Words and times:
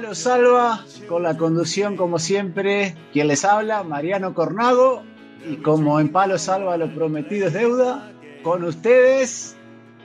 Palo 0.00 0.14
Salva, 0.14 0.86
con 1.08 1.22
la 1.22 1.36
conducción, 1.36 1.94
como 1.94 2.18
siempre, 2.18 2.96
quien 3.12 3.28
les 3.28 3.44
habla, 3.44 3.82
Mariano 3.82 4.32
Cornago, 4.32 5.02
y 5.46 5.56
como 5.56 6.00
en 6.00 6.10
Palo 6.10 6.38
Salva 6.38 6.78
lo 6.78 6.94
prometido 6.94 7.48
es 7.48 7.52
deuda, 7.52 8.10
con 8.42 8.64
ustedes, 8.64 9.56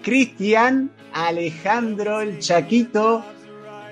Cristian 0.03 0.91
Alejandro 1.13 2.19
el 2.19 2.39
Chaquito, 2.39 3.23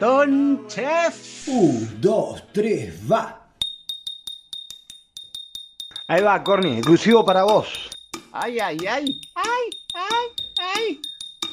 Don 0.02 0.68
Chef. 0.68 1.48
Un, 1.48 2.02
dos, 2.02 2.44
tres, 2.52 3.00
va. 3.10 3.48
Ahí 6.10 6.22
va, 6.22 6.44
Corny, 6.44 6.80
exclusivo 6.80 7.23
para 7.23 7.44
vos. 7.44 7.90
Ay, 8.34 8.60
ay, 8.60 8.78
ay, 8.90 9.22
ay, 9.36 9.70
ay, 9.94 10.45
ay. 10.76 11.02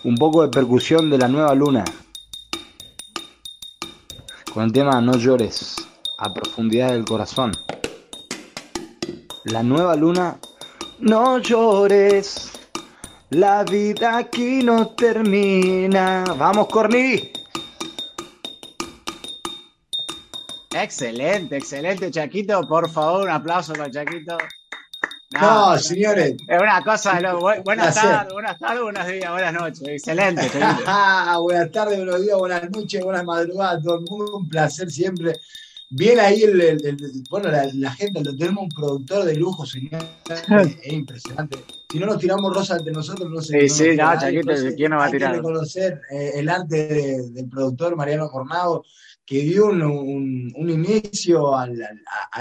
Un 0.03 0.17
poco 0.17 0.43
de 0.43 0.49
percusión 0.49 1.09
de 1.09 1.19
la 1.19 1.29
nueva 1.29 1.55
luna 1.55 1.85
con 4.53 4.65
el 4.65 4.73
tema 4.73 5.01
No 5.01 5.17
llores, 5.17 5.77
a 6.19 6.33
profundidad 6.33 6.93
del 6.93 7.05
corazón. 7.05 7.53
La 9.45 9.63
nueva 9.63 9.97
luna, 9.97 10.39
no 10.99 11.39
llores, 11.39 12.53
la 13.31 13.65
vida 13.65 14.19
aquí 14.19 14.63
no 14.63 14.89
termina. 14.89 16.25
Vamos, 16.37 16.69
Corny. 16.69 17.33
Excelente, 20.73 21.57
excelente, 21.57 22.11
Chaquito. 22.11 22.61
Por 22.69 22.91
favor, 22.91 23.23
un 23.23 23.31
aplauso 23.31 23.73
para 23.73 23.91
Chaquito. 23.91 24.37
No, 25.33 25.79
señores. 25.79 26.37
Es 26.49 26.61
una 26.61 26.83
cosa. 26.83 27.13
buenas 27.65 27.95
tardes, 27.95 28.33
buenas 28.33 28.59
tardes, 28.59 28.83
buenos 28.83 29.07
días, 29.07 29.31
buenas 29.31 29.53
noches. 29.53 29.83
Excelente. 29.87 30.43
buenas 31.41 31.71
tardes, 31.71 31.99
buenos 31.99 32.21
días, 32.21 32.37
buenas 32.37 32.71
noches, 32.71 33.05
buenas 33.05 33.25
madrugadas, 33.25 33.83
todo 33.85 33.99
el 33.99 34.05
mundo. 34.11 34.39
Un 34.39 34.49
placer 34.49 34.91
siempre. 34.91 35.39
Bien 35.89 36.19
ahí 36.19 36.43
el, 36.43 36.97
bueno, 37.31 37.49
la, 37.49 37.93
gente, 37.93 38.23
lo 38.23 38.37
tenemos 38.37 38.65
un 38.65 38.69
productor 38.71 39.25
de 39.25 39.37
lujo, 39.37 39.65
señor. 39.65 40.05
es 40.85 40.93
impresionante. 40.93 41.59
Si 41.91 41.99
no 42.01 42.07
nos 42.07 42.19
tiramos 42.19 42.53
rosas 42.53 42.79
entre 42.79 42.93
nosotros, 42.93 43.31
no 43.31 43.41
sé. 43.41 43.69
Sí, 43.69 43.69
sí, 43.69 43.97
no, 43.97 44.19
Chaquito, 44.19 44.53
¿quién 44.77 44.91
nos 44.91 45.01
va 45.01 45.07
a 45.07 45.11
tirar? 45.11 45.31
Hay 45.31 45.37
que 45.37 45.43
reconocer 45.43 46.01
eh, 46.11 46.33
el 46.35 46.49
arte 46.49 47.23
del 47.33 47.49
productor 47.49 47.95
Mariano 47.95 48.29
Cornado 48.31 48.85
que 49.31 49.43
dio 49.43 49.67
un, 49.69 50.53
inicio 50.57 51.57
a, 51.57 51.69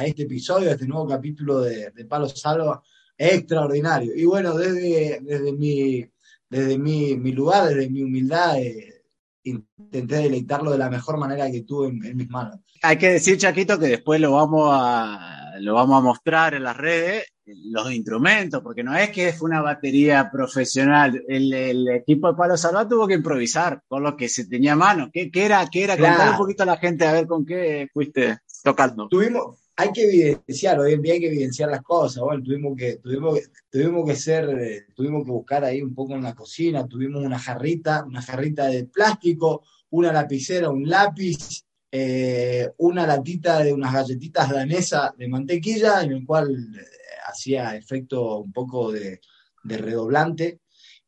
este 0.03 0.23
episodio, 0.23 0.69
a 0.69 0.73
este 0.73 0.87
nuevo 0.87 1.07
capítulo 1.07 1.61
de, 1.61 1.91
Palo 2.09 2.27
Salva, 2.27 2.81
extraordinario. 3.15 4.11
Y 4.15 4.25
bueno, 4.25 4.57
desde, 4.57 5.19
desde, 5.21 5.53
mi, 5.53 6.03
desde 6.49 6.79
mi, 6.79 7.31
lugar, 7.31 7.67
desde 7.67 7.91
mi 7.91 8.01
humildad, 8.01 8.57
eh, 8.57 9.03
intenté 9.43 10.15
deleitarlo 10.15 10.71
de 10.71 10.79
la 10.79 10.89
mejor 10.89 11.19
manera 11.19 11.51
que 11.51 11.61
tuve 11.61 11.89
en, 11.89 12.17
mis 12.17 12.27
manos. 12.27 12.57
Hay 12.81 12.97
que 12.97 13.09
decir, 13.09 13.37
Chaquito, 13.37 13.77
que 13.77 13.85
después 13.85 14.19
lo 14.19 14.31
vamos 14.31 14.67
a, 14.73 15.48
lo 15.59 15.73
vamos 15.73 15.97
a 15.97 16.03
mostrar 16.03 16.53
en 16.53 16.63
las 16.63 16.77
redes, 16.77 17.25
los 17.45 17.91
instrumentos, 17.91 18.61
porque 18.61 18.83
no 18.83 18.95
es 18.95 19.09
que 19.09 19.33
fue 19.33 19.49
una 19.49 19.61
batería 19.61 20.29
profesional. 20.31 21.23
El, 21.27 21.87
equipo 21.89 22.29
de 22.29 22.37
Palo 22.37 22.57
Salva 22.57 22.87
tuvo 22.87 23.07
que 23.07 23.15
improvisar 23.15 23.81
con 23.87 24.03
lo 24.03 24.15
que 24.15 24.29
se 24.29 24.47
tenía 24.47 24.73
a 24.73 24.77
mano. 24.77 25.09
¿Qué, 25.11 25.29
era? 25.33 25.67
¿Qué 25.69 25.83
era? 25.83 25.97
Contar 25.97 26.31
un 26.31 26.37
poquito 26.37 26.63
a 26.63 26.67
la 26.67 26.77
gente 26.77 27.05
a 27.05 27.13
ver 27.13 27.27
con 27.27 27.45
qué 27.45 27.87
fuiste 27.93 28.39
tocando. 28.63 29.07
Tuvimos, 29.07 29.57
hay 29.75 29.91
que 29.91 30.03
evidenciar, 30.03 30.79
hoy 30.79 30.93
en 30.93 31.01
día 31.01 31.13
hay 31.13 31.19
que 31.21 31.27
evidenciar 31.27 31.69
las 31.69 31.81
cosas. 31.81 32.23
Bueno, 32.23 32.43
tuvimos 32.43 32.75
que, 32.77 32.97
tuvimos, 32.97 33.39
tuvimos 33.69 34.05
que 34.05 34.15
ser, 34.15 34.49
eh, 34.49 34.85
tuvimos 34.93 35.23
que 35.23 35.31
buscar 35.31 35.63
ahí 35.63 35.81
un 35.81 35.95
poco 35.95 36.15
en 36.15 36.23
la 36.23 36.35
cocina, 36.35 36.87
tuvimos 36.87 37.23
una 37.23 37.39
jarrita, 37.39 38.03
una 38.05 38.21
jarrita 38.21 38.67
de 38.67 38.85
plástico, 38.85 39.63
una 39.91 40.11
lapicera, 40.11 40.69
un 40.69 40.87
lápiz, 40.87 41.63
eh, 41.91 42.69
una 42.77 43.07
latita 43.07 43.63
de 43.63 43.73
unas 43.73 43.93
galletitas 43.93 44.49
danesas 44.49 45.15
de 45.17 45.27
mantequilla, 45.27 46.03
en 46.03 46.11
el 46.11 46.25
cual 46.25 46.49
eh, 46.51 46.83
hacía 47.27 47.75
efecto 47.75 48.37
un 48.37 48.51
poco 48.51 48.91
de, 48.91 49.19
redoblante, 49.63 50.59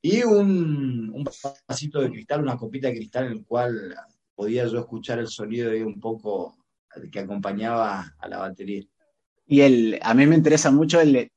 y 0.01 0.23
un, 0.23 1.11
un, 1.13 1.29
vasito 1.67 2.01
de 2.01 2.09
cristal, 2.09 2.41
una 2.41 2.57
copita 2.57 2.87
de 2.87 2.95
cristal 2.95 3.25
en 3.25 3.31
el 3.33 3.45
cual 3.45 3.95
podía 4.35 4.65
yo 4.65 4.79
escuchar 4.79 5.19
el 5.19 5.27
sonido 5.27 5.69
de 5.69 5.83
un 5.83 5.99
poco 5.99 6.57
que 7.11 7.19
acompañaba 7.19 8.15
a 8.17 8.27
la 8.27 8.39
batería. 8.39 8.83
Y 9.45 9.61
el, 9.61 9.99
a 10.01 10.13
mí 10.13 10.25
me 10.25 10.35
interesa 10.35 10.71
mucho 10.71 10.99
el 10.99 11.31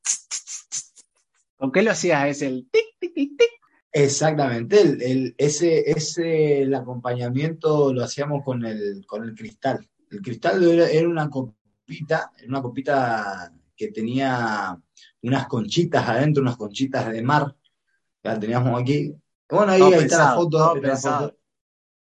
¿Con 1.57 1.71
qué 1.71 1.81
lo 1.81 1.91
hacías? 1.91 2.27
Es 2.27 2.41
el 2.41 2.67
tic, 2.71 2.85
tic, 2.99 3.13
tic, 3.13 3.37
tic. 3.37 3.49
Exactamente, 3.97 4.81
el, 4.81 5.33
ese, 5.37 5.89
ese, 5.89 6.63
el 6.63 6.75
acompañamiento 6.75 7.93
lo 7.93 8.03
hacíamos 8.03 8.43
con 8.43 8.65
el, 8.65 9.05
con 9.07 9.23
el 9.23 9.33
cristal. 9.33 9.87
El 10.11 10.21
cristal 10.21 10.61
era, 10.61 11.07
una 11.07 11.29
copita, 11.29 12.29
una 12.45 12.61
copita 12.61 13.53
que 13.73 13.93
tenía 13.93 14.77
unas 15.21 15.47
conchitas 15.47 16.09
adentro, 16.09 16.43
unas 16.43 16.57
conchitas 16.57 17.09
de 17.09 17.21
mar, 17.21 17.55
la 18.21 18.37
teníamos 18.37 18.81
aquí. 18.81 19.15
Bueno, 19.49 19.71
ahí, 19.71 19.93
está 19.93 20.31
la 20.31 20.35
foto. 20.35 20.73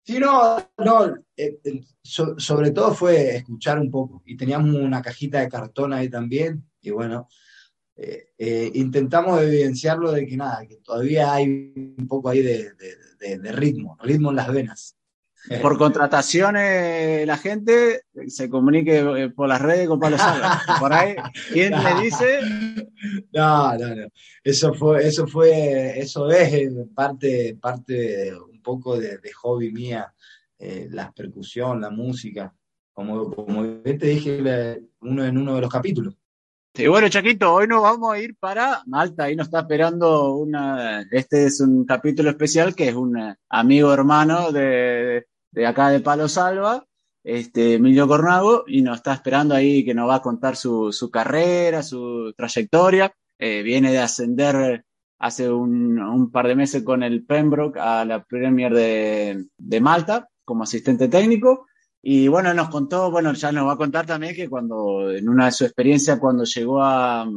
Sí, 0.05 0.21
no, 0.21 0.59
no, 0.78 1.07
eh, 1.37 1.59
eh, 1.65 1.81
sobre 2.03 2.71
todo 2.71 2.95
fue 2.95 3.34
escuchar 3.34 3.81
un 3.81 3.91
poco. 3.91 4.22
Y 4.27 4.37
teníamos 4.37 4.77
una 4.77 5.03
cajita 5.03 5.41
de 5.41 5.49
cartón 5.49 5.93
ahí 5.93 6.09
también, 6.09 6.71
y 6.81 6.91
bueno, 6.91 7.27
eh, 8.03 8.71
intentamos 8.75 9.43
evidenciarlo 9.43 10.11
de 10.12 10.27
que 10.27 10.34
nada, 10.34 10.66
que 10.66 10.77
todavía 10.77 11.34
hay 11.34 11.94
un 11.99 12.09
poco 12.09 12.31
ahí 12.31 12.41
de, 12.41 12.72
ritmo, 13.53 13.99
ritmo 14.03 14.31
en 14.31 14.37
las 14.37 14.50
venas. 14.50 14.97
Por 15.62 15.77
contrataciones, 15.77 17.27
la 17.27 17.37
gente 17.37 18.03
se 18.28 18.50
comunique 18.50 19.33
por 19.34 19.49
las 19.49 19.60
redes 19.60 19.89
con 19.89 19.99
Palo 19.99 20.19
Por 20.78 20.93
ahí, 20.93 21.15
¿quién 21.50 21.72
le 21.72 21.94
dice? 22.03 22.41
No, 23.33 23.75
no, 23.78 23.94
no. 23.94 24.06
Eso 24.44 24.75
fue, 24.75 25.06
eso 25.06 25.27
fue, 25.27 25.99
eso 25.99 26.31
es 26.31 26.71
parte, 26.94 27.56
parte 27.59 28.34
un 28.34 28.60
poco 28.60 28.99
de, 28.99 29.19
hobby 29.41 29.72
mía, 29.72 30.12
eh, 30.59 30.89
la 30.91 31.10
percusión, 31.10 31.81
la 31.81 31.89
música. 31.89 32.55
Como, 32.93 33.34
como 33.34 33.65
te 33.83 33.94
dije 33.94 34.83
uno 35.00 35.25
en 35.25 35.39
uno 35.39 35.55
de 35.55 35.60
los 35.62 35.71
capítulos. 35.71 36.20
Sí, 36.73 36.87
bueno, 36.87 37.09
Chaquito, 37.09 37.53
hoy 37.53 37.67
nos 37.67 37.83
vamos 37.83 38.15
a 38.15 38.19
ir 38.21 38.37
para 38.39 38.83
Malta. 38.87 39.25
Ahí 39.25 39.34
nos 39.34 39.49
está 39.49 39.61
esperando 39.61 40.34
una. 40.37 41.03
Este 41.11 41.47
es 41.47 41.61
un 41.61 41.84
capítulo 41.84 42.31
especial 42.31 42.77
que 42.77 42.89
es 42.89 42.95
un 42.95 43.19
amigo 43.49 43.93
hermano 43.93 44.53
de, 44.53 45.27
acá 45.67 45.91
de 45.91 45.99
Palo 46.01 46.28
Salva, 46.28 46.87
este 47.25 47.75
Emilio 47.75 48.07
Cornago, 48.07 48.65
y 48.69 48.83
nos 48.83 48.99
está 48.99 49.15
esperando 49.15 49.55
ahí 49.55 49.84
que 49.84 49.95
nos 49.95 50.09
va 50.09 50.17
a 50.17 50.22
contar 50.22 50.55
su, 50.55 50.93
carrera, 51.13 51.83
su 51.83 52.33
trayectoria. 52.37 53.13
Eh, 53.39 53.63
viene 53.63 53.91
de 53.91 53.99
ascender 53.99 54.84
hace 55.19 55.51
un, 55.51 56.31
par 56.31 56.47
de 56.47 56.55
meses 56.55 56.84
con 56.84 57.03
el 57.03 57.27
Pembroke 57.27 57.81
a 57.81 58.05
la 58.05 58.23
Premier 58.23 58.73
de, 58.73 59.47
de 59.59 59.81
Malta 59.81 60.28
como 60.45 60.63
asistente 60.63 61.09
técnico. 61.09 61.66
Y 62.03 62.29
bueno, 62.29 62.55
nos 62.55 62.71
contó, 62.71 63.11
bueno, 63.11 63.33
ya 63.35 63.53
nos 63.53 63.67
va 63.67 63.73
a 63.73 63.77
contar 63.77 64.07
también 64.07 64.35
que 64.35 64.49
cuando, 64.49 65.11
en 65.11 65.29
una 65.29 65.47
de 65.47 65.53
sus 65.53 65.67
experiencias, 65.67 66.19
cuando 66.19 66.45
llegó 66.45 66.83
a, 66.83 67.29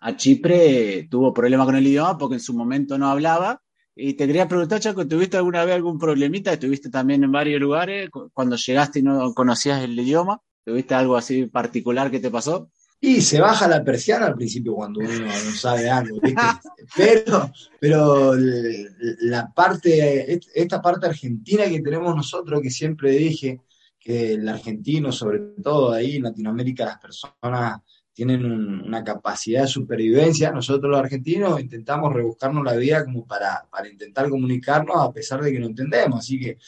a 0.00 0.16
Chipre, 0.16 1.08
tuvo 1.10 1.32
problemas 1.32 1.66
con 1.66 1.76
el 1.76 1.86
idioma 1.86 2.16
porque 2.16 2.36
en 2.36 2.40
su 2.40 2.54
momento 2.54 2.96
no 2.96 3.08
hablaba. 3.08 3.60
Y 3.94 4.14
te 4.14 4.26
quería 4.26 4.48
preguntar, 4.48 4.80
Chaco, 4.80 5.06
¿tuviste 5.06 5.36
alguna 5.36 5.64
vez 5.64 5.74
algún 5.74 5.98
problemita? 5.98 6.52
¿Estuviste 6.52 6.90
también 6.90 7.24
en 7.24 7.32
varios 7.32 7.60
lugares 7.60 8.08
cuando 8.32 8.56
llegaste 8.56 9.00
y 9.00 9.02
no 9.02 9.34
conocías 9.34 9.82
el 9.82 9.98
idioma? 9.98 10.40
¿Tuviste 10.64 10.94
algo 10.94 11.16
así 11.16 11.46
particular 11.46 12.10
que 12.10 12.20
te 12.20 12.30
pasó? 12.30 12.70
Y 13.00 13.20
se 13.20 13.40
baja 13.40 13.66
la 13.66 13.82
persiana 13.82 14.26
al 14.26 14.36
principio 14.36 14.74
cuando 14.74 15.00
uno 15.00 15.10
no 15.10 15.50
sabe 15.56 15.90
algo, 15.90 16.20
Pero, 16.96 17.50
pero 17.80 18.32
la 18.36 19.52
parte, 19.52 20.40
esta 20.54 20.80
parte 20.80 21.06
argentina 21.06 21.64
que 21.64 21.80
tenemos 21.80 22.14
nosotros, 22.14 22.62
que 22.62 22.70
siempre 22.70 23.10
dije 23.10 23.60
que 24.02 24.34
el 24.34 24.48
argentino, 24.48 25.12
sobre 25.12 25.38
todo 25.62 25.92
ahí 25.92 26.16
en 26.16 26.24
Latinoamérica, 26.24 26.84
las 26.84 26.98
personas 26.98 27.80
tienen 28.14 28.44
una 28.44 29.02
capacidad 29.02 29.62
de 29.62 29.68
supervivencia. 29.68 30.50
Nosotros 30.50 30.90
los 30.90 31.00
argentinos 31.00 31.60
intentamos 31.60 32.12
rebuscarnos 32.12 32.64
la 32.64 32.74
vida 32.74 33.04
como 33.04 33.26
para, 33.26 33.66
para 33.70 33.88
intentar 33.88 34.28
comunicarnos 34.28 34.96
a 34.96 35.12
pesar 35.12 35.40
de 35.40 35.52
que 35.52 35.58
no 35.58 35.66
entendemos. 35.66 36.18
Así 36.18 36.38
que 36.38 36.58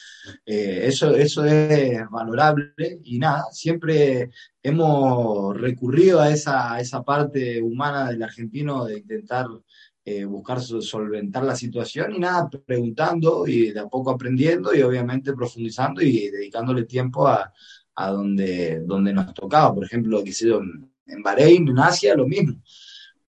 eh, 0.45 0.81
eso, 0.85 1.15
eso 1.15 1.45
es 1.45 1.99
valorable 2.09 2.73
y 3.03 3.19
nada, 3.19 3.43
siempre 3.51 4.31
hemos 4.63 5.55
recurrido 5.59 6.19
a 6.19 6.31
esa, 6.31 6.73
a 6.73 6.79
esa 6.79 7.03
parte 7.03 7.61
humana 7.61 8.09
del 8.09 8.23
argentino 8.23 8.85
de 8.85 8.99
intentar 8.99 9.45
eh, 10.07 10.23
buscar 10.23 10.61
solventar 10.61 11.43
la 11.43 11.55
situación 11.55 12.13
y 12.13 12.19
nada, 12.19 12.47
preguntando 12.63 13.47
y 13.47 13.71
de 13.71 13.79
a 13.79 13.87
poco 13.87 14.11
aprendiendo 14.11 14.73
y 14.75 14.83
obviamente 14.83 15.33
profundizando 15.33 16.01
y 16.01 16.29
dedicándole 16.29 16.85
tiempo 16.85 17.27
a, 17.27 17.51
a 17.95 18.11
donde, 18.11 18.81
donde 18.85 19.13
nos 19.13 19.33
tocaba. 19.33 19.73
Por 19.73 19.85
ejemplo, 19.85 20.23
que 20.23 20.31
sé 20.31 20.49
en 21.07 21.23
Bahrein, 21.23 21.67
en 21.67 21.79
Asia, 21.79 22.15
lo 22.15 22.27
mismo. 22.27 22.61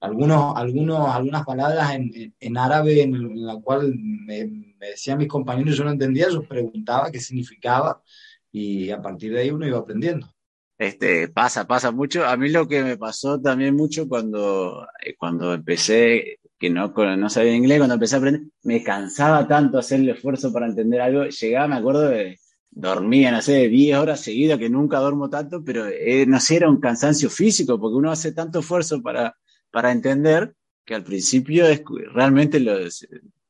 Algunos, 0.01 0.57
algunos, 0.57 1.09
algunas 1.09 1.45
palabras 1.45 1.93
en, 1.95 2.35
en 2.39 2.57
árabe 2.57 3.03
en, 3.03 3.45
la 3.45 3.57
cual 3.61 3.93
me, 3.99 4.75
decían 4.79 5.19
mis 5.19 5.29
compañeros, 5.29 5.77
yo 5.77 5.85
no 5.85 5.91
entendía, 5.91 6.29
yo 6.31 6.43
preguntaba 6.43 7.11
qué 7.11 7.21
significaba 7.21 8.03
y 8.51 8.91
a 8.91 9.03
partir 9.03 9.33
de 9.33 9.41
ahí 9.41 9.51
uno 9.51 9.67
iba 9.67 9.79
aprendiendo. 9.79 10.33
Este, 10.79 11.29
pasa, 11.29 11.67
pasa 11.67 11.91
mucho. 11.91 12.25
A 12.25 12.37
mí 12.39 12.49
lo 12.49 12.67
que 12.67 12.83
me 12.83 12.97
pasó 12.97 13.39
también 13.39 13.77
mucho 13.77 14.09
cuando, 14.09 14.87
eh, 15.05 15.15
cuando 15.19 15.53
empecé, 15.53 16.41
que 16.61 16.69
no, 16.69 16.93
no 17.17 17.31
sabía 17.31 17.55
inglés, 17.55 17.79
cuando 17.79 17.95
empecé 17.95 18.17
a 18.17 18.19
aprender, 18.19 18.43
me 18.65 18.83
cansaba 18.85 19.49
tanto 19.49 19.79
hacer 19.79 20.01
el 20.01 20.11
esfuerzo 20.11 20.53
para 20.53 20.67
entender 20.67 21.01
algo. 21.01 21.25
Llegaba, 21.25 21.69
me 21.69 21.77
acuerdo 21.77 22.03
de, 22.03 22.39
dormía, 22.71 23.33
no 23.33 23.41
sé, 23.41 23.67
10 23.69 23.97
horas 23.97 24.21
seguidas, 24.21 24.59
que 24.59 24.69
nunca 24.69 24.99
duermo 24.99 25.31
tanto, 25.31 25.65
pero 25.65 25.87
eh, 25.87 26.27
no 26.27 26.39
sé, 26.39 26.57
era 26.57 26.69
un 26.69 26.79
cansancio 26.79 27.31
físico, 27.31 27.81
porque 27.81 27.97
uno 27.97 28.11
hace 28.11 28.33
tanto 28.33 28.59
esfuerzo 28.59 29.01
para, 29.03 29.39
para 29.71 29.91
entender 29.91 30.55
que 30.85 30.95
al 30.95 31.03
principio 31.03 31.67
es, 31.67 31.83
realmente 32.13 32.61
lo, 32.61 32.77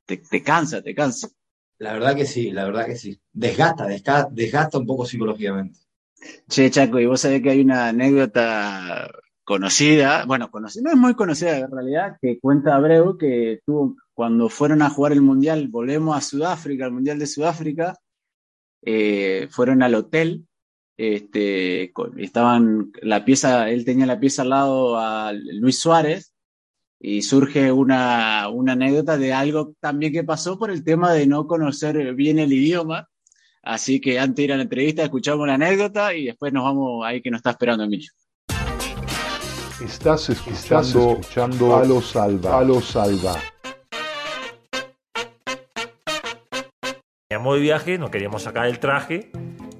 te, 0.07 0.43
cansa, 0.45 0.81
te 0.81 0.95
cansa. 0.95 1.29
La 1.79 1.95
verdad 1.95 2.15
que 2.15 2.27
sí, 2.27 2.53
la 2.53 2.65
verdad 2.65 2.87
que 2.87 2.97
sí. 2.97 3.21
Desgasta, 3.33 3.87
desgasta, 3.87 4.29
desgasta 4.31 4.79
un 4.79 4.87
poco 4.87 5.05
psicológicamente. 5.05 5.81
Che, 6.49 6.71
Chaco, 6.71 7.01
y 7.01 7.07
vos 7.07 7.21
sabés 7.21 7.43
que 7.43 7.51
hay 7.51 7.61
una 7.63 7.89
anécdota 7.89 9.11
conocida, 9.51 10.27
bueno, 10.27 10.49
conocida, 10.49 10.85
no 10.85 10.91
es 10.91 10.97
muy 10.97 11.15
conocida 11.15 11.59
en 11.59 11.73
realidad, 11.73 12.17
que 12.23 12.39
cuenta 12.39 12.77
Abreu 12.77 13.19
que 13.19 13.59
cuando 14.15 14.49
fueron 14.49 14.81
a 14.81 14.91
jugar 14.91 15.11
el 15.11 15.23
Mundial, 15.23 15.67
volvemos 15.67 16.17
a 16.17 16.21
Sudáfrica, 16.21 16.85
el 16.85 16.93
Mundial 16.93 17.19
de 17.19 17.27
Sudáfrica, 17.27 17.99
eh, 18.83 19.49
fueron 19.51 19.83
al 19.83 19.97
hotel, 19.97 20.47
este, 20.97 21.93
estaban 22.19 22.93
la 23.03 23.25
pieza, 23.25 23.69
él 23.71 23.85
tenía 23.85 24.07
la 24.07 24.21
pieza 24.21 24.43
al 24.43 24.51
lado 24.51 24.97
a 25.01 25.33
Luis 25.33 25.81
Suárez 25.81 26.33
y 27.01 27.23
surge 27.23 27.73
una, 27.73 28.49
una 28.51 28.75
anécdota 28.75 29.19
de 29.19 29.33
algo 29.33 29.75
también 29.81 30.13
que 30.13 30.23
pasó 30.23 30.61
por 30.61 30.71
el 30.71 30.85
tema 30.85 31.13
de 31.13 31.27
no 31.27 31.49
conocer 31.49 32.15
bien 32.15 32.39
el 32.39 32.53
idioma. 32.53 33.09
Así 33.63 34.01
que 34.01 34.21
antes 34.21 34.37
de 34.37 34.43
ir 34.45 34.53
a 34.53 34.57
la 34.59 34.63
entrevista 34.63 35.03
escuchamos 35.03 35.45
la 35.49 35.55
anécdota 35.55 36.15
y 36.15 36.27
después 36.27 36.53
nos 36.53 36.63
vamos 36.63 37.05
ahí 37.05 37.21
que 37.21 37.33
nos 37.33 37.41
está 37.41 37.51
esperando 37.51 37.83
Emilio. 37.83 38.13
Estás 39.85 40.29
escuchando, 40.29 41.13
escuchando 41.13 41.77
a 41.77 41.85
los 41.87 42.11
salva. 42.11 42.59
A 42.59 42.63
los 42.63 42.85
salva. 42.85 43.35
Veníamos 47.31 47.55
de 47.55 47.61
viaje, 47.61 47.97
nos 47.97 48.11
queríamos 48.11 48.43
sacar 48.43 48.67
el 48.67 48.79
traje, 48.79 49.33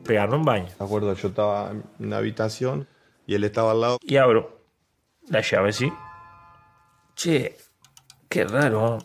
pegarnos 0.05 0.39
un 0.39 0.45
baño. 0.47 0.69
Me 0.79 0.87
acuerdo, 0.87 1.13
yo 1.13 1.29
estaba 1.29 1.71
en 1.73 1.85
una 1.99 2.17
habitación 2.17 2.89
y 3.27 3.35
él 3.35 3.45
estaba 3.45 3.73
al 3.73 3.81
lado. 3.83 3.99
Y 4.01 4.17
abro 4.17 4.63
la 5.29 5.43
llave, 5.43 5.73
¿sí? 5.73 5.93
Che, 7.15 7.59
qué 8.29 8.45
raro. 8.45 8.99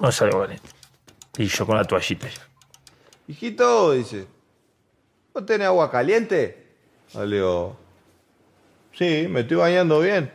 No 0.00 0.12
salgo 0.12 0.40
con 0.40 0.52
él. 0.52 0.60
Y 1.38 1.46
yo 1.46 1.66
con 1.66 1.76
la 1.76 1.84
toallita 1.84 2.28
ya. 2.28 2.46
Hijito, 3.26 3.90
dice, 3.92 4.28
¿vos 5.34 5.44
tenés 5.44 5.66
agua 5.66 5.90
caliente? 5.90 6.76
Le 7.14 7.26
digo, 7.36 7.85
sí, 8.96 9.26
me 9.28 9.40
estoy 9.40 9.58
bañando 9.58 10.00
bien. 10.00 10.30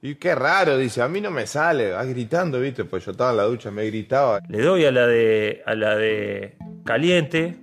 Y 0.00 0.14
qué 0.14 0.34
raro, 0.34 0.78
dice, 0.78 1.02
a 1.02 1.08
mí 1.08 1.20
no 1.20 1.30
me 1.32 1.46
sale, 1.46 1.90
va 1.90 2.04
gritando, 2.04 2.60
viste, 2.60 2.84
pues 2.84 3.04
yo 3.04 3.10
estaba 3.10 3.32
en 3.32 3.36
la 3.38 3.42
ducha, 3.44 3.72
me 3.72 3.84
gritaba. 3.86 4.40
Le 4.48 4.62
doy 4.62 4.84
a 4.84 4.92
la 4.92 5.06
de 5.08 5.62
a 5.66 5.74
la 5.74 5.96
de 5.96 6.56
caliente 6.84 7.56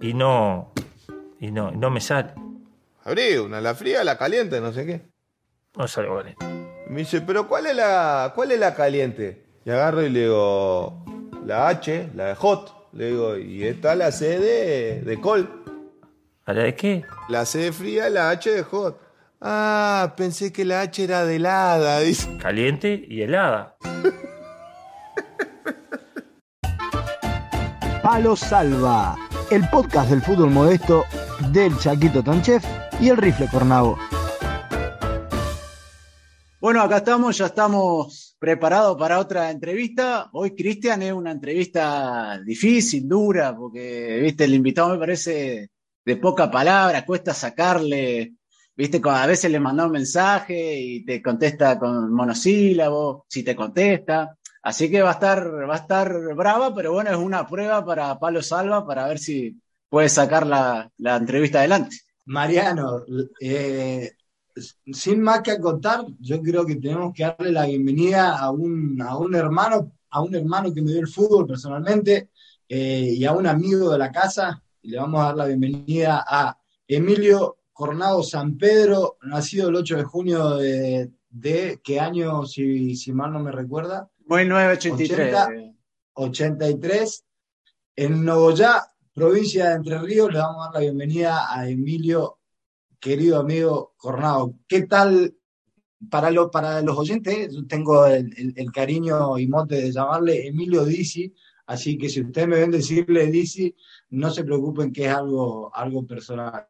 y 0.00 0.14
no 0.14 0.72
y 1.38 1.50
no 1.50 1.70
no 1.70 1.90
me 1.90 2.00
sale. 2.00 2.32
Abrí 3.04 3.36
una, 3.36 3.60
la 3.60 3.74
fría, 3.74 4.02
la 4.04 4.16
caliente, 4.16 4.60
no 4.60 4.72
sé 4.72 4.86
qué. 4.86 5.02
No 5.76 5.86
sale 5.86 6.08
vale. 6.08 6.36
Me 6.88 7.00
dice, 7.00 7.20
"¿Pero 7.20 7.46
cuál 7.46 7.66
es 7.66 7.76
la 7.76 8.32
cuál 8.34 8.52
es 8.52 8.58
la 8.58 8.74
caliente?" 8.74 9.44
Y 9.66 9.70
agarro 9.70 10.02
y 10.02 10.08
le 10.08 10.20
digo, 10.20 11.04
"La 11.44 11.68
H, 11.68 12.08
la 12.14 12.28
de 12.28 12.34
hot." 12.36 12.88
Le 12.94 13.06
digo, 13.08 13.36
"Y 13.36 13.64
está 13.64 13.94
la 13.94 14.12
C 14.12 14.38
de 14.38 15.02
de 15.02 15.20
col." 15.20 15.62
¿A 16.46 16.54
la 16.54 16.62
de 16.64 16.74
qué? 16.74 17.04
La 17.28 17.44
C 17.44 17.58
de 17.58 17.72
fría, 17.72 18.08
la 18.08 18.30
H 18.30 18.50
de 18.50 18.62
hot. 18.62 19.09
Ah, 19.42 20.12
pensé 20.18 20.52
que 20.52 20.66
la 20.66 20.82
H 20.82 21.02
era 21.02 21.24
de 21.24 21.36
helada, 21.36 22.00
dice. 22.00 22.36
Caliente 22.36 23.02
y 23.08 23.22
helada. 23.22 23.74
Palo 28.02 28.36
Salva, 28.36 29.16
el 29.50 29.66
podcast 29.70 30.10
del 30.10 30.20
fútbol 30.20 30.50
modesto 30.50 31.04
del 31.52 31.74
Chaquito 31.78 32.22
Tonchef 32.22 32.62
y 33.00 33.08
el 33.08 33.16
Rifle 33.16 33.48
Cornavo. 33.50 33.96
Bueno, 36.60 36.82
acá 36.82 36.98
estamos, 36.98 37.38
ya 37.38 37.46
estamos 37.46 38.36
preparados 38.38 38.98
para 38.98 39.18
otra 39.18 39.50
entrevista. 39.50 40.28
Hoy, 40.34 40.54
Cristian, 40.54 41.00
es 41.00 41.14
una 41.14 41.30
entrevista 41.30 42.38
difícil, 42.44 43.08
dura, 43.08 43.56
porque, 43.56 44.18
viste, 44.20 44.44
el 44.44 44.52
invitado 44.52 44.90
me 44.90 44.98
parece 44.98 45.70
de 46.04 46.16
poca 46.16 46.50
palabra, 46.50 47.06
cuesta 47.06 47.32
sacarle 47.32 48.34
Viste, 48.80 48.98
a 49.04 49.26
veces 49.26 49.50
le 49.50 49.60
manda 49.60 49.84
un 49.84 49.92
mensaje 49.92 50.80
y 50.80 51.04
te 51.04 51.20
contesta 51.20 51.78
con 51.78 52.10
monosílabo, 52.14 53.26
si 53.28 53.42
te 53.42 53.54
contesta. 53.54 54.38
Así 54.62 54.90
que 54.90 55.02
va 55.02 55.10
a 55.10 55.12
estar, 55.12 55.68
va 55.68 55.74
a 55.74 55.80
estar 55.80 56.34
brava, 56.34 56.74
pero 56.74 56.94
bueno, 56.94 57.10
es 57.10 57.18
una 57.18 57.46
prueba 57.46 57.84
para 57.84 58.18
Palo 58.18 58.42
Salva 58.42 58.86
para 58.86 59.06
ver 59.06 59.18
si 59.18 59.60
puede 59.86 60.08
sacar 60.08 60.46
la, 60.46 60.90
entrevista 60.98 61.58
adelante. 61.58 61.94
Mariano, 62.24 63.04
eh, 63.38 64.12
sin 64.90 65.20
más 65.20 65.42
que 65.42 65.60
contar, 65.60 66.06
yo 66.18 66.40
creo 66.40 66.64
que 66.64 66.76
tenemos 66.76 67.12
que 67.12 67.24
darle 67.24 67.52
la 67.52 67.66
bienvenida 67.66 68.38
a 68.38 68.50
un, 68.50 68.98
a 69.02 69.14
un 69.18 69.34
hermano, 69.34 69.92
a 70.08 70.22
un 70.22 70.34
hermano 70.34 70.72
que 70.72 70.80
me 70.80 70.92
dio 70.92 71.00
el 71.00 71.08
fútbol 71.08 71.46
personalmente 71.46 72.30
eh, 72.66 73.12
y 73.14 73.26
a 73.26 73.32
un 73.32 73.46
amigo 73.46 73.90
de 73.92 73.98
la 73.98 74.10
casa. 74.10 74.62
Le 74.84 74.96
vamos 74.96 75.20
a 75.20 75.24
dar 75.24 75.36
la 75.36 75.44
bienvenida 75.44 76.24
a 76.26 76.56
Emilio 76.88 77.58
Cornado 77.80 78.22
San 78.22 78.58
Pedro, 78.58 79.16
nacido 79.22 79.70
el 79.70 79.76
8 79.76 79.96
de 79.96 80.04
junio 80.04 80.56
de, 80.56 81.80
¿qué 81.82 81.98
año, 81.98 82.44
si, 82.44 82.94
si, 82.94 83.10
mal 83.10 83.32
no 83.32 83.40
me 83.40 83.50
recuerda? 83.52 84.10
1983. 84.26 85.72
83. 86.12 87.24
En 87.96 88.22
Nogoyá, 88.22 88.82
provincia 89.14 89.70
de 89.70 89.76
Entre 89.76 89.98
Ríos, 89.98 90.30
le 90.30 90.40
vamos 90.40 90.60
a 90.60 90.64
dar 90.66 90.74
la 90.74 90.80
bienvenida 90.80 91.46
a 91.50 91.70
Emilio, 91.70 92.40
querido 93.00 93.40
amigo 93.40 93.94
Cornado. 93.96 94.56
¿Qué 94.68 94.82
tal 94.82 95.34
para, 96.10 96.30
lo, 96.30 96.50
para 96.50 96.82
los 96.82 96.98
oyentes? 96.98 97.50
Yo 97.50 97.66
tengo 97.66 98.04
el, 98.04 98.70
cariño 98.74 99.38
y 99.38 99.48
mote 99.48 99.76
de 99.76 99.90
llamarle 99.90 100.46
Emilio 100.46 100.84
Disi, 100.84 101.32
así 101.64 101.96
que 101.96 102.10
si 102.10 102.20
ustedes 102.20 102.46
me 102.46 102.60
ven 102.60 102.72
decirle 102.72 103.28
Disi, 103.28 103.74
no 104.10 104.30
se 104.30 104.44
preocupen 104.44 104.92
que 104.92 105.06
es 105.06 105.12
algo, 105.14 105.74
algo 105.74 106.06
personal. 106.06 106.66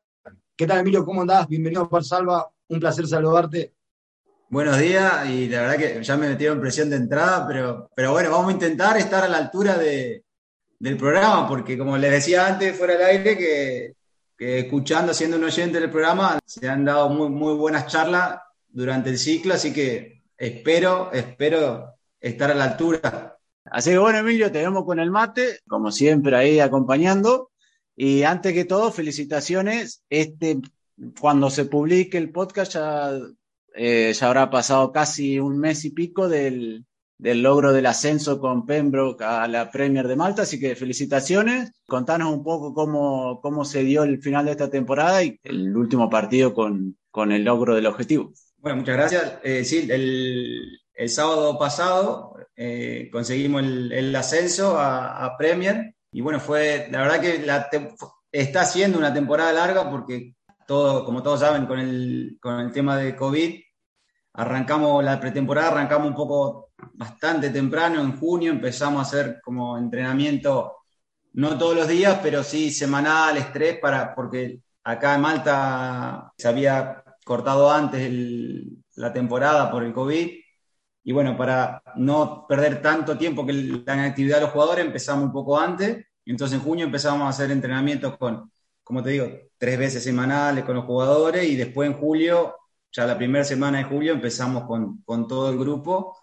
¿Qué 0.60 0.66
tal, 0.66 0.80
Emilio? 0.80 1.06
¿Cómo 1.06 1.22
andás? 1.22 1.48
Bienvenido 1.48 1.88
a 1.90 2.02
Salva. 2.02 2.50
Un 2.68 2.80
placer 2.80 3.06
saludarte. 3.06 3.72
Buenos 4.50 4.78
días, 4.78 5.26
y 5.26 5.48
la 5.48 5.62
verdad 5.62 5.78
que 5.78 6.04
ya 6.04 6.18
me 6.18 6.28
metieron 6.28 6.60
presión 6.60 6.90
de 6.90 6.96
entrada, 6.96 7.48
pero, 7.48 7.88
pero 7.96 8.12
bueno, 8.12 8.30
vamos 8.30 8.50
a 8.50 8.52
intentar 8.52 8.98
estar 8.98 9.24
a 9.24 9.28
la 9.28 9.38
altura 9.38 9.78
de, 9.78 10.22
del 10.78 10.98
programa, 10.98 11.48
porque 11.48 11.78
como 11.78 11.96
les 11.96 12.10
decía 12.10 12.46
antes, 12.46 12.76
fuera 12.76 12.92
del 12.92 13.06
aire, 13.06 13.38
que, 13.38 13.94
escuchando, 14.36 15.14
siendo 15.14 15.38
un 15.38 15.44
oyente 15.44 15.80
del 15.80 15.88
programa, 15.88 16.38
se 16.44 16.68
han 16.68 16.84
dado 16.84 17.08
muy, 17.08 17.30
muy 17.30 17.54
buenas 17.54 17.86
charlas 17.86 18.38
durante 18.68 19.08
el 19.08 19.16
ciclo, 19.16 19.54
así 19.54 19.72
que 19.72 20.24
espero, 20.36 21.10
espero 21.10 21.94
estar 22.20 22.50
a 22.50 22.54
la 22.54 22.64
altura. 22.64 23.38
Así 23.64 23.92
que 23.92 23.98
bueno, 23.98 24.18
Emilio, 24.18 24.52
te 24.52 24.58
vemos 24.58 24.84
con 24.84 25.00
el 25.00 25.10
mate, 25.10 25.60
como 25.66 25.90
siempre 25.90 26.36
ahí 26.36 26.60
acompañando. 26.60 27.49
Y 28.02 28.22
antes 28.22 28.54
que 28.54 28.64
todo, 28.64 28.90
felicitaciones. 28.90 30.02
Este 30.08 30.58
cuando 31.20 31.50
se 31.50 31.66
publique 31.66 32.16
el 32.16 32.32
podcast 32.32 32.72
ya, 32.72 33.10
eh, 33.74 34.14
ya 34.18 34.26
habrá 34.26 34.48
pasado 34.48 34.90
casi 34.90 35.38
un 35.38 35.58
mes 35.58 35.84
y 35.84 35.90
pico 35.90 36.26
del, 36.26 36.86
del 37.18 37.42
logro 37.42 37.74
del 37.74 37.84
ascenso 37.84 38.40
con 38.40 38.64
Pembroke 38.64 39.22
a 39.22 39.46
la 39.48 39.70
Premier 39.70 40.08
de 40.08 40.16
Malta, 40.16 40.42
así 40.42 40.58
que 40.58 40.76
felicitaciones. 40.76 41.72
Contanos 41.86 42.32
un 42.32 42.42
poco 42.42 42.72
cómo, 42.72 43.38
cómo 43.42 43.66
se 43.66 43.84
dio 43.84 44.02
el 44.04 44.22
final 44.22 44.46
de 44.46 44.52
esta 44.52 44.70
temporada 44.70 45.22
y 45.22 45.38
el 45.42 45.76
último 45.76 46.08
partido 46.08 46.54
con, 46.54 46.96
con 47.10 47.32
el 47.32 47.44
logro 47.44 47.74
del 47.74 47.84
objetivo. 47.84 48.32
Bueno, 48.56 48.78
muchas 48.78 48.96
gracias. 48.96 49.38
Eh, 49.42 49.62
sí, 49.62 49.86
el, 49.90 50.80
el, 50.94 51.08
sábado 51.10 51.58
pasado 51.58 52.34
eh, 52.56 53.10
conseguimos 53.12 53.62
el, 53.62 54.16
ascenso 54.16 54.78
a, 54.78 55.36
Premier 55.36 55.94
y 56.12 56.20
bueno, 56.20 56.40
fue, 56.40 56.88
la 56.90 57.02
verdad 57.02 57.20
que 57.20 57.38
la 57.38 57.68
está 58.32 58.64
siendo 58.64 58.98
una 58.98 59.12
temporada 59.12 59.52
larga 59.52 59.90
porque 59.90 60.34
todo, 60.66 61.04
como 61.04 61.22
todos 61.22 61.40
saben, 61.40 61.66
con 61.66 61.78
el, 61.78 62.38
con 62.40 62.60
el 62.60 62.72
tema 62.72 62.96
de 62.96 63.16
COVID, 63.16 63.60
arrancamos 64.34 65.04
la 65.04 65.20
pretemporada, 65.20 65.68
arrancamos 65.68 66.08
un 66.08 66.14
poco 66.14 66.70
bastante 66.94 67.50
temprano, 67.50 68.00
en 68.00 68.18
junio, 68.18 68.52
empezamos 68.52 69.00
a 69.00 69.02
hacer 69.02 69.40
como 69.42 69.76
entrenamiento, 69.78 70.76
no 71.34 71.58
todos 71.58 71.76
los 71.76 71.88
días, 71.88 72.18
pero 72.22 72.42
sí 72.42 72.70
semanal, 72.70 73.36
estrés, 73.36 73.78
para, 73.78 74.14
porque 74.14 74.60
acá 74.84 75.14
en 75.14 75.20
Malta 75.20 76.32
se 76.36 76.48
había 76.48 77.04
cortado 77.24 77.70
antes 77.70 78.00
el, 78.02 78.82
la 78.96 79.12
temporada 79.12 79.70
por 79.70 79.84
el 79.84 79.92
COVID. 79.92 80.40
Y 81.02 81.12
bueno, 81.12 81.36
para 81.36 81.82
no 81.96 82.46
perder 82.46 82.82
tanto 82.82 83.16
tiempo 83.16 83.46
que 83.46 83.52
la 83.52 84.04
actividad 84.04 84.36
de 84.36 84.42
los 84.42 84.50
jugadores, 84.50 84.84
empezamos 84.84 85.24
un 85.24 85.32
poco 85.32 85.58
antes. 85.58 86.04
Entonces 86.26 86.58
en 86.58 86.64
junio 86.64 86.84
empezamos 86.86 87.22
a 87.22 87.30
hacer 87.30 87.50
entrenamientos 87.50 88.16
con, 88.18 88.50
como 88.82 89.02
te 89.02 89.10
digo, 89.10 89.28
tres 89.58 89.78
veces 89.78 90.04
semanales 90.04 90.64
con 90.64 90.76
los 90.76 90.84
jugadores 90.84 91.44
y 91.48 91.56
después 91.56 91.90
en 91.90 91.96
julio, 91.96 92.56
ya 92.92 93.06
la 93.06 93.16
primera 93.16 93.44
semana 93.44 93.78
de 93.78 93.84
julio, 93.84 94.12
empezamos 94.12 94.64
con, 94.64 95.02
con 95.02 95.26
todo 95.26 95.50
el 95.50 95.58
grupo 95.58 96.16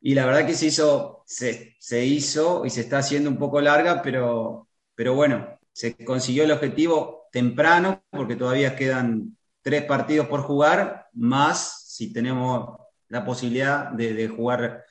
y 0.00 0.14
la 0.14 0.26
verdad 0.26 0.46
que 0.46 0.54
se 0.54 0.66
hizo, 0.66 1.22
se, 1.26 1.76
se, 1.78 2.04
hizo 2.04 2.64
y 2.64 2.70
se 2.70 2.82
está 2.82 2.98
haciendo 2.98 3.30
un 3.30 3.38
poco 3.38 3.60
larga, 3.60 4.00
pero, 4.02 4.68
pero 4.94 5.14
bueno, 5.14 5.58
se 5.72 5.96
consiguió 6.04 6.44
el 6.44 6.52
objetivo 6.52 7.26
temprano 7.32 8.02
porque 8.10 8.36
todavía 8.36 8.76
quedan 8.76 9.36
tres 9.62 9.84
partidos 9.84 10.28
por 10.28 10.42
jugar, 10.42 11.08
más 11.12 11.84
si 11.86 12.12
tenemos 12.12 12.78
la 13.08 13.24
posibilidad 13.24 13.90
de, 13.90 14.14
de 14.14 14.28
jugar 14.28 14.84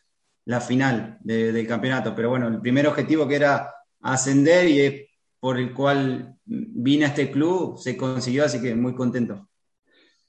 la 0.45 0.62
final 0.62 1.17
de, 1.21 1.51
del 1.51 1.67
campeonato. 1.67 2.15
Pero 2.15 2.29
bueno, 2.29 2.47
el 2.47 2.62
primer 2.62 2.88
objetivo 2.88 3.27
que 3.27 3.36
era 3.36 3.74
ascender 4.01 4.67
y 4.69 4.79
es 4.81 5.01
por 5.39 5.57
el 5.59 5.74
cual 5.74 6.36
vine 6.45 7.05
a 7.05 7.09
este 7.09 7.29
club 7.29 7.77
se 7.77 7.95
consiguió, 7.95 8.45
así 8.45 8.62
que 8.62 8.74
muy 8.75 8.95
contento. 8.95 9.47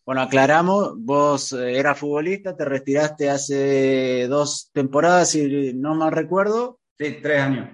Bueno, 0.05 0.23
aclaramos, 0.23 0.95
vos 0.97 1.53
eh, 1.53 1.79
eras 1.79 1.99
futbolista, 1.99 2.57
te 2.57 2.65
retiraste 2.65 3.29
hace 3.29 4.27
dos 4.27 4.71
temporadas, 4.73 5.31
si 5.31 5.75
no 5.75 5.95
mal 5.95 6.13
recuerdo. 6.13 6.81
Sí, 6.99 7.19
tres 7.23 7.41
años. 7.41 7.69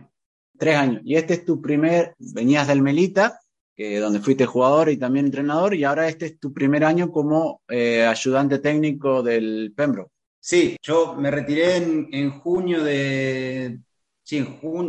Tres 0.58 0.76
años. 0.76 1.00
Y 1.04 1.16
este 1.16 1.34
es 1.34 1.44
tu 1.44 1.60
primer, 1.60 2.14
venías 2.18 2.66
del 2.66 2.82
Melita, 2.82 3.40
donde 3.76 4.20
fuiste 4.20 4.46
jugador 4.46 4.88
y 4.88 4.96
también 4.96 5.26
entrenador, 5.26 5.74
y 5.74 5.84
ahora 5.84 6.08
este 6.08 6.26
es 6.26 6.38
tu 6.38 6.52
primer 6.52 6.84
año 6.84 7.10
como 7.10 7.62
eh, 7.68 8.04
ayudante 8.04 8.58
técnico 8.58 9.22
del 9.22 9.72
Pembroke. 9.76 10.12
Sí, 10.38 10.76
yo 10.82 11.14
me 11.14 11.30
retiré 11.30 11.76
en, 11.76 12.30
junio 12.30 12.84
de, 12.84 13.80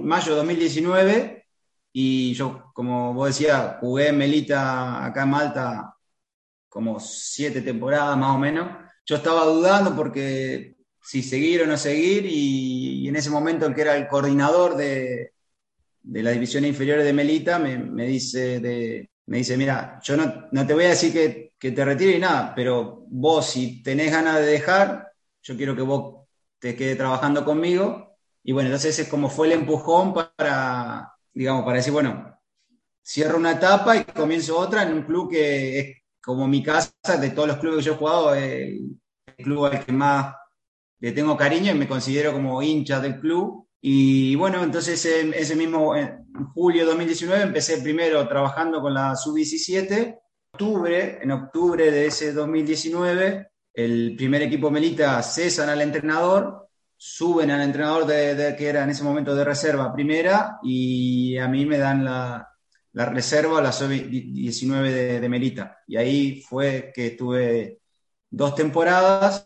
mayo 0.04 0.32
de 0.32 0.38
2019, 0.38 1.46
y 1.94 2.34
yo, 2.34 2.72
como 2.74 3.14
vos 3.14 3.30
decías, 3.30 3.78
jugué 3.80 4.10
en 4.10 4.18
Melita 4.18 5.06
acá 5.06 5.24
en 5.24 5.30
Malta 5.30 5.96
como 6.68 7.00
siete 7.00 7.62
temporadas 7.62 8.18
más 8.18 8.36
o 8.36 8.38
menos. 8.38 8.70
Yo 9.06 9.16
estaba 9.16 9.46
dudando 9.46 9.96
porque 9.96 10.76
si 11.02 11.24
seguir 11.24 11.62
o 11.62 11.68
no 11.68 11.78
seguir 11.78 12.26
y, 12.26 13.06
y 13.06 13.08
en 13.08 13.16
ese 13.16 13.30
momento 13.30 13.66
el 13.66 13.74
que 13.74 13.82
era 13.82 13.96
el 13.96 14.08
coordinador 14.10 14.76
de, 14.76 15.35
de 16.06 16.24
las 16.24 16.34
divisiones 16.34 16.70
inferiores 16.70 17.04
de 17.04 17.14
Melita 17.14 17.58
me, 17.58 17.78
me, 17.78 18.06
dice, 18.06 18.60
de, 18.60 19.10
me 19.26 19.38
dice, 19.38 19.58
mira, 19.58 20.00
yo 20.04 20.16
no, 20.16 20.48
no 20.52 20.68
te 20.68 20.74
voy 20.74 20.86
a 20.86 20.90
decir 20.90 21.12
que, 21.12 21.54
que 21.58 21.72
te 21.72 21.84
retires 21.84 22.18
y 22.18 22.20
nada, 22.20 22.54
pero 22.56 23.06
vos 23.08 23.48
si 23.48 23.82
tenés 23.82 24.12
ganas 24.12 24.36
de 24.38 24.46
dejar, 24.46 25.12
yo 25.42 25.58
quiero 25.58 25.76
que 25.76 25.82
vos 25.82 26.28
te 26.60 26.76
quedes 26.76 26.98
trabajando 26.98 27.44
conmigo. 27.44 28.18
Y 28.44 28.52
bueno, 28.52 28.70
entonces 28.70 29.00
es 29.00 29.08
como 29.08 29.30
fue 29.30 29.48
el 29.48 29.54
empujón 29.54 30.14
para, 30.14 31.12
digamos, 31.34 31.66
para 31.66 31.78
decir, 31.78 31.92
bueno, 31.92 32.40
cierro 33.04 33.38
una 33.38 33.54
etapa 33.54 33.98
y 33.98 34.04
comienzo 34.04 34.58
otra 34.58 34.84
en 34.84 34.94
un 34.94 35.04
club 35.04 35.32
que 35.32 35.80
es 35.80 35.98
como 36.22 36.48
mi 36.48 36.62
casa, 36.62 36.92
de 37.20 37.32
todos 37.32 37.48
los 37.48 37.58
clubes 37.58 37.80
que 37.80 37.86
yo 37.86 37.94
he 37.94 37.98
jugado, 37.98 38.36
el, 38.36 39.00
el 39.26 39.44
club 39.44 39.66
al 39.66 39.84
que 39.84 39.92
más 39.92 40.36
le 41.00 41.12
tengo 41.12 41.36
cariño 41.36 41.72
y 41.72 41.78
me 41.78 41.88
considero 41.88 42.32
como 42.34 42.62
hincha 42.62 43.00
del 43.00 43.20
club. 43.20 43.65
Y 43.88 44.34
bueno, 44.34 44.64
entonces 44.64 45.06
ese 45.06 45.56
mismo 45.56 45.96
en 45.96 46.26
julio 46.56 46.82
de 46.82 46.88
2019 46.88 47.44
empecé 47.44 47.78
primero 47.84 48.28
trabajando 48.28 48.82
con 48.82 48.96
la 48.96 49.16
sub-17. 49.16 50.18
Octubre, 50.54 51.20
en 51.22 51.30
octubre 51.30 51.92
de 51.92 52.08
ese 52.08 52.34
2019, 52.34 53.48
el 53.76 54.16
primer 54.18 54.42
equipo 54.42 54.72
Melita 54.72 55.22
cesan 55.22 55.70
al 55.70 55.82
entrenador, 55.82 56.68
suben 56.98 57.52
al 57.52 57.62
entrenador 57.62 58.08
de, 58.08 58.34
de, 58.34 58.56
que 58.56 58.70
era 58.70 58.84
en 58.84 58.90
ese 58.90 59.04
momento 59.04 59.36
de 59.36 59.44
reserva 59.44 59.94
primera 59.94 60.58
y 60.64 61.38
a 61.38 61.48
mí 61.48 61.68
me 61.68 61.78
dan 61.78 62.04
la, 62.04 62.50
la 62.94 63.06
reserva, 63.06 63.62
la 63.62 63.72
sub-19 63.72 64.82
de, 64.82 65.20
de, 65.20 65.30
Melita. 65.30 65.78
Y 65.86 65.98
ahí 65.98 66.42
fue 66.42 66.92
que 66.92 67.06
estuve 67.06 67.82
dos 68.32 68.56
temporadas 68.56 69.46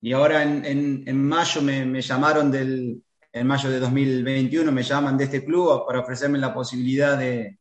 y 0.00 0.12
ahora 0.12 0.44
en, 0.44 0.64
en, 0.64 1.02
en 1.06 1.28
mayo 1.28 1.60
me, 1.60 1.84
me, 1.84 2.00
llamaron 2.00 2.52
del, 2.52 3.02
en 3.32 3.46
mayo 3.46 3.70
de 3.70 3.80
2021 3.80 4.72
me 4.72 4.82
llaman 4.82 5.16
de 5.16 5.24
este 5.24 5.44
club 5.44 5.86
para 5.86 6.00
ofrecerme 6.00 6.38
la 6.38 6.52
posibilidad 6.52 7.18
de, 7.18 7.58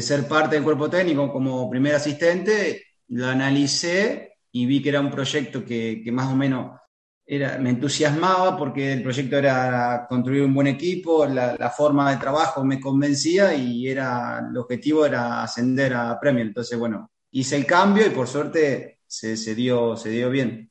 ser 0.00 0.28
parte 0.28 0.56
del 0.56 0.64
cuerpo 0.64 0.90
técnico 0.90 1.32
como 1.32 1.70
primer 1.70 1.94
asistente. 1.94 2.84
Lo 3.08 3.26
analicé 3.26 4.34
y 4.52 4.66
vi 4.66 4.82
que 4.82 4.90
era 4.90 5.00
un 5.00 5.10
proyecto 5.10 5.64
que, 5.64 6.02
más 6.12 6.32
o 6.32 6.36
menos 6.36 6.78
me 7.26 7.70
entusiasmaba 7.70 8.56
porque 8.56 8.92
el 8.92 9.02
proyecto 9.02 9.38
era 9.38 10.06
construir 10.08 10.42
un 10.42 10.52
buen 10.52 10.66
equipo, 10.66 11.24
la, 11.26 11.56
la, 11.56 11.70
forma 11.70 12.10
de 12.10 12.16
trabajo 12.16 12.64
me 12.64 12.80
convencía 12.80 13.54
y 13.54 13.86
era, 13.86 14.44
el 14.50 14.56
objetivo 14.56 15.06
era 15.06 15.42
ascender 15.44 15.94
a 15.94 16.18
Premier. 16.18 16.48
Entonces, 16.48 16.76
bueno, 16.76 17.10
hice 17.30 17.56
el 17.56 17.66
cambio 17.66 18.04
y 18.06 18.10
por 18.10 18.26
suerte 18.26 18.98
se, 19.06 19.36
se, 19.36 19.54
dio, 19.54 19.96
se 19.96 20.10
dio 20.10 20.28
bien. 20.28 20.69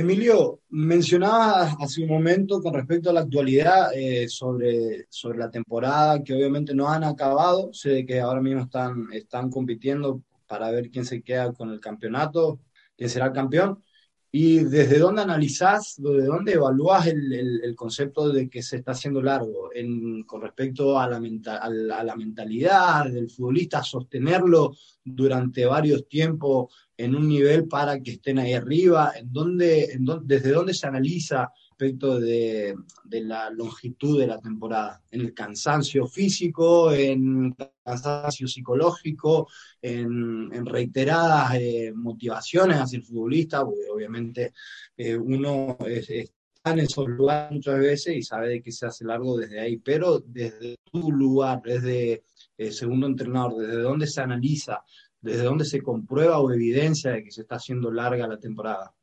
Emilio, 0.00 0.60
mencionabas 0.68 1.74
hace 1.80 2.04
un 2.04 2.08
momento 2.08 2.62
con 2.62 2.72
respecto 2.72 3.10
a 3.10 3.12
la 3.12 3.22
actualidad 3.22 3.90
eh, 3.92 4.28
sobre, 4.28 5.06
sobre 5.08 5.38
la 5.38 5.50
temporada 5.50 6.22
que 6.22 6.34
obviamente 6.34 6.72
no 6.72 6.88
han 6.88 7.02
acabado. 7.02 7.72
Sé 7.72 8.06
que 8.06 8.20
ahora 8.20 8.40
mismo 8.40 8.62
están, 8.62 9.08
están 9.12 9.50
compitiendo 9.50 10.22
para 10.46 10.70
ver 10.70 10.88
quién 10.92 11.04
se 11.04 11.20
queda 11.20 11.52
con 11.52 11.70
el 11.70 11.80
campeonato, 11.80 12.60
quién 12.96 13.10
será 13.10 13.26
el 13.26 13.32
campeón. 13.32 13.82
¿Y 14.30 14.58
desde 14.62 15.00
dónde 15.00 15.22
analizás, 15.22 15.96
desde 15.98 16.26
dónde 16.26 16.52
evalúas 16.52 17.08
el, 17.08 17.32
el, 17.32 17.64
el, 17.64 17.74
concepto 17.74 18.28
de 18.28 18.48
que 18.48 18.62
se 18.62 18.76
está 18.76 18.92
haciendo 18.92 19.20
largo 19.20 19.70
en, 19.74 20.22
con 20.22 20.42
respecto 20.42 20.96
a 20.96 21.08
la, 21.08 21.16
a, 21.16 21.70
la, 21.70 21.98
a 21.98 22.04
la, 22.04 22.14
mentalidad 22.14 23.06
del 23.06 23.30
futbolista, 23.30 23.82
sostenerlo 23.82 24.76
durante 25.02 25.66
varios 25.66 26.06
tiempos 26.06 26.72
en 26.98 27.14
un 27.14 27.28
nivel 27.28 27.68
para 27.68 28.00
que 28.02 28.12
estén 28.12 28.38
ahí 28.40 28.52
arriba? 28.52 29.12
¿En 29.16 29.30
en 29.60 30.04
¿Desde 30.24 30.50
dónde 30.50 30.74
se 30.74 30.86
analiza 30.86 31.50
respecto 31.70 32.18
de, 32.18 32.74
de, 33.04 33.20
la 33.22 33.50
longitud 33.50 34.18
de 34.18 34.26
la 34.26 34.40
temporada? 34.40 35.00
¿En 35.12 35.20
el 35.20 35.32
cansancio 35.32 36.08
físico, 36.08 36.92
en 36.92 37.54
cansancio 37.84 38.48
psicológico, 38.48 39.48
en, 39.80 40.50
en 40.52 40.66
reiteradas 40.66 41.54
eh, 41.54 41.92
motivaciones 41.94 42.78
hacia 42.78 42.98
el 42.98 43.04
futbolista? 43.04 43.64
Porque 43.64 43.88
obviamente 43.94 44.52
eh, 44.96 45.16
uno 45.16 45.78
es, 45.86 46.10
está 46.10 46.72
en 46.72 46.80
esos 46.80 47.06
lugares 47.06 47.52
muchas 47.52 47.78
veces 47.78 48.16
y 48.16 48.22
sabe 48.22 48.48
de 48.48 48.60
que 48.60 48.72
se 48.72 48.86
hace 48.86 49.04
largo 49.04 49.38
desde 49.38 49.60
ahí, 49.60 49.76
pero 49.76 50.18
desde 50.18 50.78
tu 50.90 51.12
lugar, 51.12 51.62
desde 51.62 52.24
el 52.56 52.72
segundo 52.72 53.06
entrenador, 53.06 53.56
desde 53.56 53.82
dónde 53.82 54.08
se 54.08 54.20
analiza, 54.20 54.82
desde 55.20 55.44
dónde 55.44 55.64
se 55.64 55.82
comprueba 55.82 56.38
o 56.38 56.52
evidencia 56.52 57.12
de 57.12 57.24
que 57.24 57.30
se 57.30 57.42
está 57.42 57.56
haciendo 57.56 57.90
larga 57.90 58.26
la 58.26 58.38
temporada. 58.38 58.94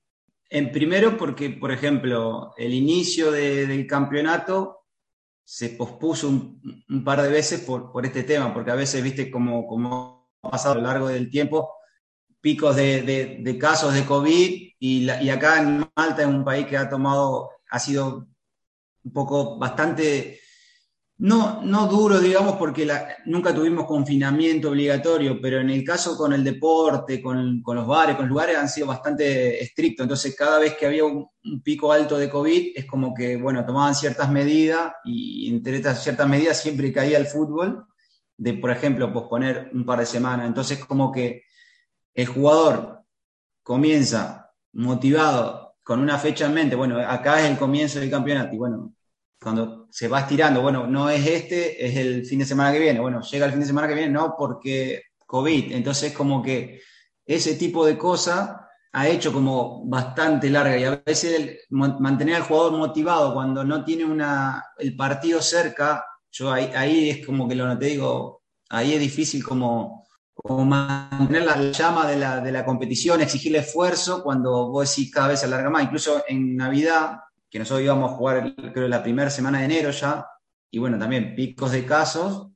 En 0.49 0.71
primero 0.71 1.17
porque, 1.17 1.49
por 1.49 1.71
ejemplo, 1.71 2.53
el 2.57 2.73
inicio 2.73 3.31
de, 3.31 3.67
del 3.67 3.87
campeonato 3.87 4.85
se 5.43 5.69
pospuso 5.69 6.29
un, 6.29 7.03
par 7.03 7.21
de 7.21 7.29
veces 7.29 7.61
por, 7.61 8.05
este 8.05 8.23
tema, 8.23 8.53
porque 8.53 8.71
a 8.71 8.75
veces, 8.75 9.03
viste, 9.03 9.29
como, 9.29 9.67
como 9.67 10.29
ha 10.41 10.51
pasado 10.51 10.75
a 10.75 10.77
lo 10.77 10.83
largo 10.83 11.07
del 11.07 11.29
tiempo, 11.29 11.71
picos 12.41 12.75
de, 12.75 13.57
casos 13.59 13.93
de 13.93 14.05
COVID 14.05 14.71
y, 14.79 15.09
y, 15.09 15.29
acá 15.29 15.61
en 15.61 15.85
Malta 15.95 16.21
es 16.21 16.27
un 16.27 16.43
país 16.43 16.67
que 16.67 16.77
ha 16.77 16.89
tomado, 16.89 17.49
ha 17.69 17.79
sido 17.79 18.27
un 19.03 19.13
poco 19.13 19.57
bastante 19.57 20.39
No, 21.17 21.61
no 21.63 21.87
duro, 21.87 22.19
digamos, 22.19 22.57
porque 22.57 22.85
la- 22.85 23.07
nunca 23.25 23.53
tuvimos 23.55 23.85
confinamiento 23.85 24.69
obligatorio, 24.69 25.39
pero 25.41 25.61
en 25.61 25.69
el 25.69 25.81
caso 25.83 26.17
con 26.17 26.33
el 26.33 26.43
deporte, 26.43 27.21
con, 27.21 27.61
los 27.65 27.87
bares, 27.87 28.15
con 28.17 28.25
los 28.25 28.29
lugares 28.31 28.57
han 28.57 28.67
sido 28.67 28.87
bastante 28.87 29.63
estrictos. 29.63 30.03
Entonces, 30.03 30.35
cada 30.35 30.59
vez 30.59 30.75
que 30.75 30.85
había 30.85 31.05
un, 31.05 31.25
un 31.45 31.61
pico 31.61 31.91
alto 31.93 32.17
de 32.17 32.29
COVID, 32.29 32.73
es 32.75 32.85
como 32.85 33.13
que, 33.13 33.37
bueno, 33.37 33.65
tomaban 33.65 33.95
ciertas 33.95 34.29
medidas 34.29 34.91
y 35.05 35.49
entre 35.49 35.77
estas 35.77 36.03
ciertas 36.03 36.27
medidas 36.27 36.61
siempre 36.61 36.91
caía 36.91 37.17
el 37.17 37.27
fútbol, 37.27 37.85
de, 38.37 38.53
por 38.55 38.71
ejemplo, 38.71 39.13
posponer 39.13 39.69
un 39.73 39.85
par 39.85 39.99
de 39.99 40.05
semanas. 40.05 40.47
Entonces, 40.47 40.83
como 40.85 41.13
que 41.13 41.43
el 42.13 42.27
jugador 42.27 43.03
comienza 43.63 44.51
motivado 44.73 45.75
con 45.83 45.99
una 46.01 46.17
fecha 46.19 46.47
en 46.47 46.53
mente, 46.55 46.75
bueno, 46.75 46.99
acá 46.99 47.41
es 47.41 47.49
el 47.51 47.57
comienzo 47.57 47.99
del 47.99 48.09
campeonato 48.09 48.53
y 48.55 48.57
bueno, 48.57 48.93
cuando 49.45 49.87
se 49.91 50.07
va 50.07 50.21
estirando, 50.21 50.63
bueno, 50.63 50.87
no 50.87 51.07
es 51.07 51.23
este, 51.27 51.85
es 51.85 51.95
el 51.97 52.25
fin 52.25 52.39
de 52.39 52.45
semana 52.45 52.71
que 52.73 52.79
viene, 52.79 52.99
bueno, 52.99 53.21
llega 53.21 53.45
el 53.45 53.51
fin 53.51 53.59
de 53.61 53.67
semana 53.67 53.87
que 53.87 53.93
viene, 53.93 54.11
no, 54.11 54.33
porque 54.35 55.03
COVID, 55.23 55.71
entonces 55.71 56.13
como 56.13 56.41
que 56.41 56.81
ese 57.23 57.53
tipo 57.53 57.85
de 57.85 57.95
cosas 57.95 58.55
ha 58.91 59.07
hecho 59.07 59.31
como 59.31 59.85
bastante 59.85 60.49
larga. 60.49 60.75
Y 60.79 60.83
a 60.85 60.99
veces 61.05 61.39
el- 61.39 61.59
mantener 61.69 62.37
al 62.37 62.41
jugador 62.41 62.71
motivado 62.71 63.35
cuando 63.35 63.63
no 63.63 63.85
tiene 63.85 64.03
una, 64.03 64.63
el 64.79 64.95
partido 64.95 65.39
cerca, 65.43 66.03
yo 66.31 66.51
ahí, 66.51 66.71
ahí 66.75 67.09
es 67.11 67.23
como 67.23 67.47
que 67.47 67.53
lo 67.53 67.67
noté, 67.67 67.85
digo, 67.85 68.41
ahí 68.69 68.95
es 68.95 68.99
difícil 68.99 69.43
como, 69.43 70.07
como 70.33 70.65
mantener 70.65 71.43
la 71.43 71.71
llama 71.71 72.07
de 72.07 72.17
la, 72.17 72.39
de 72.41 72.51
la 72.51 72.65
competición, 72.65 73.21
exigirle 73.21 73.59
esfuerzo 73.59 74.23
cuando 74.23 74.71
vos 74.71 74.89
decís 74.89 75.13
cada 75.13 75.27
vez 75.27 75.39
se 75.41 75.45
alarga 75.45 75.69
más, 75.69 75.83
incluso 75.83 76.23
en 76.27 76.55
Navidad, 76.55 77.19
que 77.55 77.59
nosotros 77.59 77.85
íbamos 77.85 78.11
a 78.11 78.15
jugar, 78.15 78.53
creo, 78.73 78.89
la 78.89 79.01
primera 79.01 79.29
semana 79.29 79.59
de 79.59 79.63
enero 79.63 79.89
ya, 79.89 80.27
y 80.69 80.77
bueno, 80.77 80.99
también 80.99 81.35
picos 81.35 81.71
de 81.71 81.85
casos, 81.85 82.49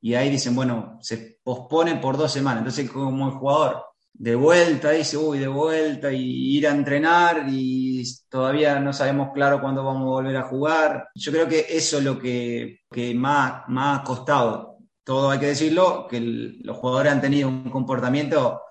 y 0.00 0.14
ahí 0.14 0.30
dicen, 0.30 0.54
bueno, 0.54 0.96
se 1.02 1.40
pospone 1.42 1.96
por 1.96 2.16
dos 2.16 2.30
semanas. 2.30 2.60
Entonces, 2.60 2.88
como 2.88 3.26
el 3.26 3.32
jugador 3.32 3.84
de 4.12 4.36
vuelta, 4.36 4.92
dice, 4.92 5.16
uy, 5.16 5.40
de 5.40 5.48
vuelta, 5.48 6.12
y 6.12 6.56
ir 6.56 6.68
a 6.68 6.70
entrenar, 6.70 7.46
y 7.48 8.04
todavía 8.28 8.78
no 8.78 8.92
sabemos 8.92 9.30
claro 9.34 9.60
cuándo 9.60 9.82
vamos 9.82 10.02
a 10.02 10.10
volver 10.10 10.36
a 10.36 10.44
jugar. 10.44 11.08
Yo 11.16 11.32
creo 11.32 11.48
que 11.48 11.66
eso 11.70 11.98
es 11.98 12.04
lo 12.04 12.16
que, 12.20 12.82
que 12.88 13.12
más, 13.12 13.64
más 13.66 14.02
ha 14.02 14.04
costado. 14.04 14.78
Todo 15.02 15.30
hay 15.30 15.40
que 15.40 15.46
decirlo, 15.46 16.06
que 16.08 16.20
los 16.20 16.76
jugadores 16.76 17.10
han 17.10 17.20
tenido 17.20 17.48
un 17.48 17.70
comportamiento 17.70 18.62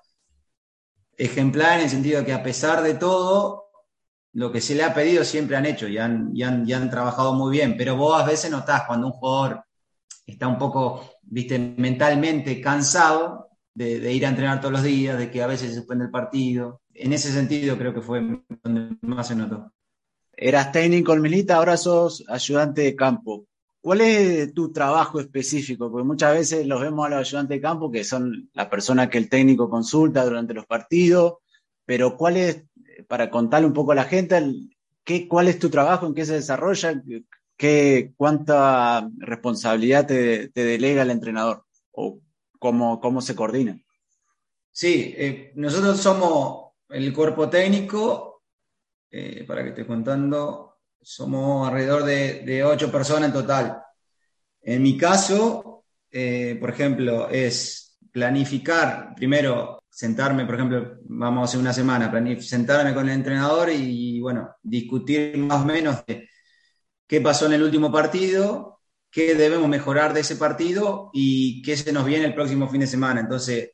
ejemplar 1.14 1.76
en 1.76 1.84
el 1.84 1.90
sentido 1.90 2.20
de 2.20 2.24
que 2.24 2.32
a 2.32 2.42
pesar 2.42 2.82
de 2.82 2.94
todo, 2.94 3.63
lo 4.34 4.50
que 4.50 4.60
se 4.60 4.74
le 4.74 4.82
ha 4.82 4.92
pedido 4.92 5.24
siempre 5.24 5.56
han 5.56 5.64
hecho 5.64 5.88
y 5.88 5.98
han, 5.98 6.90
trabajado 6.90 7.34
muy 7.34 7.52
bien, 7.52 7.76
pero 7.76 7.96
vos 7.96 8.20
a 8.20 8.26
veces 8.26 8.50
notás 8.50 8.82
cuando 8.86 9.06
un 9.06 9.12
jugador 9.12 9.64
está 10.26 10.48
un 10.48 10.58
poco, 10.58 11.08
viste, 11.22 11.58
mentalmente 11.58 12.60
cansado 12.60 13.48
de, 13.74 14.12
ir 14.12 14.26
a 14.26 14.30
entrenar 14.30 14.60
todos 14.60 14.72
los 14.72 14.82
días, 14.82 15.18
de 15.18 15.30
que 15.30 15.42
a 15.42 15.46
veces 15.46 15.70
se 15.70 15.76
suspende 15.76 16.06
el 16.06 16.10
partido. 16.10 16.82
En 16.92 17.12
ese 17.12 17.32
sentido 17.32 17.78
creo 17.78 17.94
que 17.94 18.00
fue 18.00 18.22
donde 18.62 18.96
más 19.02 19.28
se 19.28 19.36
notó. 19.36 19.72
Eras 20.36 20.72
técnico 20.72 21.12
en 21.14 21.22
Milita, 21.22 21.56
ahora 21.56 21.76
sos 21.76 22.24
ayudante 22.28 22.82
de 22.82 22.96
campo. 22.96 23.46
¿Cuál 23.80 24.00
es 24.00 24.52
tu 24.52 24.72
trabajo 24.72 25.20
específico? 25.20 25.92
Porque 25.92 26.06
muchas 26.06 26.34
veces 26.34 26.66
los 26.66 26.80
vemos 26.80 27.06
a 27.06 27.10
los 27.10 27.20
ayudantes 27.20 27.56
de 27.56 27.60
campo, 27.60 27.90
que 27.90 28.02
son 28.02 28.50
la 28.52 28.68
persona 28.68 29.08
que 29.08 29.18
el 29.18 29.28
técnico 29.28 29.70
consulta 29.70 30.24
durante 30.24 30.54
los 30.54 30.66
partidos, 30.66 31.34
pero 31.84 32.16
¿cuál 32.16 32.36
es, 32.36 32.64
para 33.08 33.30
contarle 33.30 33.66
un 33.66 33.72
poco 33.72 33.92
a 33.92 33.96
la 33.96 34.04
gente, 34.04 34.42
qué, 35.04 35.28
cuál 35.28 35.48
es 35.48 35.58
tu 35.58 35.70
trabajo, 35.70 36.06
en 36.06 36.14
qué 36.14 36.24
se 36.24 36.34
desarrolla, 36.34 37.02
qué, 37.56 38.12
cuánta 38.16 39.08
responsabilidad 39.18 40.06
te, 40.06 40.48
delega 40.54 41.02
el 41.02 41.10
entrenador 41.10 41.64
o 41.92 42.20
cómo, 42.58 43.00
cómo 43.00 43.20
se 43.20 43.34
coordina? 43.34 43.78
Sí, 44.70 45.14
eh, 45.16 45.52
nosotros 45.54 46.00
somos 46.00 46.72
el 46.88 47.12
cuerpo 47.12 47.48
técnico, 47.48 48.42
eh, 49.10 49.44
para 49.46 49.62
que 49.62 49.70
esté 49.70 49.86
contando, 49.86 50.78
somos 51.00 51.68
alrededor 51.68 52.04
de, 52.04 52.40
de 52.40 52.64
ocho 52.64 52.90
personas 52.90 53.28
en 53.28 53.32
total. 53.32 53.82
En 54.62 54.82
mi 54.82 54.96
caso, 54.96 55.84
eh, 56.10 56.56
por 56.58 56.70
ejemplo, 56.70 57.28
es 57.28 57.98
planificar, 58.10 59.14
primero 59.14 59.83
sentarme, 59.94 60.44
por 60.44 60.56
ejemplo, 60.56 60.98
vamos 61.04 61.42
a 61.42 61.44
hacer 61.44 61.60
una 61.60 61.72
semana, 61.72 62.12
sentarme 62.40 62.92
con 62.92 63.08
el 63.08 63.14
entrenador 63.14 63.70
y, 63.70 64.20
bueno, 64.20 64.56
discutir 64.60 65.38
más 65.38 65.62
o 65.62 65.64
menos 65.64 66.02
qué 67.06 67.20
pasó 67.20 67.46
en 67.46 67.52
el 67.52 67.62
último 67.62 67.92
partido, 67.92 68.80
qué 69.08 69.36
debemos 69.36 69.68
mejorar 69.68 70.12
de 70.12 70.20
ese 70.22 70.34
partido 70.34 71.10
y 71.12 71.62
qué 71.62 71.76
se 71.76 71.92
nos 71.92 72.04
viene 72.04 72.24
el 72.24 72.34
próximo 72.34 72.68
fin 72.68 72.80
de 72.80 72.88
semana. 72.88 73.20
Entonces, 73.20 73.70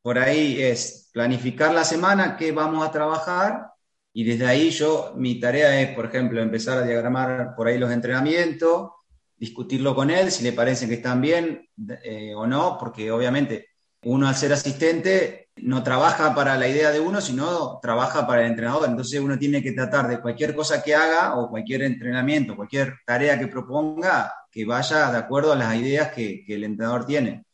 por 0.00 0.18
ahí 0.18 0.62
es 0.62 1.10
planificar 1.12 1.74
la 1.74 1.84
semana, 1.84 2.38
qué 2.38 2.52
vamos 2.52 2.86
a 2.86 2.90
trabajar, 2.90 3.66
y 4.14 4.24
desde 4.24 4.46
ahí 4.46 4.70
yo, 4.70 5.12
mi 5.16 5.38
tarea 5.38 5.82
es, 5.82 5.94
por 5.94 6.06
ejemplo, 6.06 6.40
empezar 6.40 6.78
a 6.78 6.86
diagramar 6.86 7.54
por 7.54 7.68
ahí 7.68 7.76
los 7.76 7.92
entrenamientos, 7.92 8.88
discutirlo 9.36 9.94
con 9.94 10.10
él, 10.10 10.30
si 10.30 10.42
le 10.44 10.52
parece 10.52 10.88
que 10.88 10.94
están 10.94 11.20
bien 11.20 11.68
eh, 12.02 12.34
o 12.34 12.46
no, 12.46 12.78
porque 12.80 13.10
obviamente 13.10 13.75
uno 14.06 14.28
al 14.28 14.36
ser 14.36 14.52
asistente 14.52 15.50
no 15.56 15.82
trabaja 15.82 16.34
para 16.34 16.56
la 16.56 16.68
idea 16.68 16.90
de 16.92 17.00
uno, 17.00 17.20
sino 17.20 17.80
trabaja 17.82 18.26
para 18.26 18.42
el 18.42 18.50
entrenador. 18.50 18.88
Entonces 18.88 19.20
uno 19.20 19.38
tiene 19.38 19.62
que 19.62 19.72
tratar 19.72 20.06
de 20.08 20.20
cualquier 20.20 20.54
cosa 20.54 20.82
que 20.82 20.94
haga 20.94 21.36
o 21.36 21.50
cualquier 21.50 21.82
entrenamiento, 21.82 22.54
cualquier 22.54 22.94
tarea 23.04 23.38
que 23.38 23.48
proponga, 23.48 24.32
que 24.50 24.64
vaya 24.64 25.10
de 25.10 25.18
acuerdo 25.18 25.52
a 25.52 25.56
las 25.56 25.74
ideas 25.74 26.12
que, 26.12 26.44
que 26.46 26.54
el 26.54 26.64
entrenador 26.64 27.04
tiene. 27.04 27.46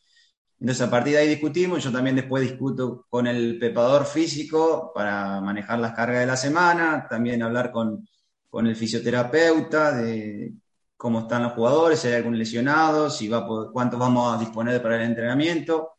Entonces, 0.60 0.86
a 0.86 0.90
partir 0.90 1.14
de 1.14 1.20
ahí 1.20 1.28
discutimos. 1.28 1.82
Yo 1.82 1.90
también 1.90 2.16
después 2.16 2.42
discuto 2.42 3.06
con 3.08 3.26
el 3.26 3.58
preparador 3.58 4.04
físico 4.06 4.92
para 4.94 5.40
manejar 5.40 5.78
las 5.78 5.94
cargas 5.94 6.20
de 6.20 6.26
la 6.26 6.36
semana, 6.36 7.06
también 7.08 7.42
hablar 7.42 7.72
con, 7.72 8.06
con 8.50 8.66
el 8.66 8.76
fisioterapeuta 8.76 9.92
de 9.92 10.52
cómo 10.96 11.20
están 11.20 11.42
los 11.44 11.52
jugadores, 11.54 12.00
si 12.00 12.08
hay 12.08 12.14
algún 12.14 12.38
lesionado, 12.38 13.10
si 13.10 13.28
va 13.28 13.46
cuántos 13.72 13.98
vamos 13.98 14.36
a 14.36 14.38
disponer 14.38 14.82
para 14.82 14.96
el 14.96 15.02
entrenamiento. 15.02 15.92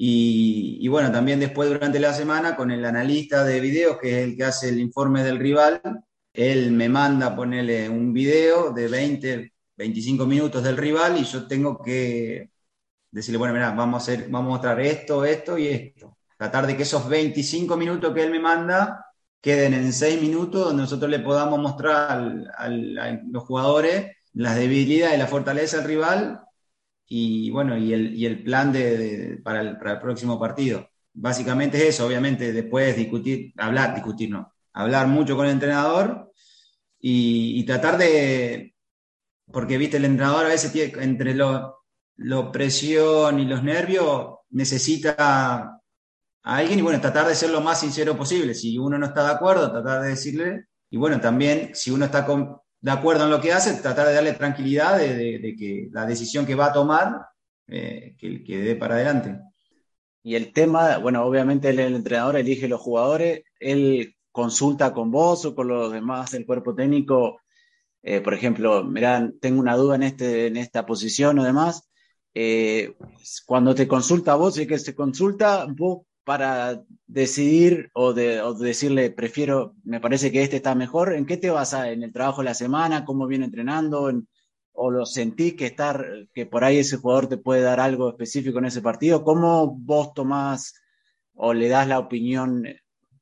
Y, 0.00 0.78
y, 0.80 0.88
bueno, 0.88 1.10
también 1.10 1.40
después 1.40 1.68
durante 1.68 1.98
la 1.98 2.14
semana 2.14 2.54
con 2.56 2.70
el 2.70 2.84
analista 2.84 3.44
de 3.44 3.60
videos, 3.60 3.98
que 3.98 4.10
es 4.18 4.28
el 4.28 4.36
que 4.36 4.44
hace 4.44 4.68
el 4.68 4.78
informe 4.80 5.24
del 5.24 5.38
rival, 5.38 5.82
él 6.32 6.70
me 6.72 6.88
manda 6.88 7.34
ponerle 7.34 7.88
un 7.88 8.12
video 8.12 8.70
de 8.72 8.86
20, 8.88 9.52
25 9.76 10.24
minutos 10.26 10.62
del 10.62 10.76
rival 10.76 11.18
y 11.18 11.24
yo 11.24 11.48
tengo 11.48 11.82
que 11.82 12.50
decirle, 13.10 13.38
bueno, 13.38 13.54
mira, 13.54 13.72
vamos 13.72 14.08
a, 14.08 14.12
hacer, 14.12 14.28
vamos 14.30 14.48
a 14.48 14.50
mostrar 14.50 14.80
esto, 14.80 15.24
esto 15.24 15.58
y 15.58 15.68
esto. 15.68 16.16
Tratar 16.36 16.66
de 16.68 16.76
que 16.76 16.84
esos 16.84 17.08
25 17.08 17.76
minutos 17.76 18.14
que 18.14 18.22
él 18.22 18.30
me 18.30 18.40
manda 18.40 19.04
queden 19.40 19.74
en 19.74 19.92
6 19.92 20.20
minutos 20.20 20.66
donde 20.66 20.82
nosotros 20.82 21.10
le 21.10 21.20
podamos 21.20 21.58
mostrar 21.58 22.10
al, 22.10 22.50
al, 22.56 22.98
a 22.98 23.20
los 23.30 23.44
jugadores 23.44 24.16
las 24.34 24.56
debilidades 24.56 25.16
y 25.16 25.18
la 25.18 25.26
fortaleza 25.26 25.78
del 25.78 25.86
rival 25.86 26.40
y 27.08 27.50
bueno, 27.50 27.76
y 27.76 27.92
el, 27.92 28.14
y 28.14 28.26
el 28.26 28.44
plan 28.44 28.72
de, 28.72 29.40
para, 29.42 29.62
el, 29.62 29.78
para, 29.78 29.92
el, 29.92 30.00
próximo 30.00 30.38
partido. 30.38 30.88
Básicamente 31.14 31.78
es 31.78 31.94
eso, 31.94 32.06
obviamente 32.06 32.52
después 32.52 32.96
discutir, 32.96 33.52
hablar, 33.56 33.94
discutir, 33.94 34.30
no, 34.30 34.52
hablar 34.74 35.08
mucho 35.08 35.36
con 35.36 35.46
el 35.46 35.52
entrenador 35.52 36.32
y, 37.00 37.58
y 37.58 37.64
tratar 37.64 37.98
de, 37.98 38.74
porque 39.50 39.78
viste, 39.78 39.96
el 39.96 40.04
entrenador 40.04 40.46
a 40.46 40.50
veces 40.50 40.72
tiene, 40.72 40.92
entre 41.02 41.34
lo, 41.34 41.84
lo 42.16 42.52
presión 42.52 43.40
y 43.40 43.46
los 43.46 43.62
nervios 43.62 44.36
necesita 44.50 45.14
a 45.18 45.80
alguien 46.42 46.78
y 46.78 46.82
bueno, 46.82 47.00
tratar 47.00 47.26
de 47.26 47.34
ser 47.34 47.50
lo 47.50 47.60
más 47.60 47.80
sincero 47.80 48.16
posible. 48.16 48.54
Si 48.54 48.78
uno 48.78 48.98
no 48.98 49.06
está 49.06 49.24
de 49.24 49.32
acuerdo, 49.32 49.70
tratar 49.70 50.02
de 50.02 50.10
decirle, 50.10 50.66
y 50.90 50.96
bueno, 50.96 51.20
también 51.20 51.70
si 51.74 51.90
uno 51.90 52.04
está 52.04 52.24
con, 52.26 52.58
de 52.80 52.90
acuerdo 52.90 53.24
en 53.24 53.30
lo 53.30 53.40
que 53.40 53.52
hace, 53.52 53.74
tratar 53.80 54.08
de 54.08 54.14
darle 54.14 54.32
tranquilidad 54.32 54.98
de, 54.98 55.54
que 55.58 55.88
la 55.92 56.06
decisión 56.06 56.46
que 56.46 56.54
va 56.54 56.66
a 56.66 56.72
tomar, 56.72 57.26
eh, 57.66 58.14
que, 58.18 58.44
que 58.44 58.58
dé 58.58 58.76
para 58.76 58.94
adelante. 58.94 59.40
Y 60.22 60.34
el 60.34 60.52
tema, 60.52 60.98
bueno, 60.98 61.24
obviamente 61.24 61.70
el 61.70 61.80
entrenador 61.80 62.36
elige 62.36 62.68
los 62.68 62.80
jugadores, 62.80 63.42
él 63.60 64.14
consulta 64.30 64.92
con 64.92 65.10
vos 65.10 65.44
o 65.44 65.54
con 65.54 65.68
los 65.68 65.92
demás 65.92 66.32
del 66.32 66.46
cuerpo 66.46 66.74
técnico, 66.74 67.40
eh, 68.02 68.20
por 68.20 68.34
ejemplo, 68.34 68.84
mirá, 68.84 69.30
tengo 69.40 69.60
una 69.60 69.76
duda 69.76 69.96
en, 69.96 70.02
este, 70.04 70.46
en 70.46 70.56
esta 70.56 70.86
posición 70.86 71.38
o 71.38 71.44
demás, 71.44 71.88
eh, 72.34 72.94
cuando 73.46 73.74
te 73.74 73.88
consulta 73.88 74.36
vos 74.36 74.58
y 74.58 74.66
que 74.66 74.78
se 74.78 74.94
consulta, 74.94 75.66
vos 75.68 76.06
para 76.28 76.84
decidir 77.06 77.88
o, 77.94 78.12
de, 78.12 78.42
o 78.42 78.52
decirle, 78.52 79.10
prefiero, 79.10 79.74
me 79.82 79.98
parece 79.98 80.30
que 80.30 80.42
este 80.42 80.56
está 80.56 80.74
mejor, 80.74 81.14
¿en 81.14 81.24
qué 81.24 81.38
te 81.38 81.48
basas? 81.48 81.86
¿En 81.86 82.02
el 82.02 82.12
trabajo 82.12 82.42
de 82.42 82.50
la 82.50 82.54
semana? 82.54 83.06
¿Cómo 83.06 83.26
viene 83.26 83.46
entrenando? 83.46 84.10
En, 84.10 84.28
¿O 84.72 84.90
lo 84.90 85.06
sentís 85.06 85.54
que, 85.54 85.64
estar, 85.64 86.06
que 86.34 86.44
por 86.44 86.64
ahí 86.64 86.80
ese 86.80 86.98
jugador 86.98 87.30
te 87.30 87.38
puede 87.38 87.62
dar 87.62 87.80
algo 87.80 88.10
específico 88.10 88.58
en 88.58 88.66
ese 88.66 88.82
partido? 88.82 89.24
¿Cómo 89.24 89.74
vos 89.74 90.12
tomás 90.12 90.74
o 91.32 91.54
le 91.54 91.70
das 91.70 91.88
la 91.88 91.98
opinión 91.98 92.62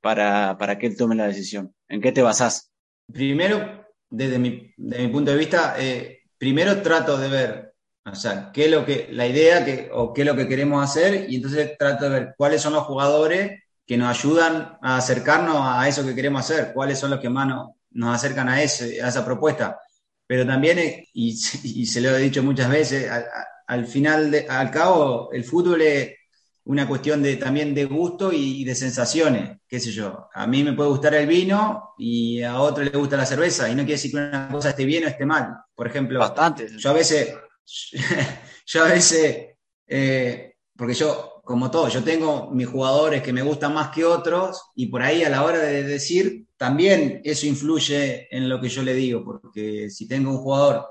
para, 0.01 0.59
para 0.59 0.77
que 0.77 0.89
él 0.89 0.97
tome 0.97 1.15
la 1.15 1.29
decisión? 1.29 1.73
¿En 1.89 2.01
qué 2.01 2.11
te 2.11 2.23
basás? 2.23 2.73
Primero, 3.13 3.87
desde 4.11 4.41
mi, 4.41 4.75
desde 4.77 5.07
mi 5.07 5.13
punto 5.13 5.31
de 5.31 5.37
vista, 5.37 5.77
eh, 5.79 6.23
primero 6.39 6.83
trato 6.83 7.17
de 7.19 7.29
ver, 7.29 7.66
o 8.11 8.15
sea, 8.15 8.51
qué 8.53 8.67
es 8.67 8.71
lo 8.71 8.85
que, 8.85 9.09
la 9.11 9.27
idea 9.27 9.65
que, 9.65 9.91
o 9.93 10.13
qué 10.13 10.23
es 10.23 10.27
lo 10.27 10.37
que 10.37 10.49
queremos 10.49 10.83
hacer, 10.83 11.27
y 11.29 11.37
entonces 11.37 11.77
trato 11.79 12.05
de 12.05 12.11
ver 12.11 12.35
cuáles 12.37 12.63
son 12.63 12.73
los 12.73 12.85
jugadores 12.85 13.63
que 13.87 13.97
nos 13.97 14.09
ayudan 14.17 14.79
a 14.81 14.97
acercarnos 14.97 15.57
a 15.61 15.87
eso 15.89 16.05
que 16.05 16.15
queremos 16.15 16.41
hacer, 16.41 16.73
cuáles 16.73 16.99
son 16.99 17.11
los 17.11 17.21
que 17.21 17.29
más 17.29 17.47
nos, 17.47 17.71
nos 17.91 18.15
acercan 18.15 18.49
a, 18.49 18.63
ese, 18.63 19.03
a 19.03 19.09
esa 19.09 19.25
propuesta. 19.25 19.79
Pero 20.27 20.47
también, 20.47 20.79
eh, 20.79 21.09
y, 21.13 21.31
y 21.31 21.87
se 21.87 22.01
lo 22.01 22.17
he 22.17 22.21
dicho 22.21 22.43
muchas 22.43 22.71
veces, 22.71 23.11
al, 23.11 23.25
al 23.67 23.87
final, 23.87 24.31
de, 24.31 24.47
al 24.49 24.71
cabo, 24.71 25.31
el 25.33 25.45
fútbol 25.45 25.83
es 25.83 26.15
una 26.65 26.87
cuestión 26.89 27.23
de, 27.23 27.37
también 27.37 27.75
de 27.75 27.85
gusto 27.85 28.33
y, 28.33 28.65
de 28.65 28.75
sensaciones, 28.75 29.59
qué 29.69 29.79
sé 29.79 29.93
yo. 29.93 30.29
A 30.35 30.47
mí 30.47 30.65
me 30.65 30.73
puede 30.73 30.91
gustar 30.91 31.15
el 31.15 31.27
vino 31.27 31.95
y 31.97 32.43
a 32.43 32.61
otro 32.61 32.83
le 32.83 32.91
gusta 32.91 33.17
la 33.17 33.27
cerveza, 33.27 33.69
y 33.69 33.73
no 33.73 33.83
quiere 33.83 33.93
decir 33.93 34.11
que 34.11 34.17
una 34.17 34.49
cosa 34.51 34.71
esté 34.71 34.85
bien 34.85 35.05
o 35.05 35.09
esté 35.09 35.25
mal. 35.25 35.57
Por 35.75 35.87
ejemplo, 35.87 36.19
Bastante. 36.19 36.69
yo 36.77 36.91
a 36.91 36.95
veces, 36.95 37.35
yo 38.67 38.85
a 38.85 38.89
veces, 38.89 39.57
eh, 39.87 40.55
porque 40.77 40.95
yo, 40.95 41.43
como 41.45 41.71
todo, 41.71 41.89
yo 41.89 42.03
tengo 42.03 42.51
mis 42.51 42.67
jugadores 42.67 43.23
que 43.23 43.33
me 43.33 43.43
gustan 43.43 43.75
más 43.75 43.91
que 43.91 44.05
otros, 44.05 44.71
y 44.75 44.87
por 44.87 45.03
ahí 45.03 45.25
a 45.25 45.31
la 45.31 45.45
hora 45.45 45.59
de 45.59 45.83
decir, 45.83 46.47
también 46.57 47.21
eso 47.25 47.47
influye 47.47 48.29
en 48.35 48.49
lo 48.49 48.61
que 48.61 48.69
yo 48.69 48.83
le 48.83 48.95
digo, 48.95 49.25
porque 49.25 49.91
si 49.91 50.09
tengo 50.09 50.31
un 50.31 50.39
jugador 50.39 50.87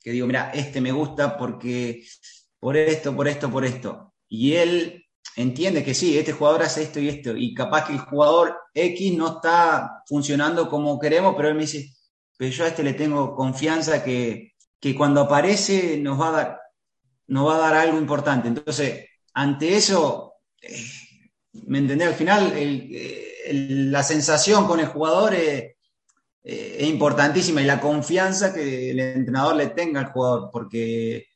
que 0.00 0.12
digo, 0.12 0.26
mira, 0.26 0.50
este 0.54 0.80
me 0.80 0.92
gusta 0.92 1.36
porque 1.36 2.04
por 2.58 2.76
esto, 2.76 3.14
por 3.14 3.28
esto, 3.28 3.50
por 3.50 3.64
esto, 3.64 4.14
y 4.28 4.54
él 4.54 5.04
entiende 5.36 5.84
que 5.84 5.94
sí, 5.94 6.18
este 6.18 6.32
jugador 6.32 6.62
hace 6.62 6.82
esto 6.82 7.00
y 7.00 7.08
esto, 7.08 7.36
y 7.36 7.54
capaz 7.54 7.86
que 7.86 7.92
el 7.92 8.00
jugador 8.00 8.56
X 8.74 9.16
no 9.16 9.36
está 9.36 10.02
funcionando 10.06 10.68
como 10.68 10.98
queremos, 10.98 11.34
pero 11.36 11.48
él 11.48 11.54
me 11.54 11.62
dice, 11.62 11.90
pero 12.36 12.50
yo 12.50 12.64
a 12.64 12.68
este 12.68 12.82
le 12.82 12.94
tengo 12.94 13.34
confianza 13.34 14.02
que, 14.02 14.49
que 14.80 14.94
cuando 14.94 15.20
aparece 15.22 15.98
nos 15.98 16.18
va 16.20 16.28
a 16.28 17.58
dar, 17.58 17.74
algo 17.74 17.98
importante. 17.98 18.48
Entonces, 18.48 19.06
ante 19.34 19.76
eso, 19.76 20.34
eh, 20.62 20.82
¿me 21.66 21.78
entendés? 21.78 22.08
Al 22.08 22.14
final, 22.14 22.52
el, 22.56 23.92
la 23.92 24.02
sensación 24.02 24.66
con 24.66 24.80
el 24.80 24.86
jugador 24.86 25.34
es, 25.34 25.74
eh, 26.42 26.76
es, 26.80 26.88
importantísima 26.88 27.62
y 27.62 27.66
la 27.66 27.80
confianza 27.80 28.54
que 28.54 28.90
el 28.90 29.00
entrenador 29.00 29.56
le 29.56 29.68
tenga 29.68 30.00
al 30.00 30.12
jugador, 30.12 30.50
porque 30.52 31.26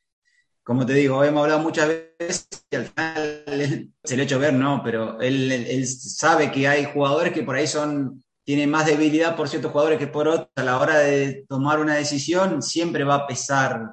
como 0.65 0.83
te 0.83 0.93
digo, 0.93 1.23
hemos 1.23 1.43
hablado 1.43 1.61
muchas 1.61 1.87
veces 1.87 2.49
y 2.71 2.75
al 2.75 2.87
final 2.87 3.93
se 4.03 4.15
le 4.15 4.23
ha 4.23 4.25
hecho 4.25 4.39
ver, 4.39 4.53
no, 4.53 4.81
pero 4.83 5.21
él, 5.21 5.85
sabe 5.87 6.51
que 6.51 6.67
hay 6.67 6.85
jugadores 6.85 7.33
que 7.33 7.43
por 7.43 7.55
ahí 7.55 7.67
son, 7.67 8.24
tienen 8.45 8.69
más 8.69 8.85
debilidad 8.85 9.35
por 9.35 9.49
ciertos 9.49 9.71
jugadores 9.71 9.99
que 9.99 10.07
por 10.07 10.27
otros. 10.27 10.49
A 10.55 10.63
la 10.63 10.79
hora 10.79 10.99
de 10.99 11.45
tomar 11.49 11.79
una 11.79 11.95
decisión 11.95 12.61
siempre 12.61 13.03
va 13.03 13.15
a 13.15 13.27
pesar, 13.27 13.89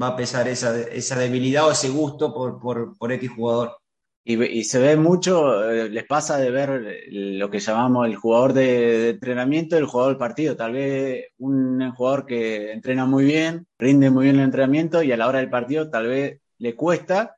va 0.00 0.08
a 0.08 0.16
pesar 0.16 0.48
esa, 0.48 0.80
esa 0.80 1.18
debilidad 1.18 1.68
o 1.68 1.72
ese 1.72 1.90
gusto 1.90 2.34
por, 2.34 2.58
por, 2.58 2.96
por 2.98 3.12
X 3.12 3.30
jugador. 3.30 3.76
Y, 4.24 4.64
se 4.64 4.78
ve 4.78 4.96
mucho, 4.96 5.68
eh, 5.68 5.88
les 5.88 6.06
pasa 6.06 6.38
de 6.38 6.50
ver 6.52 7.00
lo 7.10 7.50
que 7.50 7.58
llamamos 7.58 8.06
el 8.06 8.14
jugador 8.14 8.52
de, 8.52 8.62
de, 8.62 9.10
entrenamiento 9.10 9.74
y 9.74 9.80
el 9.80 9.86
jugador 9.86 10.12
del 10.12 10.18
partido. 10.18 10.56
Tal 10.56 10.72
vez 10.72 11.26
un 11.38 11.90
jugador 11.92 12.24
que 12.24 12.72
entrena 12.72 13.04
muy 13.04 13.24
bien, 13.24 13.66
rinde 13.78 14.10
muy 14.10 14.24
bien 14.24 14.36
el 14.36 14.44
entrenamiento 14.44 15.02
y 15.02 15.10
a 15.10 15.16
la 15.16 15.26
hora 15.26 15.40
del 15.40 15.50
partido 15.50 15.90
tal 15.90 16.06
vez 16.06 16.40
le 16.58 16.76
cuesta. 16.76 17.36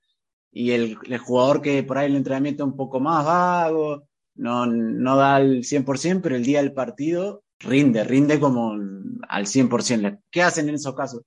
Y 0.52 0.72
el, 0.72 0.98
el 1.08 1.18
jugador 1.18 1.62
que 1.62 1.82
por 1.84 1.98
ahí 1.98 2.06
el 2.06 2.16
entrenamiento 2.16 2.64
es 2.64 2.70
un 2.70 2.76
poco 2.76 3.00
más 3.00 3.24
vago, 3.24 4.06
no, 4.34 4.66
no 4.66 5.16
da 5.16 5.36
al 5.36 5.64
100%, 5.64 6.20
pero 6.22 6.36
el 6.36 6.44
día 6.44 6.60
del 6.60 6.72
partido 6.72 7.44
rinde, 7.60 8.04
rinde 8.04 8.40
como 8.40 8.72
al 9.28 9.46
100%. 9.46 10.20
¿Qué 10.30 10.42
hacen 10.42 10.68
en 10.68 10.74
esos 10.76 10.94
casos? 10.94 11.22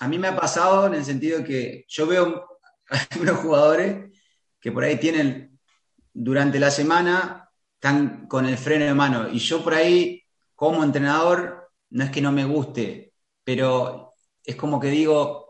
A 0.00 0.08
mí 0.08 0.18
me 0.18 0.28
ha 0.28 0.36
pasado 0.36 0.86
en 0.86 0.94
el 0.94 1.04
sentido 1.04 1.44
que 1.44 1.84
yo 1.88 2.06
veo 2.06 2.46
unos 3.20 3.38
jugadores 3.38 4.10
que 4.60 4.72
por 4.72 4.84
ahí 4.84 4.98
tienen 4.98 5.58
durante 6.12 6.58
la 6.58 6.70
semana, 6.70 7.50
están 7.74 8.26
con 8.28 8.46
el 8.46 8.56
freno 8.56 8.86
de 8.86 8.94
mano. 8.94 9.28
Y 9.28 9.38
yo 9.38 9.62
por 9.62 9.74
ahí, 9.74 10.22
como 10.54 10.82
entrenador, 10.82 11.70
no 11.90 12.04
es 12.04 12.10
que 12.10 12.22
no 12.22 12.32
me 12.32 12.44
guste, 12.44 13.12
pero 13.44 14.14
es 14.42 14.56
como 14.56 14.80
que 14.80 14.88
digo, 14.88 15.43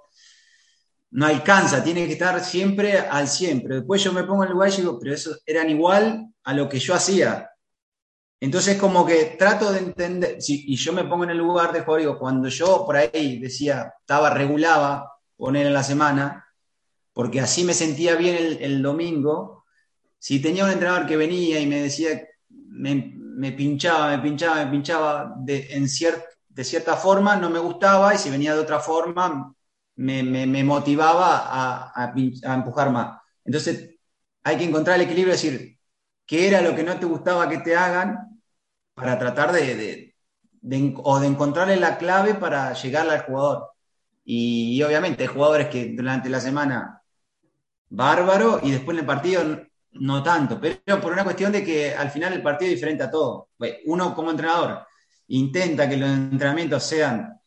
no 1.14 1.26
alcanza, 1.26 1.84
tiene 1.84 2.06
que 2.06 2.14
estar 2.14 2.44
siempre 2.44 2.98
al 2.98 3.28
100. 3.28 3.62
Pero 3.62 3.76
después 3.76 4.02
yo 4.02 4.12
me 4.12 4.24
pongo 4.24 4.42
en 4.42 4.48
el 4.48 4.54
lugar 4.54 4.70
y 4.70 4.76
digo, 4.78 4.98
pero 4.98 5.14
eso 5.14 5.36
eran 5.46 5.70
igual 5.70 6.26
a 6.42 6.52
lo 6.52 6.68
que 6.68 6.80
yo 6.80 6.92
hacía. 6.92 7.50
Entonces, 8.40 8.76
como 8.76 9.06
que 9.06 9.36
trato 9.38 9.72
de 9.72 9.78
entender, 9.78 10.38
y 10.46 10.74
yo 10.74 10.92
me 10.92 11.04
pongo 11.04 11.22
en 11.22 11.30
el 11.30 11.38
lugar 11.38 11.72
de 11.72 11.80
jugador, 11.80 12.00
digo, 12.00 12.18
cuando 12.18 12.48
yo 12.48 12.84
por 12.84 12.96
ahí 12.96 13.38
decía, 13.38 13.94
estaba, 14.00 14.30
regulaba 14.30 15.12
poner 15.36 15.68
en 15.68 15.72
la 15.74 15.84
semana, 15.84 16.44
porque 17.12 17.40
así 17.40 17.62
me 17.62 17.74
sentía 17.74 18.16
bien 18.16 18.58
el, 18.60 18.82
domingo. 18.82 19.64
Si 20.18 20.42
tenía 20.42 20.64
un 20.64 20.72
entrenador 20.72 21.06
que 21.06 21.16
venía 21.16 21.60
y 21.60 21.66
me 21.68 21.80
decía, 21.80 22.26
me, 22.48 23.14
me 23.16 23.52
pinchaba, 23.52 24.16
me 24.16 24.18
pinchaba, 24.18 24.64
me 24.64 24.70
pinchaba 24.72 25.34
de, 25.38 25.68
en 25.70 25.84
de, 25.84 26.64
cierta 26.64 26.96
forma, 26.96 27.36
no 27.36 27.50
me 27.50 27.60
gustaba, 27.60 28.12
y 28.12 28.18
si 28.18 28.30
venía 28.30 28.52
de 28.54 28.60
otra 28.60 28.80
forma, 28.80 29.54
me, 29.96 30.64
motivaba 30.64 31.92
a, 31.94 32.14
empujar 32.16 32.90
más. 32.90 33.20
Entonces, 33.44 33.96
hay 34.42 34.56
que 34.56 34.64
encontrar 34.64 34.96
el 34.96 35.02
equilibrio, 35.02 35.32
decir, 35.32 35.78
qué 36.26 36.48
era 36.48 36.60
lo 36.60 36.74
que 36.74 36.82
no 36.82 36.98
te 36.98 37.06
gustaba 37.06 37.48
que 37.48 37.58
te 37.58 37.76
hagan 37.76 38.40
para 38.94 39.18
tratar 39.18 39.52
de, 39.52 40.14
de, 40.62 40.94
o 41.02 41.20
de 41.20 41.26
encontrarle 41.26 41.76
la 41.76 41.98
clave 41.98 42.34
para 42.34 42.72
llegarle 42.74 43.12
al 43.12 43.22
jugador. 43.22 43.70
Y, 44.24 44.76
y, 44.76 44.82
obviamente 44.82 45.24
hay 45.24 45.28
jugadores 45.28 45.68
que 45.68 45.92
durante 45.94 46.28
la 46.28 46.40
semana 46.40 47.02
bárbaro 47.90 48.60
y 48.62 48.72
después 48.72 48.96
en 48.96 49.00
el 49.00 49.06
partido 49.06 49.42
no 49.94 50.22
tanto, 50.22 50.60
pero 50.60 51.00
por 51.00 51.12
una 51.12 51.24
cuestión 51.24 51.52
de 51.52 51.64
que 51.64 51.94
al 51.94 52.10
final 52.10 52.32
el 52.32 52.42
partido 52.42 52.70
es 52.70 52.76
diferente 52.76 53.04
a 53.04 53.10
todo. 53.10 53.50
Uno 53.86 54.14
como 54.14 54.30
entrenador 54.30 54.86
intenta 55.28 55.88
que 55.88 55.96
los 55.96 56.08
entrenamientos 56.08 56.82
sean 56.82 57.40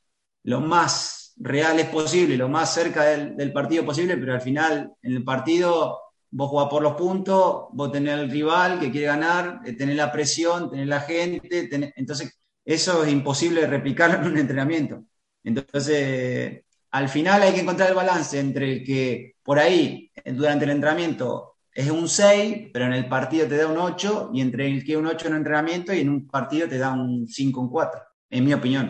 lo 0.43 0.61
más 0.61 1.26
reales 1.39 1.87
posible, 1.87 2.37
lo 2.37 2.49
más 2.49 2.73
cerca 2.73 3.03
del, 3.03 3.53
partido 3.53 3.85
posible, 3.85 4.17
pero 4.17 4.33
al 4.33 4.41
final 4.41 4.91
en 5.01 5.15
el 5.15 5.23
partido 5.23 5.99
vos 6.29 6.49
jugás 6.49 6.69
por 6.69 6.83
los 6.83 6.93
puntos, 6.93 7.67
vos 7.71 7.91
tenés 7.91 8.13
al 8.15 8.29
rival 8.29 8.79
que 8.79 8.91
quiere 8.91 9.07
ganar, 9.07 9.61
eh, 9.65 9.73
tenés 9.73 9.95
la 9.95 10.11
presión, 10.11 10.69
tenés 10.69 10.87
la 10.87 11.01
gente, 11.01 11.67
tenés... 11.67 11.93
entonces 11.95 12.37
eso 12.65 13.03
es 13.03 13.11
imposible 13.11 13.65
replicarlo 13.65 14.17
en 14.17 14.33
un 14.33 14.37
entrenamiento. 14.37 15.05
Entonces, 15.43 16.63
al 16.91 17.09
final 17.09 17.41
hay 17.41 17.53
que 17.53 17.61
encontrar 17.61 17.89
el 17.89 17.95
balance 17.95 18.39
entre 18.39 18.73
el 18.73 18.83
que 18.83 19.35
por 19.43 19.59
ahí 19.59 20.11
durante 20.25 20.65
el 20.65 20.71
entrenamiento 20.71 21.57
es 21.77 21.91
un 21.91 22.09
6, 22.09 22.71
pero 22.73 22.85
en 22.85 22.93
el 22.93 23.07
partido 23.07 23.47
te 23.47 23.55
da 23.55 23.67
un 23.67 23.77
8, 23.77 24.31
y 24.33 24.41
entre 24.41 24.65
el 24.65 24.83
que 24.83 24.97
un 24.97 25.05
8 25.05 25.27
en 25.27 25.33
un 25.33 25.37
entrenamiento 25.37 25.93
y 25.93 25.99
en 25.99 26.09
un 26.09 26.27
partido 26.27 26.67
te 26.67 26.79
da 26.79 26.91
un 26.91 27.27
5, 27.27 27.61
un 27.61 27.69
4, 27.69 28.01
en 28.31 28.45
mi 28.45 28.53
opinión. 28.53 28.89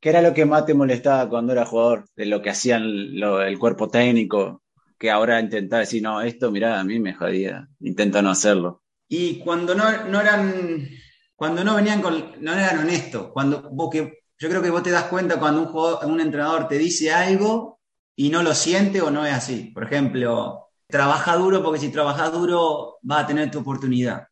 ¿Qué 0.00 0.10
era 0.10 0.22
lo 0.22 0.32
que 0.32 0.44
más 0.44 0.64
te 0.64 0.74
molestaba 0.74 1.28
cuando 1.28 1.52
era 1.52 1.66
jugador? 1.66 2.04
De 2.14 2.26
lo 2.26 2.40
que 2.40 2.50
hacían 2.50 3.18
lo, 3.18 3.42
el 3.42 3.58
cuerpo 3.58 3.88
técnico, 3.88 4.62
que 4.96 5.10
ahora 5.10 5.40
intentaba 5.40 5.80
decir, 5.80 6.02
no, 6.02 6.20
esto, 6.20 6.50
mirá, 6.50 6.78
a 6.78 6.84
mí 6.84 7.00
me 7.00 7.14
jodía, 7.14 7.68
intento 7.80 8.22
no 8.22 8.30
hacerlo. 8.30 8.82
Y 9.08 9.40
cuando 9.40 9.74
no, 9.74 10.04
no 10.06 10.20
eran, 10.20 10.88
cuando 11.34 11.64
no 11.64 11.74
venían 11.74 12.00
con, 12.00 12.34
no 12.40 12.52
eran 12.52 12.78
honestos, 12.78 13.30
cuando 13.32 13.68
vos 13.70 13.90
que, 13.90 14.18
yo 14.38 14.48
creo 14.48 14.62
que 14.62 14.70
vos 14.70 14.82
te 14.82 14.90
das 14.90 15.04
cuenta 15.04 15.40
cuando 15.40 15.62
un, 15.62 15.68
jugador, 15.68 16.06
un 16.06 16.20
entrenador 16.20 16.68
te 16.68 16.78
dice 16.78 17.10
algo 17.10 17.80
y 18.14 18.28
no 18.28 18.42
lo 18.42 18.54
siente 18.54 19.00
o 19.00 19.10
no 19.10 19.26
es 19.26 19.32
así. 19.32 19.72
Por 19.74 19.84
ejemplo, 19.84 20.68
trabaja 20.86 21.36
duro 21.36 21.62
porque 21.62 21.80
si 21.80 21.90
trabajas 21.90 22.32
duro 22.32 22.98
vas 23.02 23.24
a 23.24 23.26
tener 23.26 23.50
tu 23.50 23.60
oportunidad. 23.60 24.28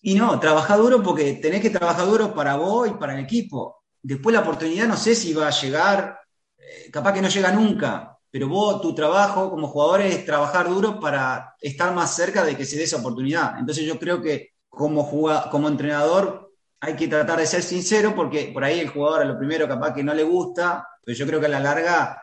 Y 0.00 0.14
no, 0.14 0.40
trabaja 0.40 0.76
duro 0.76 1.00
porque 1.00 1.34
tenés 1.34 1.60
que 1.60 1.70
trabajar 1.70 2.06
duro 2.06 2.34
para 2.34 2.56
vos 2.56 2.88
y 2.88 2.94
para 2.94 3.16
el 3.16 3.24
equipo. 3.24 3.81
Después 4.02 4.34
la 4.34 4.40
oportunidad 4.40 4.88
no 4.88 4.96
sé 4.96 5.14
si 5.14 5.32
va 5.32 5.48
a 5.48 5.50
llegar, 5.50 6.18
eh, 6.58 6.90
capaz 6.90 7.12
que 7.12 7.22
no 7.22 7.28
llega 7.28 7.52
nunca, 7.52 8.18
pero 8.30 8.48
vos, 8.48 8.80
tu 8.80 8.94
trabajo 8.94 9.50
como 9.50 9.68
jugador 9.68 10.02
es 10.02 10.24
trabajar 10.24 10.68
duro 10.68 10.98
para 10.98 11.54
estar 11.60 11.94
más 11.94 12.14
cerca 12.16 12.44
de 12.44 12.56
que 12.56 12.64
se 12.64 12.76
dé 12.76 12.84
esa 12.84 12.96
oportunidad. 12.96 13.58
Entonces 13.58 13.84
yo 13.84 13.98
creo 13.98 14.20
que 14.20 14.54
como, 14.68 15.04
jugador, 15.04 15.50
como 15.50 15.68
entrenador 15.68 16.52
hay 16.80 16.96
que 16.96 17.08
tratar 17.08 17.38
de 17.38 17.46
ser 17.46 17.62
sincero 17.62 18.14
porque 18.14 18.50
por 18.52 18.64
ahí 18.64 18.80
el 18.80 18.88
jugador 18.88 19.22
a 19.22 19.24
lo 19.24 19.38
primero 19.38 19.68
capaz 19.68 19.94
que 19.94 20.02
no 20.02 20.14
le 20.14 20.24
gusta, 20.24 20.88
pero 21.04 21.16
yo 21.16 21.26
creo 21.26 21.40
que 21.40 21.46
a 21.46 21.50
la 21.50 21.60
larga 21.60 22.22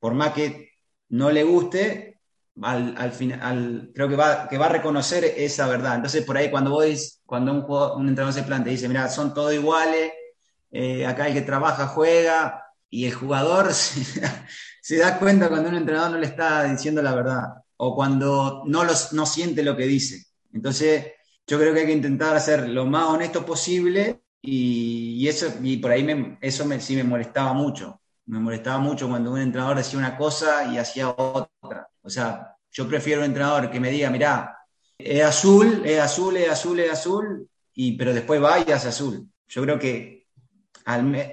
por 0.00 0.14
más 0.14 0.32
que 0.32 0.70
no 1.10 1.30
le 1.30 1.44
guste, 1.44 2.20
al, 2.62 2.94
al 2.98 3.12
final, 3.12 3.90
creo 3.94 4.08
que 4.08 4.16
va, 4.16 4.48
que 4.48 4.58
va 4.58 4.66
a 4.66 4.70
reconocer 4.70 5.24
esa 5.24 5.66
verdad. 5.68 5.96
Entonces, 5.96 6.24
por 6.24 6.36
ahí 6.36 6.50
cuando 6.50 6.70
vos, 6.70 7.20
cuando 7.24 7.52
un, 7.52 7.62
jugador, 7.62 7.98
un 7.98 8.08
entrenador 8.08 8.34
se 8.34 8.46
plantea 8.46 8.72
y 8.72 8.76
dice, 8.76 8.88
mira, 8.88 9.08
son 9.08 9.34
todos 9.34 9.54
iguales, 9.54 10.12
eh, 10.70 11.06
acá 11.06 11.28
el 11.28 11.34
que 11.34 11.42
trabaja 11.42 11.86
juega, 11.88 12.64
y 12.88 13.06
el 13.06 13.14
jugador 13.14 13.72
se, 13.74 14.96
da 14.96 15.18
cuenta 15.18 15.48
cuando 15.48 15.68
un 15.68 15.76
entrenador 15.76 16.12
no 16.12 16.18
le 16.18 16.26
está 16.26 16.64
diciendo 16.64 17.02
la 17.02 17.14
verdad, 17.14 17.44
o 17.76 17.94
cuando 17.94 18.62
no, 18.66 18.84
los, 18.84 19.12
no 19.12 19.26
siente 19.26 19.62
lo 19.62 19.76
que 19.76 19.86
dice. 19.86 20.24
Entonces, 20.52 21.06
yo 21.46 21.58
creo 21.58 21.72
que 21.72 21.80
hay 21.80 21.86
que 21.86 21.92
intentar 21.92 22.40
ser 22.40 22.68
lo 22.68 22.86
más 22.86 23.04
honesto 23.06 23.44
posible, 23.44 24.22
y, 24.42 25.28
eso, 25.28 25.52
y 25.62 25.76
por 25.76 25.90
ahí 25.90 26.02
me, 26.02 26.38
eso 26.40 26.64
sí 26.80 26.96
me 26.96 27.04
molestaba 27.04 27.52
mucho 27.52 28.00
me 28.30 28.38
molestaba 28.38 28.78
mucho 28.78 29.08
cuando 29.08 29.32
un 29.32 29.40
entrenador 29.40 29.76
decía 29.76 29.98
una 29.98 30.16
cosa 30.16 30.72
y 30.72 30.78
hacía 30.78 31.08
otra. 31.08 31.88
O 32.00 32.08
sea, 32.08 32.56
yo 32.70 32.88
prefiero 32.88 33.22
un 33.22 33.26
entrenador 33.26 33.70
que 33.70 33.80
me 33.80 33.90
diga, 33.90 34.08
mirá, 34.08 34.56
es 34.96 35.22
azul, 35.22 35.82
es 35.84 35.98
azul, 35.98 36.36
es 36.36 36.48
azul, 36.48 36.78
es 36.78 36.92
azul, 36.92 37.48
y, 37.74 37.96
pero 37.96 38.14
después 38.14 38.40
va 38.40 38.60
y 38.60 38.70
azul. 38.70 39.28
Yo 39.48 39.62
creo 39.62 39.78
que 39.80 40.19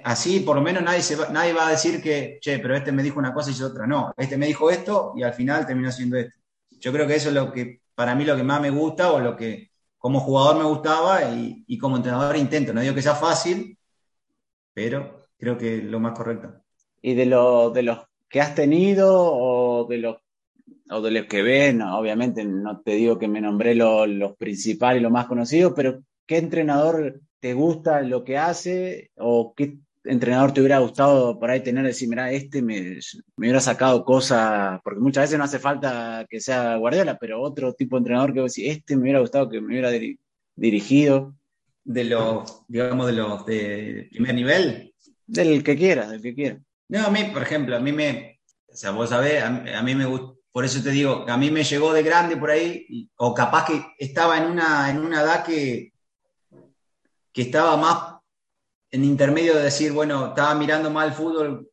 así 0.04 0.42
por 0.42 0.56
lo 0.56 0.62
menos 0.62 0.84
nadie, 0.84 1.16
va, 1.16 1.30
nadie 1.30 1.54
va 1.54 1.68
a 1.68 1.72
decir 1.72 2.02
que, 2.02 2.38
che, 2.42 2.60
pero 2.60 2.76
este 2.76 2.92
me 2.92 3.04
dijo 3.04 3.20
una 3.20 3.34
cosa 3.34 3.50
y 3.50 3.54
hizo 3.54 3.68
otra. 3.68 3.88
No, 3.88 4.14
este 4.18 4.38
me 4.38 4.48
dijo 4.48 4.70
esto 4.70 5.14
y 5.16 5.24
al 5.24 5.34
final 5.34 5.66
terminó 5.66 5.90
haciendo 5.90 6.18
esto. 6.18 6.38
Yo 6.72 6.92
creo 6.92 7.08
que 7.08 7.16
eso 7.16 7.30
es 7.30 7.36
lo 7.36 7.52
que, 7.52 7.82
para 7.96 8.16
mí, 8.16 8.26
lo 8.26 8.36
que 8.36 8.44
más 8.44 8.62
me 8.62 8.70
gusta 8.70 9.12
o 9.12 9.20
lo 9.20 9.36
que 9.36 9.72
como 9.98 10.20
jugador 10.20 10.58
me 10.58 10.64
gustaba 10.64 11.24
y, 11.34 11.78
como 11.78 11.98
entrenador 11.98 12.38
intento. 12.38 12.74
No 12.74 12.82
digo 12.82 12.94
que 12.94 13.02
sea 13.02 13.16
fácil, 13.16 13.78
pero 14.74 15.22
creo 15.38 15.58
que 15.58 15.82
lo 15.82 16.00
más 16.00 16.18
correcto. 16.18 16.64
¿Y 17.02 17.14
de, 17.14 17.26
lo, 17.26 17.72
de 17.72 17.84
los 17.84 18.00
que 18.30 18.42
has 18.42 18.54
tenido 18.54 19.12
o 19.14 19.86
de 19.88 19.98
los 19.98 20.18
o 20.90 21.02
de 21.02 21.12
los 21.12 21.26
que 21.26 21.42
ven, 21.42 21.82
obviamente 21.82 22.46
no 22.46 22.80
te 22.82 22.92
digo 22.92 23.20
que 23.20 23.28
me 23.28 23.42
nombré 23.42 23.76
los 23.76 24.38
principales 24.38 25.00
y 25.00 25.04
los 25.04 25.12
más 25.12 25.28
conocidos, 25.28 25.74
pero 25.76 26.02
¿qué 26.26 26.38
entrenador 26.38 27.20
te 27.40 27.54
gusta 27.54 28.02
lo 28.02 28.24
que 28.24 28.38
hace 28.38 29.12
o 29.18 29.54
qué 29.56 29.78
entrenador 30.04 30.54
te 30.54 30.62
hubiera 30.62 30.80
gustado 30.80 31.38
por 31.40 31.50
ahí 31.50 31.62
tener, 31.62 31.86
decir, 31.86 32.08
mira, 32.10 32.32
este 32.32 32.62
me, 32.62 32.82
me, 32.82 33.00
hubiera 33.38 33.60
sacado 33.60 34.04
cosas, 34.04 34.80
porque 34.84 35.00
muchas 35.00 35.24
veces 35.24 35.38
no 35.38 35.44
hace 35.44 35.60
falta 35.60 36.26
que 36.30 36.40
sea 36.40 36.76
Guardiola, 36.78 37.18
pero 37.20 37.42
otro 37.42 37.74
tipo 37.74 37.96
de 37.96 38.00
entrenador 38.00 38.34
que 38.34 38.42
decir, 38.42 38.70
este 38.70 38.96
me 38.96 39.04
hubiera 39.04 39.20
gustado 39.20 39.50
que 39.50 39.62
me 39.62 39.68
hubiera 39.68 39.92
dirigido. 40.56 41.36
De 41.84 42.04
los, 42.04 42.64
digamos, 42.68 43.08
de 43.08 43.14
los 43.14 43.46
de 43.46 44.08
primer 44.12 44.36
nivel. 44.36 44.94
Del 45.26 45.64
que 45.64 45.76
quiera, 45.76 46.08
del 46.08 46.22
que 46.22 46.34
quiera. 46.34 46.60
No, 46.90 47.06
a 47.06 47.12
mí, 47.12 47.26
por 47.34 47.44
ejemplo, 47.44 47.76
a 47.76 47.80
mí 47.80 47.92
me, 47.92 48.40
o 48.68 48.76
sea, 48.76 48.92
vos 48.92 49.10
sabés, 49.10 49.44
a, 49.44 49.48
a 49.78 49.84
mí 49.84 49.96
me 49.96 50.06
gusta, 50.06 50.38
por 50.52 50.66
eso 50.66 50.82
te 50.82 50.90
digo, 50.92 51.26
a 51.28 51.38
mí 51.38 51.52
me 51.52 51.64
llegó 51.64 51.94
de 51.94 52.02
grande 52.02 52.36
por 52.36 52.50
ahí, 52.50 53.10
o 53.18 53.34
capaz 53.34 53.66
que 53.66 53.86
estaba 54.00 54.38
en 54.38 54.46
una, 54.46 54.90
en 54.90 55.00
una 55.00 55.22
edad 55.22 55.46
que, 55.46 55.92
que 57.38 57.44
estaba 57.44 57.78
más 57.78 58.20
en 58.90 59.04
intermedio 59.04 59.56
de 59.56 59.66
decir, 59.66 59.92
bueno, 59.92 60.30
estaba 60.30 60.56
mirando 60.56 60.90
mal 60.90 61.14
fútbol, 61.14 61.70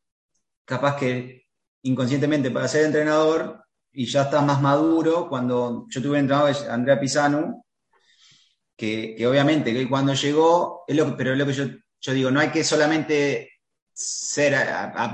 capaz 0.62 0.96
que 0.96 1.46
inconscientemente 1.84 2.50
para 2.50 2.68
ser 2.68 2.84
entrenador, 2.84 3.64
y 3.90 4.04
ya 4.04 4.24
estás 4.24 4.44
más 4.44 4.60
maduro. 4.60 5.26
Cuando 5.26 5.86
yo 5.88 6.02
tuve 6.02 6.18
entrenador 6.18 6.54
Andrea 6.68 7.00
Pisano, 7.00 7.64
que, 8.76 9.14
que, 9.16 9.26
obviamente 9.26 9.72
que 9.72 9.88
cuando 9.88 10.12
llegó, 10.12 10.84
es 10.86 10.96
lo, 10.96 11.16
pero 11.16 11.32
es 11.32 11.38
lo 11.38 11.46
que 11.46 11.54
yo, 11.54 11.64
yo 11.98 12.12
digo, 12.12 12.30
no 12.30 12.40
hay 12.40 12.50
que 12.50 12.62
solamente 12.62 13.52
ser, 13.90 14.54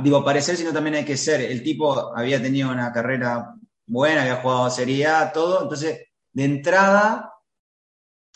digo, 0.02 0.24
parecer, 0.24 0.56
sino 0.56 0.72
también 0.72 0.96
hay 0.96 1.04
que 1.04 1.16
ser. 1.16 1.42
El 1.42 1.62
tipo 1.62 2.12
había 2.16 2.42
tenido 2.42 2.72
una 2.72 2.92
carrera 2.92 3.54
buena, 3.86 4.22
había 4.22 4.42
jugado 4.42 4.64
a 4.64 4.70
Serie 4.70 5.06
A, 5.06 5.30
todo. 5.30 5.62
Entonces, 5.62 6.08
de 6.32 6.44
entrada, 6.44 7.29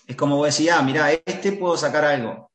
es 0.06 0.16
como 0.16 0.36
vos 0.36 0.46
decías, 0.46 0.78
ah, 0.78 0.82
mira, 0.82 1.12
este 1.12 1.52
puedo 1.52 1.76
sacar 1.76 2.04
algo. 2.04 2.50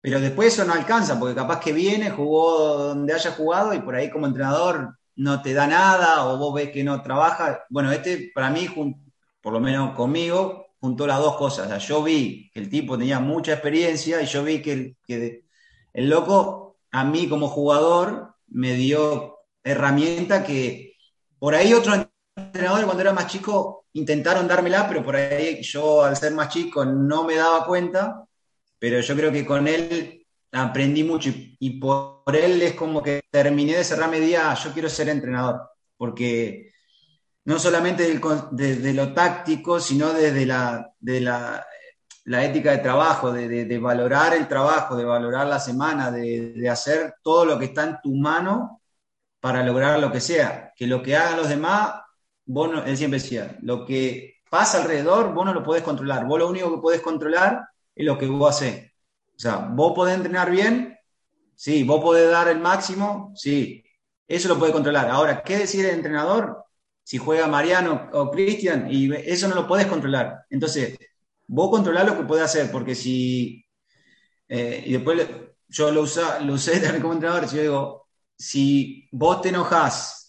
Pero 0.00 0.20
después 0.20 0.54
eso 0.54 0.64
no 0.64 0.72
alcanza, 0.72 1.18
porque 1.18 1.34
capaz 1.34 1.60
que 1.60 1.72
viene, 1.72 2.10
jugó 2.10 2.88
donde 2.88 3.12
haya 3.12 3.32
jugado 3.32 3.74
y 3.74 3.80
por 3.80 3.96
ahí 3.96 4.10
como 4.10 4.26
entrenador 4.26 4.96
no 5.16 5.42
te 5.42 5.52
da 5.54 5.66
nada 5.66 6.26
o 6.26 6.38
vos 6.38 6.54
ves 6.54 6.70
que 6.70 6.84
no 6.84 7.02
trabaja. 7.02 7.64
Bueno, 7.70 7.90
este 7.90 8.30
para 8.34 8.50
mí, 8.50 8.68
por 9.40 9.52
lo 9.52 9.60
menos 9.60 9.96
conmigo, 9.96 10.66
juntó 10.80 11.06
las 11.06 11.18
dos 11.18 11.36
cosas. 11.36 11.72
O 11.72 11.78
yo 11.78 12.02
vi 12.02 12.50
que 12.52 12.60
el 12.60 12.70
tipo 12.70 12.96
tenía 12.96 13.18
mucha 13.18 13.52
experiencia 13.54 14.22
y 14.22 14.26
yo 14.26 14.44
vi 14.44 14.62
que 14.62 14.72
el, 14.72 14.96
que 15.04 15.44
el 15.92 16.08
loco 16.08 16.76
a 16.92 17.04
mí 17.04 17.28
como 17.28 17.48
jugador 17.48 18.34
me 18.48 18.74
dio 18.74 19.38
herramienta 19.64 20.44
que 20.44 20.94
por 21.38 21.54
ahí 21.54 21.74
otro 21.74 22.05
entrenador 22.36 22.84
cuando 22.84 23.00
era 23.02 23.12
más 23.12 23.26
chico 23.26 23.86
intentaron 23.94 24.46
dármela, 24.46 24.86
pero 24.86 25.02
por 25.02 25.16
ahí 25.16 25.62
yo 25.62 26.04
al 26.04 26.16
ser 26.16 26.32
más 26.32 26.50
chico 26.50 26.84
no 26.84 27.24
me 27.24 27.36
daba 27.36 27.64
cuenta, 27.66 28.24
pero 28.78 29.00
yo 29.00 29.16
creo 29.16 29.32
que 29.32 29.46
con 29.46 29.66
él 29.66 30.26
aprendí 30.52 31.02
mucho 31.02 31.30
y, 31.34 31.80
por 31.80 32.36
él 32.36 32.60
es 32.62 32.74
como 32.74 33.02
que 33.02 33.22
terminé 33.30 33.76
de 33.76 33.84
cerrar 33.84 34.10
mi 34.10 34.20
día, 34.20 34.54
yo 34.54 34.72
quiero 34.72 34.88
ser 34.88 35.08
entrenador, 35.08 35.70
porque 35.96 36.72
no 37.44 37.58
solamente 37.58 38.20
desde 38.52 38.92
lo 38.92 39.14
táctico, 39.14 39.80
sino 39.80 40.12
desde 40.12 40.44
la, 40.44 40.92
de 40.98 41.20
la, 41.20 41.66
la 42.24 42.44
ética 42.44 42.72
de 42.72 42.78
trabajo, 42.78 43.32
de, 43.32 43.64
de, 43.64 43.78
valorar 43.78 44.34
el 44.34 44.48
trabajo, 44.48 44.96
de 44.96 45.04
valorar 45.04 45.46
la 45.46 45.60
semana, 45.60 46.10
de, 46.10 46.52
de, 46.54 46.68
hacer 46.68 47.14
todo 47.22 47.44
lo 47.44 47.58
que 47.58 47.66
está 47.66 47.84
en 47.84 47.98
tu 48.02 48.14
mano 48.16 48.82
para 49.40 49.62
lograr 49.62 49.98
lo 50.00 50.10
que 50.10 50.20
sea. 50.20 50.72
Que 50.76 50.88
lo 50.88 51.02
que 51.02 51.16
hagan 51.16 51.36
los 51.36 51.48
demás 51.48 51.92
vos 52.46 52.70
no, 52.70 52.84
él 52.84 52.96
siempre 52.96 53.20
decía, 53.20 53.58
lo 53.62 53.84
que 53.84 54.36
pasa 54.50 54.82
alrededor, 54.82 55.34
vos 55.34 55.44
no 55.44 55.52
lo 55.54 55.62
podés 55.62 55.82
controlar. 55.82 56.26
Vos 56.26 56.38
lo 56.38 56.48
único 56.48 56.74
que 56.74 56.80
podés 56.80 57.00
controlar 57.00 57.68
es 57.94 58.06
lo 58.06 58.16
que 58.18 58.26
vos 58.26 58.56
haces. 58.56 58.92
O 59.36 59.38
sea, 59.38 59.56
vos 59.58 59.92
podés 59.94 60.16
entrenar 60.16 60.50
bien, 60.50 60.96
sí, 61.54 61.84
vos 61.84 62.00
podés 62.00 62.30
dar 62.30 62.48
el 62.48 62.58
máximo, 62.58 63.32
sí, 63.34 63.84
eso 64.26 64.48
lo 64.48 64.58
podés 64.58 64.72
controlar. 64.72 65.10
Ahora, 65.10 65.42
¿qué 65.42 65.58
decide 65.58 65.90
el 65.90 65.96
entrenador? 65.96 66.64
Si 67.02 67.18
juega 67.18 67.46
Mariano 67.46 68.08
o 68.12 68.30
Cristian, 68.30 68.88
y 68.90 69.12
eso 69.14 69.48
no 69.48 69.54
lo 69.54 69.66
podés 69.66 69.86
controlar. 69.86 70.46
Entonces, 70.50 70.98
vos 71.46 71.70
controlás 71.70 72.06
lo 72.06 72.16
que 72.16 72.24
podés 72.24 72.44
hacer, 72.44 72.70
porque 72.70 72.94
si. 72.94 73.64
Eh, 74.48 74.82
y 74.86 74.92
después 74.92 75.28
yo 75.68 75.90
lo, 75.90 76.02
usa, 76.02 76.40
lo 76.40 76.54
usé 76.54 76.72
también 76.80 77.02
como 77.02 77.14
entrenador, 77.14 77.48
yo 77.50 77.60
digo, 77.60 78.08
si 78.36 79.08
vos 79.12 79.40
te 79.42 79.50
enojás 79.50 80.25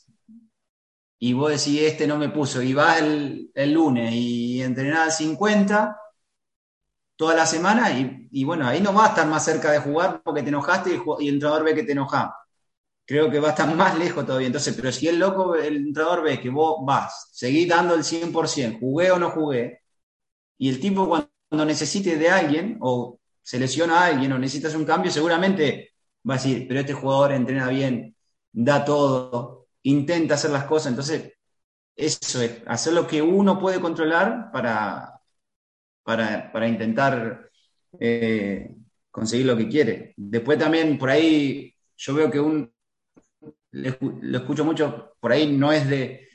y 1.20 1.34
vos 1.34 1.50
decís, 1.52 1.82
este 1.82 2.08
no 2.08 2.18
me 2.18 2.30
puso, 2.30 2.62
y 2.62 2.74
vas 2.74 3.02
el, 3.02 3.52
el 3.54 3.74
lunes 3.74 4.14
y 4.14 4.62
entrenás 4.62 5.18
50 5.18 5.98
toda 7.18 7.36
la 7.36 7.46
semana, 7.48 7.90
y, 8.32 8.44
bueno, 8.46 8.68
ahí 8.68 8.80
no 8.80 8.94
va 8.94 9.06
a 9.06 9.10
estar 9.10 9.28
más 9.28 9.44
cerca 9.44 9.72
de 9.72 9.80
jugar 9.80 10.22
porque 10.24 10.44
te 10.44 10.50
enojaste 10.50 10.92
y 11.20 11.28
el, 11.28 11.34
entrenador 11.34 11.64
ve 11.64 11.76
que 11.76 11.84
te 11.84 11.94
enojas. 11.94 12.30
Creo 13.06 13.32
que 13.32 13.40
va 13.40 13.50
a 13.50 13.52
estar 13.52 13.74
más 13.76 13.98
lejos 13.98 14.26
todavía. 14.26 14.48
Entonces, 14.48 14.76
pero 14.76 14.92
si 14.92 15.08
el 15.08 15.20
loco, 15.20 15.56
el 15.56 15.78
entrenador 15.78 16.24
ve 16.24 16.40
que 16.40 16.50
vos 16.50 16.78
vas, 16.86 17.30
seguís 17.34 17.68
dando 17.68 17.96
el 17.96 18.04
100%, 18.04 18.80
jugué 18.80 19.12
o 19.12 19.20
no 19.20 19.32
jugué, 19.32 19.82
y 20.58 20.70
el 20.70 20.80
tipo 20.80 21.08
cuando 21.08 21.66
necesite 21.66 22.18
de 22.18 22.30
alguien, 22.30 22.78
o 22.82 23.20
se 23.42 23.60
lesiona 23.60 24.02
a 24.02 24.06
alguien, 24.08 24.34
o 24.34 24.40
necesitas 24.40 24.76
un 24.76 24.86
cambio, 24.86 25.12
seguramente 25.12 25.94
va 26.30 26.36
a 26.36 26.38
decir, 26.38 26.68
pero 26.68 26.82
este 26.82 26.94
jugador 26.94 27.32
entrena 27.32 27.68
bien, 27.70 28.16
da 28.52 28.86
todo, 28.86 29.57
intenta 29.88 30.36
hacer 30.36 30.52
las 30.52 30.66
cosas. 30.66 30.92
Entonces, 30.92 31.34
eso 31.96 32.42
es, 32.42 32.62
hacer 32.68 32.94
lo 32.94 33.08
que 33.08 33.22
uno 33.22 33.60
puede 33.60 33.80
controlar 33.80 34.52
para, 34.52 35.20
para, 36.04 36.68
intentar 36.68 37.50
eh, 38.00 38.70
conseguir 39.12 39.46
lo 39.48 39.58
que 39.58 39.68
quiere. 39.68 40.14
Después 40.18 40.60
también 40.60 40.98
por 40.98 41.10
ahí 41.10 41.74
yo 41.98 42.14
veo 42.14 42.30
que 42.32 42.40
un, 42.40 42.72
lo 43.72 44.38
escucho 44.38 44.64
mucho, 44.66 45.16
por 45.20 45.32
ahí 45.32 45.52
no 45.52 45.72
es 45.72 45.88
de, 45.90 46.28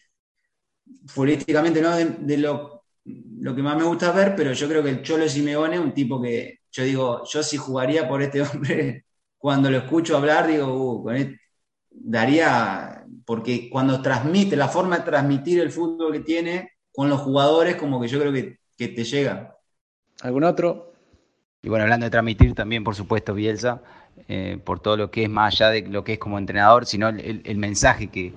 futbolísticamente 1.06 1.80
no 1.80 1.96
de, 1.96 2.38
lo, 2.38 2.84
lo, 3.04 3.54
que 3.54 3.62
más 3.62 3.76
me 3.76 3.84
gusta 3.84 4.12
ver, 4.12 4.34
pero 4.36 4.52
yo 4.52 4.68
creo 4.68 4.82
que 4.82 4.90
el 4.90 5.02
Cholo 5.02 5.28
Simeone 5.28 5.76
es 5.76 5.80
un 5.80 5.94
tipo 5.94 6.20
que 6.20 6.60
yo 6.70 6.84
digo, 6.84 7.22
yo 7.24 7.42
si 7.42 7.56
jugaría 7.56 8.08
por 8.08 8.22
este 8.22 8.42
hombre, 8.42 9.06
cuando 9.38 9.70
lo 9.70 9.78
escucho 9.78 10.16
hablar, 10.16 10.46
digo, 10.46 10.66
uh, 10.72 11.02
con 11.04 11.16
este, 11.16 11.40
daría, 11.94 13.04
porque 13.24 13.68
cuando 13.70 14.02
transmite, 14.02 14.56
la 14.56 14.68
forma 14.68 14.98
de 14.98 15.04
transmitir 15.04 15.60
el 15.60 15.70
fútbol 15.70 16.12
que 16.12 16.20
tiene 16.20 16.72
con 16.92 17.08
los 17.08 17.20
jugadores, 17.20 17.76
como 17.76 18.00
que 18.00 18.08
yo 18.08 18.20
creo 18.20 18.32
que, 18.32 18.58
que 18.76 18.88
te 18.88 19.04
llega. 19.04 19.56
¿Algún 20.22 20.44
otro? 20.44 20.92
Y 21.62 21.68
bueno, 21.68 21.84
hablando 21.84 22.04
de 22.04 22.10
transmitir 22.10 22.54
también, 22.54 22.84
por 22.84 22.94
supuesto, 22.94 23.34
Bielsa, 23.34 23.82
eh, 24.28 24.58
por 24.62 24.80
todo 24.80 24.96
lo 24.96 25.10
que 25.10 25.24
es 25.24 25.30
más 25.30 25.54
allá 25.54 25.70
de 25.70 25.82
lo 25.82 26.04
que 26.04 26.14
es 26.14 26.18
como 26.18 26.38
entrenador, 26.38 26.86
sino 26.86 27.08
el, 27.08 27.42
el 27.44 27.56
mensaje 27.56 28.08
que, 28.08 28.32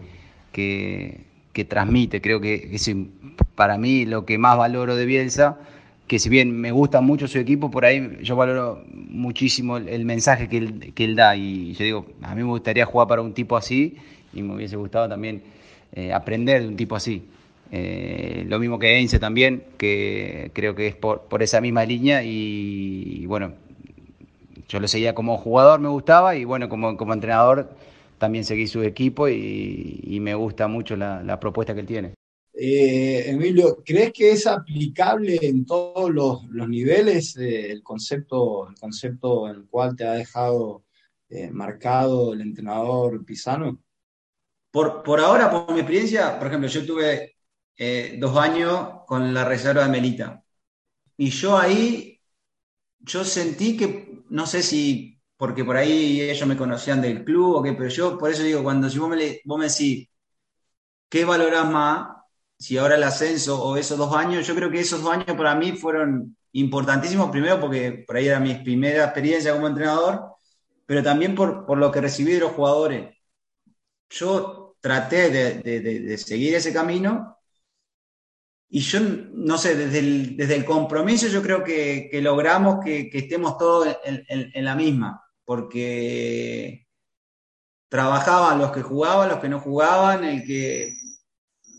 que, 0.51 1.25
que, 1.51 1.65
transmite. 1.65 2.21
Creo 2.21 2.39
que 2.39 2.69
es 2.71 2.89
para 3.55 3.77
mí 3.77 4.05
lo 4.05 4.25
que 4.25 4.37
más 4.37 4.57
valoro 4.57 4.95
de 4.95 5.05
Bielsa 5.05 5.57
que 6.07 6.19
si 6.19 6.29
bien 6.29 6.51
me 6.51 6.71
gusta 6.71 7.01
mucho 7.01 7.27
su 7.27 7.39
equipo, 7.39 7.71
por 7.71 7.85
ahí 7.85 8.19
yo 8.21 8.35
valoro 8.35 8.83
muchísimo 8.93 9.77
el, 9.77 10.05
mensaje 10.05 10.47
que 10.47 10.57
él, 10.57 10.93
que 10.93 11.03
él, 11.03 11.15
da 11.15 11.35
y 11.35 11.73
yo 11.73 11.83
digo, 11.83 12.05
a 12.21 12.35
mí 12.35 12.43
me 12.43 12.49
gustaría 12.49 12.85
jugar 12.85 13.07
para 13.07 13.21
un 13.21 13.33
tipo 13.33 13.57
así 13.57 13.97
y 14.33 14.43
me 14.43 14.55
hubiese 14.55 14.75
gustado 14.75 15.09
también 15.09 15.41
eh, 15.93 16.13
aprender 16.13 16.61
de 16.61 16.67
un 16.67 16.75
tipo 16.75 16.95
así. 16.95 17.23
Eh, 17.71 18.45
lo 18.47 18.59
mismo 18.59 18.77
que 18.77 18.97
Einse 18.97 19.17
también, 19.17 19.63
que 19.77 20.51
creo 20.53 20.75
que 20.75 20.87
es 20.87 20.95
por, 20.95 21.23
por 21.23 21.41
esa 21.41 21.59
misma 21.61 21.83
línea 21.85 22.23
y, 22.23 23.25
bueno, 23.25 23.53
yo 24.69 24.79
lo 24.79 24.87
seguía 24.87 25.15
como 25.15 25.37
jugador, 25.37 25.79
me 25.79 25.89
gustaba 25.89 26.35
y 26.35 26.45
bueno, 26.45 26.69
como, 26.69 26.97
como 26.97 27.13
entrenador 27.13 27.75
también 28.19 28.45
seguí 28.45 28.67
su 28.67 28.83
equipo 28.83 29.27
y, 29.27 30.19
me 30.21 30.35
gusta 30.35 30.67
mucho 30.67 30.95
la 30.95 31.39
propuesta 31.39 31.73
que 31.73 31.81
él 31.81 31.87
tiene. 31.87 32.24
Eh, 32.57 33.29
Emilio, 33.31 33.83
¿crees 33.85 34.13
que 34.13 34.31
es 34.31 34.47
aplicable 34.47 35.37
en 35.41 35.65
todos 35.65 36.09
los, 36.09 36.47
niveles 36.69 37.35
eh, 37.37 37.69
el, 37.71 37.83
concepto, 37.83 38.69
el 38.69 38.75
concepto 38.75 39.49
en 39.49 39.55
el 39.57 39.65
cual 39.67 39.95
te 39.95 40.05
ha 40.05 40.13
dejado 40.13 40.85
eh, 41.29 41.49
marcado 41.51 42.33
el 42.33 42.41
entrenador 42.41 43.25
Pisano? 43.25 43.81
Por, 44.71 45.03
por 45.03 45.19
ahora, 45.19 45.51
por 45.51 45.73
mi 45.73 45.79
experiencia, 45.81 46.37
por 46.39 46.47
ejemplo, 46.47 46.69
yo 46.69 46.85
tuve 46.85 47.35
dos 48.19 48.37
años 48.37 49.03
con 49.05 49.33
la 49.33 49.45
reserva 49.45 49.83
de 49.83 49.89
Melita. 49.89 50.43
Y 51.17 51.29
yo 51.29 51.57
ahí, 51.57 52.21
yo 52.99 53.25
sentí 53.25 53.77
que, 53.77 54.23
no 54.29 54.45
sé 54.47 54.63
si, 54.63 55.21
porque 55.37 55.63
por 55.65 55.77
ahí 55.77 56.21
ellos 56.21 56.47
me 56.47 56.57
conocían 56.57 57.01
del 57.01 57.23
club 57.25 57.55
o 57.57 57.63
qué, 57.63 57.73
pero 57.73 57.89
yo 57.89 58.17
por 58.17 58.31
eso 58.31 58.43
digo, 58.43 58.63
cuando 58.63 58.89
si 58.89 58.99
vos 58.99 59.09
me, 59.09 59.41
vos 59.45 59.59
me 59.59 59.67
decís, 59.67 60.09
¿qué 61.09 61.25
valorás 61.25 61.69
más? 61.71 62.24
Si 62.57 62.77
ahora 62.77 62.95
el 62.95 63.03
ascenso 63.03 63.61
o 63.61 63.77
esos 63.77 63.97
dos 63.97 64.15
años, 64.15 64.47
yo 64.47 64.55
creo 64.55 64.71
que 64.71 64.79
esos 64.79 65.01
dos 65.01 65.11
años 65.11 65.35
para 65.37 65.55
mí 65.55 65.73
fueron 65.73 66.37
importantísimos, 66.53 67.29
primero 67.29 67.59
porque 67.59 68.03
por 68.07 68.15
ahí 68.15 68.27
era 68.27 68.39
mi 68.39 68.55
primera 68.55 69.03
experiencia 69.05 69.53
como 69.53 69.67
entrenador, 69.67 70.35
pero 70.85 71.03
también 71.03 71.35
por, 71.35 71.65
por 71.65 71.77
lo 71.77 71.91
que 71.91 72.01
recibí 72.01 72.33
de 72.33 72.39
los 72.39 72.53
jugadores. 72.53 73.15
Yo 74.09 74.75
traté 74.79 75.29
de, 75.29 75.61
de, 75.61 75.81
de 75.81 76.17
seguir 76.17 76.55
ese 76.55 76.71
camino 76.71 77.35
y 78.69 78.81
yo, 78.81 78.99
no 78.99 79.57
sé, 79.57 79.75
desde 79.75 79.99
el, 79.99 80.37
desde 80.37 80.55
el 80.55 80.65
compromiso 80.65 81.27
yo 81.27 81.41
creo 81.41 81.63
que, 81.63 82.09
logramos 82.21 82.83
que, 82.83 83.09
estemos 83.13 83.57
todos 83.57 83.87
en, 84.03 84.25
en, 84.27 84.65
la 84.65 84.75
misma, 84.75 85.23
porque 85.45 86.87
trabajaban 87.89 88.59
los 88.59 88.71
que 88.71 88.81
jugaban, 88.81 89.29
los 89.29 89.39
que 89.39 89.49
no 89.49 89.59
jugaban, 89.59 90.23
el 90.23 90.43
que, 90.45 90.93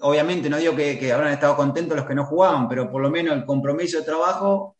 obviamente 0.01 0.51
no 0.51 0.59
digo 0.59 0.75
que, 0.77 1.13
habrán 1.13 1.33
estado 1.33 1.57
contentos 1.57 1.97
los 1.97 2.07
que 2.07 2.15
no 2.15 2.27
jugaban, 2.27 2.69
pero 2.69 2.91
por 2.91 3.03
lo 3.03 3.11
menos 3.11 3.35
el 3.35 3.45
compromiso 3.45 3.99
de 3.99 4.05
trabajo 4.05 4.77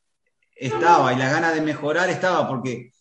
estaba 0.55 1.13
y 1.13 1.17
la 1.17 1.31
gana 1.31 1.53
de 1.53 1.61
mejorar 1.61 2.09
estaba, 2.11 2.49
porque 2.49 2.93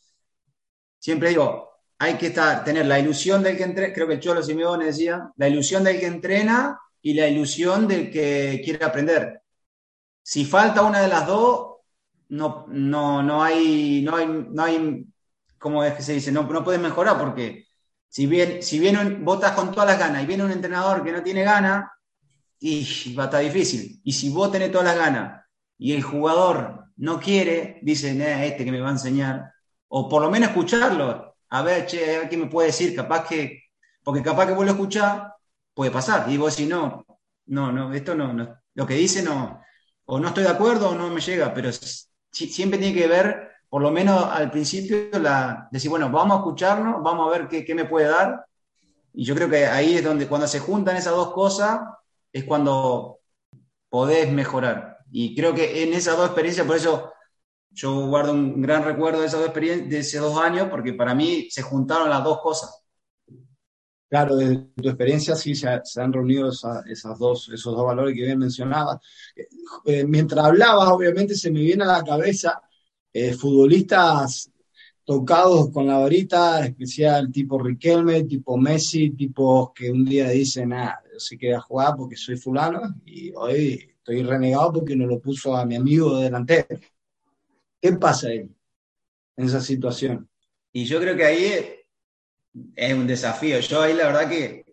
siempre 0.99 1.29
digo, 1.29 1.71
hay 1.97 2.15
que 2.15 2.27
estar, 2.27 2.63
tener 2.63 2.85
la 2.85 2.99
ilusión 2.99 3.41
del 3.43 3.57
que 3.57 3.63
entrena, 3.63 3.93
creo 3.93 4.07
que 4.07 4.15
el 4.15 4.19
Cholo 4.19 4.43
Simeone 4.43 4.85
decía, 4.85 5.31
la 5.37 5.47
ilusión 5.47 5.83
del 5.83 5.99
que 5.99 6.07
entrena 6.07 6.79
y 7.01 7.13
la 7.13 7.27
ilusión 7.27 7.87
del 7.87 8.11
que 8.11 8.61
quiere 8.63 8.83
aprender. 8.83 9.41
Si 10.21 10.45
falta 10.45 10.81
una 10.81 11.01
de 11.01 11.07
las 11.07 11.27
dos, 11.27 11.77
no, 12.29 12.65
no, 12.67 13.21
no 13.23 13.43
hay, 13.43 14.01
no 14.01 14.15
hay, 14.15 14.27
no 14.27 14.63
hay, 14.63 15.05
¿cómo 15.57 15.83
es 15.83 15.93
que 15.93 16.01
se 16.03 16.13
dice? 16.13 16.31
No, 16.31 16.43
no 16.43 16.63
puedes 16.63 16.81
mejorar 16.81 17.17
porque 17.17 17.67
si 18.09 18.25
bien, 18.27 18.63
si 18.63 18.79
bien 18.79 19.23
votas 19.23 19.51
con 19.51 19.71
todas 19.71 19.87
las 19.89 19.99
ganas 19.99 20.23
y 20.23 20.25
viene 20.25 20.43
un 20.43 20.51
entrenador 20.51 21.03
que 21.03 21.11
no 21.11 21.21
tiene 21.21 21.43
ganas, 21.43 21.85
y 22.59 23.13
va 23.13 23.23
a 23.23 23.25
estar 23.27 23.43
difícil. 23.43 24.01
Y 24.03 24.13
si 24.13 24.29
vos 24.29 24.51
tenés 24.51 24.71
todas 24.71 24.87
las 24.87 24.97
ganas 24.97 25.45
y 25.77 25.93
el 25.93 26.03
jugador 26.03 26.85
no 26.97 27.19
quiere, 27.19 27.79
dice, 27.81 28.11
eh, 28.11 28.47
este 28.47 28.65
que 28.65 28.71
me 28.71 28.79
va 28.79 28.89
a 28.89 28.93
enseñar, 28.93 29.51
o 29.87 30.07
por 30.09 30.21
lo 30.21 30.31
menos 30.31 30.49
escucharlo, 30.49 31.35
a 31.49 31.61
ver, 31.61 31.85
che, 31.85 32.15
a 32.15 32.19
ver 32.19 32.29
qué 32.29 32.37
me 32.37 32.47
puede 32.47 32.67
decir, 32.67 32.95
capaz 32.95 33.27
que, 33.27 33.63
porque 34.03 34.23
capaz 34.23 34.47
que 34.47 34.53
vos 34.53 34.65
lo 34.65 34.71
escuchás 34.71 35.23
puede 35.73 35.91
pasar. 35.91 36.29
Y 36.29 36.37
vos 36.37 36.53
si 36.55 36.65
no, 36.65 37.05
no, 37.47 37.71
no, 37.71 37.93
esto 37.93 38.15
no, 38.15 38.57
lo 38.73 38.87
que 38.87 38.95
dice 38.95 39.21
no, 39.23 39.61
o 40.05 40.19
no 40.19 40.29
estoy 40.29 40.43
de 40.43 40.49
acuerdo 40.49 40.89
o 40.89 40.95
no 40.95 41.09
me 41.09 41.21
llega, 41.21 41.53
pero 41.53 41.69
siempre 42.31 42.79
tiene 42.79 42.93
que 42.93 43.07
ver, 43.07 43.49
por 43.69 43.81
lo 43.81 43.91
menos 43.91 44.25
al 44.25 44.51
principio, 44.51 45.09
la, 45.19 45.67
decir, 45.71 45.89
bueno, 45.89 46.09
vamos 46.09 46.37
a 46.37 46.39
escucharnos, 46.39 47.03
vamos 47.03 47.27
a 47.27 47.37
ver 47.37 47.65
qué 47.65 47.75
me 47.75 47.85
puede 47.85 48.07
dar. 48.07 48.45
Y 49.13 49.23
yo 49.23 49.33
creo 49.35 49.49
que 49.49 49.65
ahí 49.65 49.95
es 49.95 50.03
donde, 50.03 50.27
cuando 50.27 50.47
se 50.47 50.59
juntan 50.59 50.97
esas 50.97 51.13
dos 51.13 51.33
cosas, 51.33 51.79
es 52.35 52.43
cuando 52.43 53.21
podés 53.87 54.29
mejorar. 54.29 54.97
Y 55.09 55.33
creo 55.33 55.53
que 55.53 55.83
en 55.83 55.93
esas 55.93 56.17
dos 56.17 56.25
experiencias, 56.25 56.67
por 56.67 56.75
eso 56.75 57.13
yo 57.71 58.07
guardo 58.07 58.33
un 58.33 58.61
gran 58.61 58.83
recuerdo 58.83 59.21
de 59.21 59.27
esas 59.27 59.39
dos 59.39 59.47
experiencias, 59.47 59.89
de 59.89 59.99
esos 59.99 60.21
dos 60.21 60.37
años, 60.37 60.67
porque 60.69 60.91
para 60.91 61.15
mí 61.15 61.47
se 61.49 61.61
juntaron 61.61 62.09
las 62.09 62.25
dos 62.25 62.41
cosas. 62.41 62.83
Claro, 64.09 64.35
desde 64.35 64.67
tu 64.75 64.89
experiencia 64.89 65.33
sí 65.35 65.55
se, 65.55 65.69
han 65.69 66.11
reunido 66.11 66.49
esa, 66.49 66.83
esas 66.89 67.17
dos, 67.17 67.49
esos 67.53 67.73
dos 67.73 67.85
valores 67.85 68.13
que 68.13 68.25
bien 68.25 68.39
mencionabas. 68.39 68.99
Eh, 69.85 70.03
mientras 70.05 70.43
hablabas, 70.43 70.89
obviamente 70.89 71.35
se 71.35 71.49
me 71.49 71.61
viene 71.61 71.85
a 71.85 71.87
la 71.87 72.03
cabeza 72.03 72.61
eh, 73.13 73.33
futbolistas 73.33 74.51
tocados 75.05 75.69
con 75.71 75.87
la 75.87 75.99
varita, 75.99 76.65
especial 76.65 77.31
tipo 77.31 77.59
Riquelme, 77.59 78.23
tipo 78.25 78.57
Messi, 78.57 79.11
tipos 79.11 79.71
que 79.73 79.89
un 79.89 80.03
día 80.03 80.29
dicen, 80.29 80.73
ah, 80.73 80.99
yo 81.15 81.19
sí 81.19 81.37
que 81.37 81.47
voy 81.47 81.55
a 81.55 81.61
jugar 81.61 81.95
porque 81.97 82.17
soy 82.17 82.35
fulano 82.35 82.81
y 83.05 83.31
hoy 83.33 83.89
estoy 83.97 84.21
renegado 84.21 84.73
porque 84.73 84.95
no 84.95 85.07
lo 85.07 85.19
puso 85.19 85.55
a 85.55 85.65
mi 85.65 85.75
amigo 85.75 86.19
delantero. 86.19 86.67
¿Qué 87.81 87.93
pasa 87.93 88.27
ahí 88.27 88.49
en 89.37 89.45
esa 89.45 89.61
situación? 89.61 90.29
Y 90.73 90.83
yo 90.83 90.99
creo 90.99 91.15
que 91.15 91.23
ahí 91.23 91.85
es 92.75 92.93
un 92.93 93.07
desafío. 93.07 93.59
Yo 93.59 93.81
ahí 93.81 93.93
la 93.93 94.07
verdad 94.07 94.29
que 94.29 94.65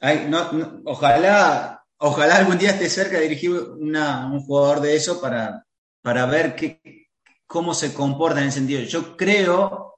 hay, 0.00 0.28
no, 0.28 0.82
ojalá, 0.84 1.84
ojalá 1.98 2.36
algún 2.36 2.58
día 2.58 2.70
esté 2.70 2.88
cerca 2.88 3.18
de 3.18 3.28
dirigir 3.28 3.52
un 3.52 4.40
jugador 4.40 4.80
de 4.80 4.96
eso 4.96 5.20
para, 5.20 5.64
para 6.02 6.26
ver 6.26 6.56
qué, 6.56 7.08
cómo 7.46 7.72
se 7.72 7.94
comporta 7.94 8.40
en 8.40 8.48
ese 8.48 8.58
sentido. 8.58 8.82
Yo 8.82 9.16
creo, 9.16 9.95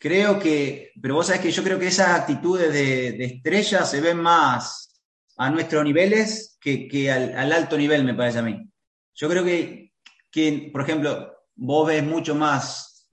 creo 0.00 0.40
que, 0.40 0.92
pero 1.00 1.14
vos 1.14 1.26
sabés 1.26 1.42
que 1.42 1.52
yo 1.52 1.62
creo 1.62 1.78
que 1.78 1.88
esas 1.88 2.08
actitudes 2.18 2.72
de, 2.72 3.12
de 3.12 3.24
estrella 3.24 3.84
se 3.84 4.00
ven 4.00 4.16
más 4.16 5.00
a 5.36 5.50
nuestros 5.50 5.84
niveles 5.84 6.56
que, 6.60 6.88
que 6.88 7.12
al, 7.12 7.36
al, 7.36 7.52
alto 7.52 7.76
nivel, 7.76 8.02
me 8.02 8.14
parece 8.14 8.38
a 8.38 8.42
mí. 8.42 8.68
Yo 9.14 9.28
creo 9.28 9.44
que, 9.44 9.92
que, 10.30 10.70
por 10.72 10.82
ejemplo, 10.82 11.32
vos 11.54 11.86
ves 11.86 12.02
mucho 12.02 12.34
más 12.34 13.08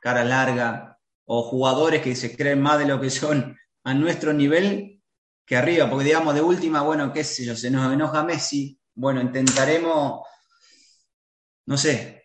cara 0.00 0.24
larga, 0.24 0.98
o 1.24 1.42
jugadores 1.44 2.02
que 2.02 2.16
se 2.16 2.36
creen 2.36 2.60
más 2.60 2.78
de 2.78 2.86
lo 2.86 3.00
que 3.00 3.08
son 3.08 3.56
a 3.84 3.94
nuestro 3.94 4.32
nivel 4.32 5.00
que 5.46 5.56
arriba, 5.56 5.88
porque 5.88 6.06
digamos 6.06 6.34
de 6.34 6.42
última, 6.42 6.82
bueno, 6.82 7.12
qué 7.12 7.24
sé 7.24 7.44
yo, 7.44 7.56
se 7.56 7.70
nos 7.70 7.92
enoja 7.92 8.24
Messi, 8.24 8.78
bueno, 8.94 9.20
intentaremos, 9.20 10.26
no 11.66 11.76
sé, 11.76 12.21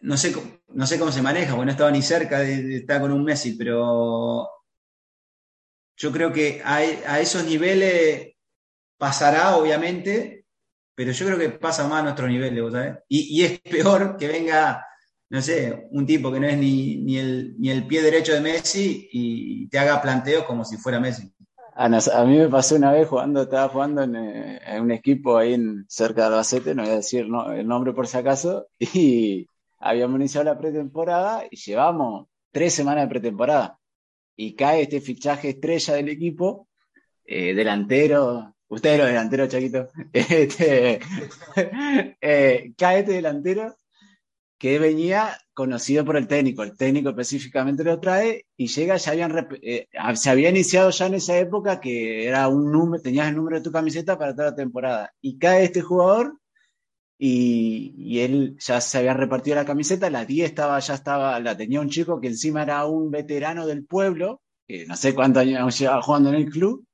no 0.00 0.16
sé, 0.16 0.34
no 0.68 0.86
sé 0.86 0.98
cómo 0.98 1.12
se 1.12 1.22
maneja, 1.22 1.52
porque 1.52 1.66
no 1.66 1.72
estaba 1.72 1.90
ni 1.90 2.02
cerca 2.02 2.40
de, 2.40 2.76
estar 2.76 3.00
con 3.00 3.12
un 3.12 3.24
Messi, 3.24 3.52
pero 3.52 4.48
yo 5.96 6.12
creo 6.12 6.32
que 6.32 6.62
a, 6.64 6.76
a, 6.76 7.20
esos 7.20 7.44
niveles 7.44 8.34
pasará, 8.98 9.56
obviamente, 9.56 10.46
pero 10.94 11.12
yo 11.12 11.26
creo 11.26 11.38
que 11.38 11.50
pasa 11.50 11.86
más 11.88 12.00
a 12.00 12.04
nuestro 12.04 12.28
nivel, 12.28 12.70
¿sabes? 12.72 12.98
Y, 13.08 13.40
y 13.40 13.44
es 13.44 13.60
peor 13.60 14.16
que 14.16 14.28
venga 14.28 14.84
no 15.30 15.40
sé, 15.40 15.86
un 15.92 16.04
tipo 16.06 16.32
que 16.32 16.40
no 16.40 16.48
es 16.48 16.58
ni, 16.58 16.96
ni, 16.96 17.16
el, 17.16 17.54
ni 17.56 17.70
el 17.70 17.86
pie 17.86 18.02
derecho 18.02 18.34
de 18.34 18.40
Messi 18.40 19.08
y 19.12 19.68
te 19.68 19.78
haga 19.78 20.02
planteos 20.02 20.44
como 20.44 20.64
si 20.64 20.76
fuera 20.76 20.98
Messi. 20.98 21.32
A, 21.76 21.88
mí 21.88 22.36
me 22.36 22.48
pasó 22.48 22.74
una 22.74 22.92
vez 22.92 23.08
jugando, 23.08 23.42
estaba 23.42 23.68
jugando 23.68 24.02
en, 24.02 24.16
un 24.82 24.90
equipo 24.90 25.38
ahí 25.38 25.54
en, 25.54 25.86
cerca 25.88 26.22
de 26.22 26.26
Albacete, 26.26 26.74
no 26.74 26.82
voy 26.82 26.90
a 26.90 26.96
decir 26.96 27.26
el 27.54 27.66
nombre 27.66 27.92
por 27.92 28.08
si 28.08 28.18
acaso, 28.18 28.66
y 28.78 29.46
habíamos 29.80 30.20
iniciado 30.20 30.44
la 30.44 30.58
pretemporada 30.58 31.44
y 31.50 31.56
llevamos 31.56 32.28
tres 32.52 32.74
semanas 32.74 33.04
de 33.04 33.08
pretemporada. 33.08 33.78
Y 34.36 34.54
cae 34.54 34.82
este 34.82 35.00
fichaje 35.00 35.50
estrella 35.50 35.94
del 35.94 36.08
equipo, 36.10 36.68
eh, 37.24 37.54
delantero, 37.54 38.54
usted 38.68 38.98
lo 38.98 39.06
delantero, 39.06 39.46
Chaquito, 39.46 39.88
este, 40.12 41.00
eh, 42.20 42.72
cae 42.76 43.00
este 43.00 43.12
delantero 43.12 43.74
que 44.58 44.78
venía 44.78 45.38
conocido 45.54 46.04
por 46.04 46.18
el 46.18 46.26
técnico, 46.26 46.62
el 46.62 46.76
técnico 46.76 47.10
específicamente 47.10 47.82
lo 47.82 47.98
trae 47.98 48.44
y 48.58 48.66
llega, 48.66 48.96
ya 48.96 49.14
eh, 49.62 49.88
se 50.14 50.30
había 50.30 50.50
iniciado 50.50 50.90
ya 50.90 51.06
en 51.06 51.14
esa 51.14 51.38
época 51.38 51.80
que 51.80 52.26
era 52.26 52.46
un 52.48 52.70
número, 52.70 53.02
tenías 53.02 53.28
el 53.28 53.36
número 53.36 53.56
de 53.56 53.62
tu 53.62 53.72
camiseta 53.72 54.18
para 54.18 54.34
toda 54.34 54.50
la 54.50 54.56
temporada 54.56 55.14
y 55.22 55.38
cae 55.38 55.64
este 55.64 55.80
jugador 55.80 56.38
y, 57.22 58.18
él 58.20 58.56
ya 58.58 58.80
se 58.80 58.96
había 58.96 59.12
repartido 59.12 59.56
la 59.56 59.66
camiseta, 59.66 60.08
la 60.08 60.24
10 60.24 60.48
estaba, 60.48 60.78
ya 60.78 60.94
estaba, 60.94 61.38
la 61.38 61.54
tenía 61.54 61.80
un 61.82 61.90
chico 61.90 62.18
que 62.18 62.28
encima 62.28 62.62
era 62.62 62.86
un 62.86 63.10
veterano 63.10 63.66
del 63.66 63.84
pueblo, 63.84 64.40
que 64.66 64.86
no 64.86 64.96
sé 64.96 65.14
cuántos 65.14 65.42
años 65.42 65.78
llevaba 65.78 66.00
jugando 66.00 66.30
en 66.30 66.36
el 66.36 66.50
club, 66.50 66.86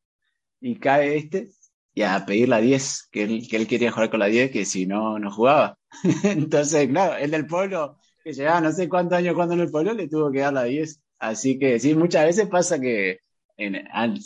y 0.60 0.76
cae 0.76 1.16
este 1.16 1.50
y 1.94 2.02
a 2.02 2.26
pedir 2.26 2.48
la 2.48 2.60
10, 2.60 3.08
que 3.12 3.22
él, 3.22 3.48
que 3.48 3.56
él 3.56 3.68
quería 3.68 3.92
jugar 3.92 4.10
con 4.10 4.18
la 4.20 4.26
10, 4.26 4.50
que 4.50 4.64
si 4.64 4.86
no, 4.86 5.18
no 5.20 5.30
jugaba. 5.30 5.78
Entonces, 6.24 6.88
claro, 6.88 7.16
el 7.16 7.30
del 7.30 7.46
pueblo, 7.46 7.96
que 8.24 8.32
llevaba 8.32 8.60
no 8.60 8.72
sé 8.72 8.88
cuántos 8.88 9.18
años 9.18 9.34
jugando 9.34 9.54
en 9.54 9.60
el 9.60 9.70
pueblo, 9.70 9.94
le 9.94 10.08
tuvo 10.08 10.32
que 10.32 10.40
dar 10.40 10.52
la 10.52 10.64
10. 10.64 11.00
Así 11.20 11.58
que 11.58 11.78
sí, 11.78 11.94
muchas 11.94 12.26
veces 12.26 12.48
pasa 12.48 12.80
que 12.80 13.20
en, 13.56 13.76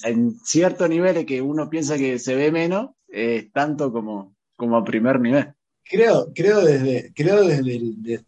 en 0.05 0.31
ciertos 0.45 0.89
niveles 0.89 1.27
que 1.27 1.43
uno 1.43 1.69
piensa 1.69 1.99
que 1.99 2.19
se 2.19 2.35
ve 2.35 2.51
menos, 2.51 2.91
es 3.07 3.53
tanto 3.53 3.93
como, 3.93 4.35
como 4.57 4.79
a 4.79 4.85
primer 4.85 5.21
nivel. 5.21 5.55
Creo, 5.91 6.33
creo 6.33 6.61
desde, 6.61 7.13
creo 7.13 7.43
desde 7.43 8.23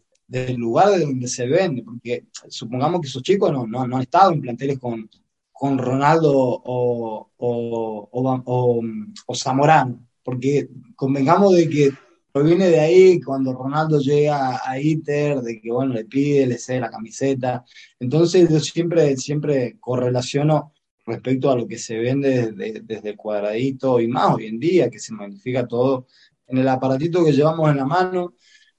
el, 0.49 0.55
lugar 0.57 0.89
de 0.89 1.05
donde 1.05 1.29
se 1.29 1.47
vende, 1.47 1.81
porque 1.81 2.25
supongamos 2.49 2.99
que 2.99 3.07
esos 3.07 3.23
chicos 3.23 3.53
no, 3.53 3.65
no, 3.65 3.95
han 3.95 4.01
estado 4.01 4.33
en 4.33 4.41
planteles 4.41 4.79
con, 4.79 5.09
con 5.53 5.77
Ronaldo 5.77 6.33
o, 6.35 7.29
o, 7.37 9.33
Zamorano, 9.33 10.05
porque 10.23 10.67
convengamos 10.97 11.55
de 11.55 11.69
que 11.69 11.91
viene 12.43 12.67
de 12.67 12.81
ahí 12.81 13.21
cuando 13.21 13.53
Ronaldo 13.53 13.97
llega 13.99 14.59
a 14.61 14.81
Inter, 14.81 15.39
de 15.39 15.61
que 15.61 15.71
bueno, 15.71 15.93
le 15.93 16.03
pide, 16.03 16.45
le 16.45 16.57
cede 16.57 16.81
la 16.81 16.91
camiseta. 16.91 17.63
Entonces 17.97 18.49
yo 18.49 18.59
siempre, 18.59 19.15
siempre 19.15 19.77
correlaciono 19.79 20.73
respecto 21.05 21.49
a 21.49 21.55
lo 21.55 21.65
que 21.65 21.77
se 21.77 21.97
vende 21.97 22.51
desde, 22.51 22.81
desde 22.81 23.09
el 23.11 23.17
cuadradito 23.17 24.01
y 24.01 24.07
más 24.09 24.35
hoy 24.35 24.47
en 24.47 24.59
día, 24.59 24.89
que 24.89 24.99
se 24.99 25.13
magnifica 25.13 25.65
todo 25.65 26.07
en 26.47 26.57
el 26.57 26.67
aparatito 26.67 27.23
que 27.23 27.31
llevamos 27.31 27.69
en 27.69 27.77
la 27.77 27.85
mano. 27.85 28.33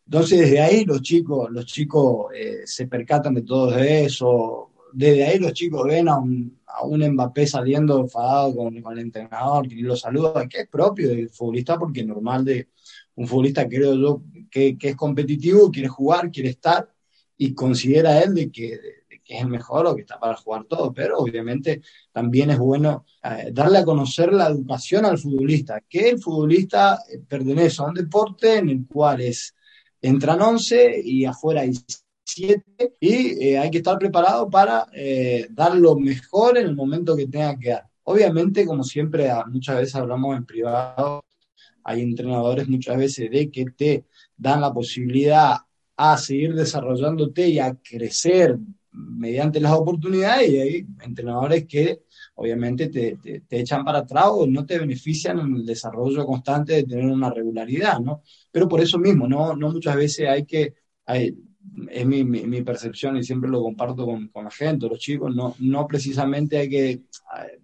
Entonces 0.07 0.41
desde 0.41 0.61
ahí 0.61 0.85
los 0.85 1.03
chicos, 1.03 1.51
los 1.51 1.65
chicos 1.67 2.27
eh, 2.35 2.63
se 2.65 2.87
percatan 2.87 3.35
de 3.35 3.43
todo 3.43 3.77
eso. 3.79 4.71
Desde 4.93 5.25
ahí 5.25 5.39
los 5.39 5.53
chicos 5.53 5.85
ven 5.87 6.09
a 6.09 6.19
un, 6.19 6.61
a 6.67 6.85
un 6.85 7.01
Mbappé 7.07 7.47
saliendo 7.47 7.99
enfadado 8.01 8.55
con, 8.55 8.77
el 8.77 8.99
entrenador, 8.99 9.69
que 9.69 9.77
lo 9.77 9.97
saluda, 9.97 10.49
que 10.49 10.63
es 10.63 10.69
propio 10.69 11.09
del 11.09 11.31
futbolista, 11.31 11.79
porque 11.79 12.05
normal 12.05 12.45
de 12.45 12.69
un 13.17 13.27
futbolista, 13.27 13.69
creo 13.69 13.95
yo, 13.95 14.23
que, 14.51 14.77
que 14.77 14.91
es 14.91 14.97
competitivo, 14.97 15.71
quiere 15.71 15.89
jugar, 15.89 16.31
quiere 16.31 16.51
estar, 16.51 16.89
y 17.37 17.55
considera 17.55 18.23
él 18.23 18.35
de 18.35 18.51
que, 18.51 18.79
que 19.25 19.37
es 19.37 19.43
el 19.43 19.49
mejor 19.49 19.87
o 19.87 19.95
que 19.95 20.03
está 20.03 20.21
para 20.21 20.37
jugar 20.37 20.65
todo, 20.65 20.93
pero 20.93 21.19
obviamente 21.19 21.83
también 22.13 22.51
es 22.51 22.59
bueno 22.59 23.05
eh, 23.23 23.51
darle 23.53 23.79
a 23.79 23.85
conocer 23.85 24.33
la 24.33 24.49
educación 24.49 25.05
al 25.05 25.19
futbolista, 25.19 25.81
que 25.89 26.11
el 26.11 26.21
futbolista 26.21 27.01
eh, 27.11 27.21
pertenece 27.27 27.83
a 27.83 27.87
un 27.87 27.95
deporte 27.95 28.59
en 28.59 28.69
el 28.69 28.87
cual 28.87 29.23
es, 29.23 29.55
entran 30.01 30.41
11 30.41 31.01
y 31.03 31.25
afuera 31.25 31.63
hay 31.63 31.73
7 32.25 32.97
y 33.01 33.45
eh, 33.45 33.59
hay 33.59 33.71
que 33.71 33.79
estar 33.79 33.99
preparado 33.99 34.49
para 34.49 34.87
eh, 34.93 35.47
dar 35.51 35.77
lo 35.77 35.97
mejor 35.97 36.59
en 36.59 36.67
el 36.67 36.75
momento 36.75 37.17
que 37.17 37.27
tenga 37.27 37.59
que 37.59 37.71
dar. 37.71 37.89
Obviamente, 38.05 38.67
como 38.67 38.83
siempre, 38.83 39.31
muchas 39.49 39.77
veces 39.77 39.95
hablamos 39.95 40.37
en 40.37 40.45
privado, 40.45 41.25
hay 41.83 42.03
entrenadores 42.03 42.69
muchas 42.69 42.97
veces 42.97 43.31
de 43.31 43.51
que 43.51 43.67
te 43.67 44.05
dan 44.37 44.61
la 44.61 44.73
posibilidad 44.73 45.57
a 45.97 46.19
seguir 46.19 46.55
desarrollándote 46.55 47.49
y 47.49 47.59
a 47.59 47.75
crecer 47.75 48.59
mediante 48.95 49.61
las 49.61 49.73
oportunidades 49.73 50.51
y 50.51 50.59
hay 50.59 50.87
entrenadores 51.03 51.67
que 51.67 52.03
obviamente 52.37 52.89
te, 52.89 53.17
te- 53.17 53.43
echan 53.61 53.85
para 53.85 53.99
atrás 54.01 54.27
o 54.31 54.47
no 54.47 54.65
te 54.67 54.79
benefician 54.79 55.39
en 55.41 55.57
el 55.57 55.67
desarrollo 55.67 56.25
constante 56.27 56.75
de 56.75 56.85
tener 56.85 57.07
una 57.07 57.31
regularidad, 57.31 58.01
¿no? 58.01 58.23
Pero 58.51 58.69
por 58.69 58.81
eso 58.81 58.99
mismo, 58.99 59.27
no, 59.29 59.57
no 59.57 59.71
muchas 59.73 59.97
veces 59.97 60.29
hay 60.29 60.45
que, 60.47 60.75
hay- 61.07 61.37
es 61.91 62.07
mi, 62.07 62.25
mi- 62.25 62.63
percepción 62.63 63.17
y 63.17 63.25
siempre 63.25 63.51
lo 63.51 63.63
comparto 63.63 64.05
con, 64.07 64.29
con 64.29 64.45
la 64.45 64.51
gente, 64.51 64.89
los 64.89 64.99
chicos, 64.99 65.35
no, 65.35 65.55
no 65.59 65.87
precisamente 65.87 66.59
hay 66.59 66.69
que, 66.69 67.03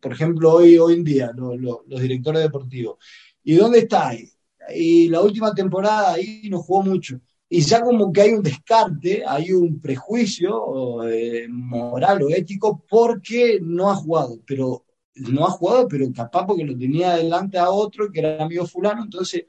por 0.00 0.12
ejemplo, 0.12 0.52
hoy, 0.54 0.78
hoy 0.78 0.94
en 0.94 1.04
día, 1.04 1.30
lo- 1.34 1.56
los 1.86 2.00
directores 2.00 2.42
deportivos, 2.42 2.96
¿y 3.44 3.54
dónde 3.56 3.80
está? 3.80 4.12
Y 4.74 5.08
la 5.08 5.20
última 5.22 5.54
temporada 5.54 6.12
ahí 6.14 6.48
no 6.50 6.58
jugó 6.62 6.82
mucho. 6.82 7.20
Y 7.52 7.62
ya 7.62 7.82
como 7.82 8.12
que 8.12 8.20
hay 8.20 8.30
un 8.32 8.44
descarte, 8.44 9.24
hay 9.26 9.50
un 9.52 9.80
prejuicio 9.80 11.02
eh, 11.08 11.48
moral 11.48 12.22
o 12.22 12.28
ético 12.30 12.84
porque 12.88 13.58
no 13.60 13.90
ha 13.90 13.96
jugado, 13.96 14.38
pero 14.46 14.84
no 15.16 15.46
ha 15.46 15.50
jugado, 15.50 15.88
pero 15.88 16.06
capaz 16.12 16.46
porque 16.46 16.64
lo 16.64 16.78
tenía 16.78 17.16
delante 17.16 17.58
a 17.58 17.70
otro 17.70 18.10
que 18.12 18.20
era 18.20 18.44
amigo 18.44 18.66
fulano, 18.66 19.02
entonces 19.02 19.46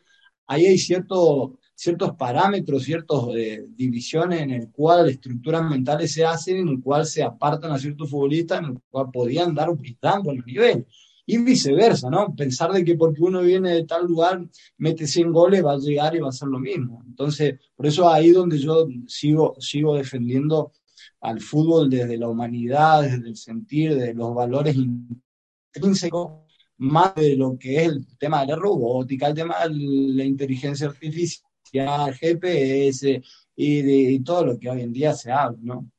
ahí 0.47 0.65
hay 0.65 0.79
cierto, 0.79 1.59
ciertos 1.75 2.15
parámetros, 2.15 2.83
ciertas 2.83 3.19
eh, 3.35 3.65
divisiones 3.69 4.41
en 4.41 4.49
el 4.49 4.71
cual 4.71 5.07
estructuras 5.07 5.69
mentales 5.69 6.11
se 6.11 6.25
hacen, 6.25 6.57
en 6.57 6.69
el 6.69 6.81
cual 6.81 7.05
se 7.05 7.21
apartan 7.21 7.71
a 7.71 7.77
ciertos 7.77 8.09
futbolistas, 8.09 8.59
en 8.59 8.65
el 8.65 8.79
cual 8.89 9.11
podían 9.13 9.53
dar 9.53 9.69
un 9.69 9.79
dan 10.01 10.23
buenos 10.23 10.45
niveles. 10.47 10.85
Y 11.26 11.38
viceversa, 11.38 12.09
¿no? 12.09 12.36
Pensar 12.36 12.72
de 12.72 12.84
que 12.84 12.95
porque 12.95 13.22
uno 13.22 13.41
viene 13.41 13.72
de 13.74 13.86
tal 13.86 14.05
lugar, 14.07 14.45
mete 14.78 15.07
100 15.07 15.32
goles, 15.32 15.63
va 15.63 15.74
a 15.74 15.78
llegar 15.78 16.15
y 16.15 16.19
va 16.19 16.30
a 16.30 16.34
ser 16.34 16.47
lo 16.47 16.59
mismo. 16.59 17.03
Entonces, 17.07 17.59
por 17.76 17.86
eso 17.86 18.09
ahí 18.09 18.32
donde 18.32 18.57
yo 18.57 18.88
sigo, 19.07 19.55
sigo 19.59 19.95
defendiendo 19.95 20.74
al 21.22 21.39
fútbol 21.39 21.89
desde 21.89 22.17
la 22.17 22.28
humanidad, 22.28 23.03
desde 23.03 23.28
el 23.30 23.36
sentir, 23.36 23.95
de 23.95 24.13
los 24.13 24.34
valores 24.34 24.76
intrínsecos, 24.76 26.41
más 26.78 27.13
de 27.15 27.36
lo 27.36 27.57
que 27.57 27.78
es 27.78 27.88
el 27.89 28.07
tema 28.17 28.41
de 28.41 28.47
la 28.47 28.55
robótica, 28.55 29.28
el 29.28 29.36
tema 29.36 29.55
de 29.67 29.69
la 29.69 30.26
inteligencia 30.26 30.88
artificial, 30.88 32.13
GPS 32.19 33.22
y 33.55 33.82
de 33.82 34.11
y 34.13 34.19
todo 34.22 34.45
lo 34.45 34.59
que 34.59 34.69
hoy 34.69 34.82
en 34.82 34.91
día 34.91 35.13
se 35.13 35.32
habla, 35.32 35.59
¿no? 35.61 35.89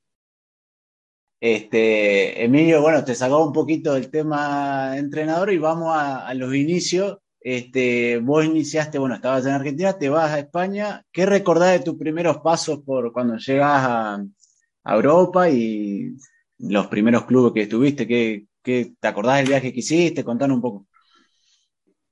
Este, 1.42 2.44
Emilio, 2.44 2.80
bueno, 2.82 3.04
te 3.04 3.16
sacó 3.16 3.44
un 3.44 3.52
poquito 3.52 3.94
del 3.94 4.12
tema 4.12 4.96
entrenador 4.96 5.52
y 5.52 5.58
vamos 5.58 5.92
a, 5.92 6.32
los 6.34 6.54
inicios. 6.54 7.18
Este, 7.40 8.18
vos 8.18 8.44
iniciaste, 8.44 8.96
bueno, 8.96 9.16
estabas 9.16 9.44
en 9.46 9.54
Argentina, 9.54 9.98
te 9.98 10.08
vas 10.08 10.30
a 10.30 10.38
España. 10.38 11.04
¿Qué 11.10 11.26
recordás 11.26 11.72
de 11.72 11.84
tus 11.84 11.98
primeros 11.98 12.38
pasos 12.38 12.84
por 12.86 13.12
cuando 13.12 13.38
llegas 13.38 13.82
a, 13.84 14.24
Europa 14.84 15.50
y 15.50 16.12
los 16.58 16.86
primeros 16.86 17.24
clubes 17.24 17.52
que 17.52 17.62
estuviste? 17.62 18.06
¿Qué, 18.06 18.46
qué- 18.62 18.94
te 19.00 19.08
acordás 19.08 19.38
del 19.38 19.48
viaje 19.48 19.72
que 19.72 19.80
hiciste? 19.80 20.22
Contanos 20.22 20.54
un 20.58 20.62
poco. 20.62 20.86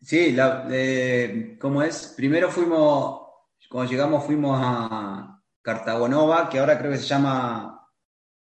Sí, 0.02 0.32
la, 0.32 0.66
eh, 0.72 1.56
¿cómo 1.60 1.84
es? 1.84 2.14
Primero 2.16 2.50
fuimos, 2.50 3.20
cuando 3.70 3.92
llegamos 3.92 4.24
fuimos 4.24 4.58
a 4.60 5.40
Cartagonova, 5.62 6.48
que 6.48 6.58
ahora 6.58 6.76
creo 6.76 6.90
que 6.90 6.98
se 6.98 7.06
llama 7.06 7.79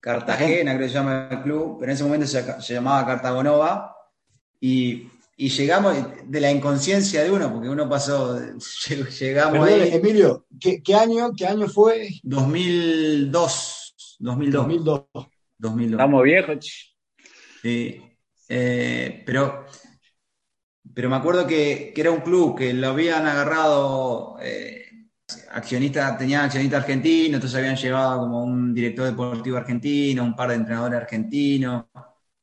Cartagena, 0.00 0.74
creo 0.74 0.86
que 0.86 0.92
se 0.92 0.98
llama 0.98 1.28
el 1.30 1.42
club, 1.42 1.76
pero 1.78 1.90
en 1.90 1.94
ese 1.94 2.04
momento 2.04 2.26
se, 2.26 2.62
se 2.62 2.74
llamaba 2.74 3.06
Cartagonova, 3.06 3.96
y, 4.60 5.08
y 5.36 5.48
llegamos 5.48 5.96
de 6.26 6.40
la 6.40 6.50
inconsciencia 6.50 7.22
de 7.22 7.30
uno, 7.30 7.52
porque 7.52 7.68
uno 7.68 7.88
pasó, 7.88 8.38
llegamos 9.20 9.66
Perdón, 9.66 9.82
ahí, 9.82 9.94
Emilio, 9.94 10.46
¿qué, 10.60 10.82
qué 10.82 10.94
año, 10.94 11.32
¿qué 11.36 11.46
año 11.46 11.68
fue? 11.68 12.10
2002, 12.22 14.16
2002, 14.18 14.66
2002. 14.66 15.04
2002. 15.58 15.92
Estamos 15.92 16.22
viejos. 16.22 16.96
Sí, 17.62 18.02
eh, 18.48 19.22
pero, 19.24 19.66
pero 20.94 21.08
me 21.08 21.16
acuerdo 21.16 21.46
que, 21.46 21.92
que 21.94 22.00
era 22.00 22.10
un 22.10 22.20
club 22.20 22.56
que 22.56 22.72
lo 22.72 22.88
habían 22.88 23.26
agarrado 23.26 24.36
eh, 24.40 24.79
accionistas, 25.50 26.18
tenían 26.18 26.44
accionistas 26.46 26.80
argentinos, 26.82 27.34
entonces 27.36 27.58
habían 27.58 27.76
llevado 27.76 28.20
como 28.20 28.42
un 28.44 28.74
director 28.74 29.06
deportivo 29.06 29.56
argentino, 29.56 30.24
un 30.24 30.36
par 30.36 30.50
de 30.50 30.56
entrenadores 30.56 31.00
argentinos. 31.00 31.84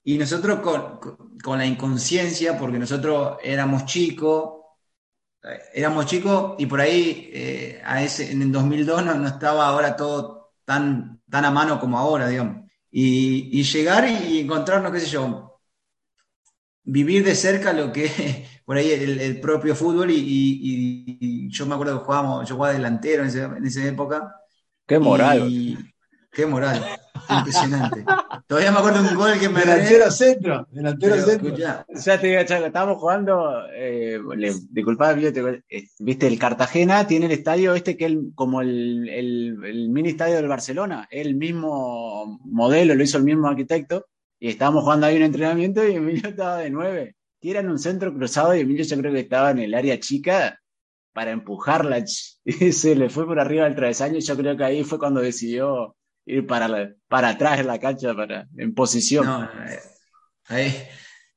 Y 0.04 0.18
nosotros 0.18 0.60
con, 0.62 1.00
con- 1.44 1.58
la 1.58 1.66
inconsciencia, 1.66 2.58
porque 2.58 2.80
nosotros 2.80 3.38
éramos 3.44 3.86
chicos, 3.86 4.56
eh, 5.44 5.60
éramos 5.76 6.06
chicos 6.06 6.56
y 6.60 6.66
por 6.66 6.82
ahí 6.82 7.30
eh, 7.34 7.82
en 8.20 8.42
el 8.42 8.52
2002 8.52 9.06
no, 9.06 9.28
estaba 9.28 9.68
ahora 9.68 9.96
todo 9.96 10.54
tan, 10.66 11.22
tan 11.30 11.46
a 11.46 11.52
mano 11.52 11.80
como 11.80 11.98
ahora, 12.00 12.28
digamos. 12.28 12.66
Y, 12.92 13.50
y 13.60 13.64
llegar 13.64 14.08
y 14.10 14.40
encontrarnos, 14.40 14.92
qué 14.92 15.00
sé 15.02 15.08
yo, 15.08 15.62
vivir 16.84 17.24
de 17.24 17.36
cerca 17.36 17.74
lo 17.74 17.92
que 17.94 18.48
por 18.68 18.76
ahí 18.76 18.92
el, 18.92 19.22
el 19.22 19.40
propio 19.40 19.74
fútbol 19.74 20.12
y, 20.12 20.16
y- 20.18 21.18
y 21.22 21.50
yo 21.50 21.66
me 21.66 21.76
acuerdo 21.76 22.00
que 22.00 22.06
jugábamos, 22.06 22.50
yo 22.50 22.56
jugaba 22.56 22.74
delantero 22.74 23.22
en, 23.24 23.30
ese- 23.30 23.44
en 23.44 23.66
esa 23.66 23.86
época. 23.88 24.36
Qué 24.86 25.00
moral. 25.00 25.48
Y, 25.50 25.78
qué 26.34 26.46
moral, 26.46 26.86
impresionante. 27.30 28.04
Todavía 28.46 28.74
me 28.74 28.80
acuerdo 28.80 29.04
de 29.04 29.10
un 29.10 29.16
gol 29.16 29.40
que 29.40 29.48
me 29.48 29.62
Delantero 29.62 30.12
centro, 30.12 30.68
delantero 30.70 31.16
Pero, 31.16 31.26
centro. 31.28 31.48
escuchá, 31.48 31.86
Ya 32.06 32.20
te 32.20 32.28
digo, 32.28 32.44
Chaco, 32.44 32.66
estábamos 32.66 32.98
jugando, 32.98 33.64
eh, 33.74 34.20
le, 34.36 34.54
te- 35.32 35.64
eh, 35.70 35.88
viste, 36.00 36.28
el 36.28 36.38
Cartagena 36.38 37.08
tiene 37.08 37.28
el 37.28 37.32
estadio 37.32 37.74
este 37.74 37.96
que 37.96 38.06
es 38.06 38.12
el- 38.12 38.32
como 38.36 38.62
el, 38.62 39.08
el- 39.08 39.64
el 39.64 39.90
mini 39.90 40.10
estadio 40.10 40.36
del 40.36 40.50
Barcelona, 40.50 41.08
el 41.10 41.36
mismo 41.36 42.38
modelo, 42.44 42.96
lo 42.96 43.04
hizo 43.04 43.18
el 43.18 43.24
mismo 43.24 43.48
arquitecto, 43.48 44.08
y 44.40 44.50
estábamos 44.50 44.84
jugando 44.84 45.08
ahí 45.08 45.16
un 45.16 45.24
entrenamiento 45.24 45.88
y 45.88 45.96
Emilio 45.96 46.28
estaba 46.30 46.58
de 46.58 46.70
nueve. 46.70 47.16
Tiran 47.40 47.70
un 47.70 47.80
centro 47.80 48.14
cruzado 48.14 48.56
y 48.56 48.62
Emilio 48.62 48.84
yo 48.86 48.98
creo 48.98 49.14
que 49.14 49.20
estaba 49.22 49.52
en 49.52 49.60
el 49.60 49.74
área 49.74 50.00
chica 50.00 50.60
para 51.14 51.32
empujarla, 51.32 52.04
se 52.72 52.96
le 52.96 53.10
fue 53.10 53.26
por 53.26 53.40
arriba 53.40 53.66
del 53.66 53.76
travesaño, 53.76 54.18
y 54.18 54.22
yo 54.22 54.38
creo 54.38 54.56
que 54.58 54.64
ahí 54.64 54.84
fue 54.84 55.00
cuando 55.00 55.22
decidió 55.22 55.96
ir 56.26 56.46
para, 56.46 56.68
la- 56.68 56.94
para 57.08 57.30
atrás 57.30 57.60
en 57.60 57.68
la 57.68 57.80
cancha, 57.80 58.14
para, 58.14 58.48
en 58.58 58.74
posición. 58.74 59.26
no, 59.26 59.42
no, 59.42 59.48
ahí 60.46 60.74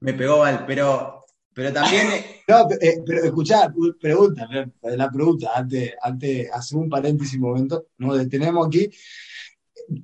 me 0.01 0.15
pegó 0.15 0.39
mal, 0.39 0.65
pero, 0.67 1.25
pero 1.55 1.73
también 1.73 2.09
No, 2.49 2.69
eh, 2.81 3.01
pero 3.07 3.25
escuchá, 3.25 3.73
pregunta, 4.01 4.49
la 4.83 5.09
pregunta, 5.09 5.53
antes, 5.55 5.93
antes, 6.03 6.49
hace 6.53 6.75
un 6.75 6.89
paréntesis 6.89 7.35
un 7.35 7.43
momento, 7.43 7.87
nos 7.99 8.19
detenemos 8.19 8.67
aquí. 8.67 8.91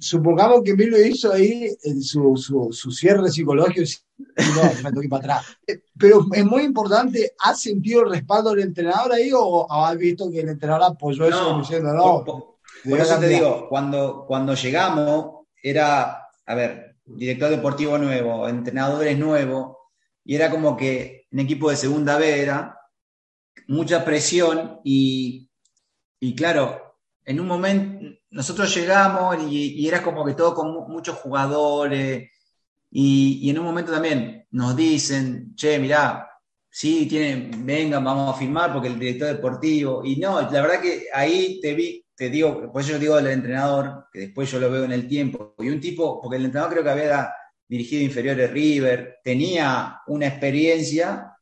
Supongamos 0.01 0.63
que 0.65 0.73
Emilio 0.73 1.05
hizo 1.07 1.33
ahí 1.33 1.71
su, 2.01 2.37
su, 2.37 2.69
su 2.73 2.91
cierre 2.91 3.31
psicológico 3.31 3.83
y 3.83 4.43
no, 4.55 4.91
me 4.91 5.05
ir 5.05 5.09
para 5.09 5.21
atrás. 5.39 5.47
Pero 5.99 6.27
es 6.33 6.45
muy 6.45 6.63
importante, 6.63 7.33
¿has 7.39 7.61
sentido 7.61 8.03
el 8.03 8.11
respaldo 8.11 8.51
del 8.51 8.61
entrenador 8.65 9.13
ahí 9.13 9.31
o, 9.33 9.67
has 9.71 9.97
visto 9.97 10.31
que 10.31 10.41
el 10.41 10.49
entrenador 10.49 10.93
apoyó 10.93 11.27
eso 11.27 11.53
No, 11.53 11.59
diciendo 11.61 11.93
no? 11.93 12.25
por, 12.25 12.25
por- 12.25 12.57
debe 12.85 12.99
por 12.99 13.01
eso 13.01 13.15
te 13.21 13.21
cambiar"? 13.21 13.31
digo, 13.31 13.69
cuando, 13.69 14.25
cuando 14.27 14.55
llegamos 14.55 15.47
era, 15.63 16.23
a 16.47 16.55
ver, 16.55 16.97
director 17.05 17.51
deportivo 17.51 17.97
nuevo, 17.99 18.49
entrenadores 18.49 19.17
nuevos, 19.19 19.77
y 20.25 20.35
era 20.35 20.51
como 20.51 20.77
que 20.77 21.27
en 21.31 21.39
equipo 21.41 21.71
de 21.71 21.77
segunda 21.77 22.19
B 22.19 22.41
era 22.43 22.77
mucha 23.69 24.05
presión 24.05 24.81
y, 24.85 25.49
Y 26.21 26.35
claro, 26.35 26.86
en 27.27 27.41
un 27.41 27.47
momento 27.49 28.07
nosotros 28.31 28.75
llegamos 28.75 29.37
y, 29.51 29.87
era 29.89 30.03
como 30.03 30.25
que 30.25 30.35
todo 30.35 30.55
con 30.55 30.73
mu- 30.73 30.89
muchos 30.89 31.17
jugadores. 31.17 32.31
Y, 32.91 33.51
en 33.51 33.59
un 33.59 33.65
momento 33.67 33.93
también 33.93 34.47
nos 34.53 34.77
dicen, 34.77 35.55
che, 35.57 35.79
mirá, 35.79 36.29
sí, 36.71 37.07
tienen, 37.07 37.65
vengan, 37.67 38.05
vamos 38.05 38.35
a 38.35 38.39
firmar 38.39 38.73
porque 38.73 38.89
el 38.89 38.99
director 38.99 39.29
deportivo. 39.29 40.05
Y 40.05 40.17
no, 40.17 40.41
la 40.43 40.63
verdad 40.63 40.81
que 40.81 41.07
ahí 41.13 41.61
te 41.61 41.75
vi, 41.75 42.05
te 42.17 42.31
digo, 42.31 42.73
por 42.73 42.83
yo 42.83 42.99
digo 42.99 43.15
al 43.17 43.27
entrenador, 43.29 44.07
que 44.13 44.21
después 44.21 44.51
yo 44.51 44.61
lo 44.61 44.71
veo 44.71 44.85
en 44.85 44.93
el 44.93 45.09
tiempo. 45.09 45.55
Y 45.59 45.69
un 45.69 45.81
tipo, 45.81 46.21
porque 46.21 46.37
el 46.37 46.47
entrenador 46.47 46.73
creo 46.75 46.85
que 46.85 46.91
había 46.91 47.33
dirigido 47.69 48.03
inferiores 48.03 48.51
River, 48.51 49.19
tenía 49.25 50.01
una 50.07 50.27
experiencia 50.29 51.33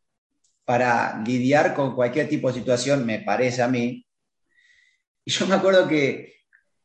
para 0.64 1.22
lidiar 1.26 1.74
con 1.74 1.94
cualquier 1.94 2.28
tipo 2.28 2.48
de 2.48 2.54
situación, 2.54 3.04
me 3.06 3.20
parece 3.20 3.62
a 3.62 3.68
mí. 3.68 4.03
Y 5.24 5.30
yo 5.30 5.46
me 5.46 5.54
acuerdo 5.54 5.88
que, 5.88 6.34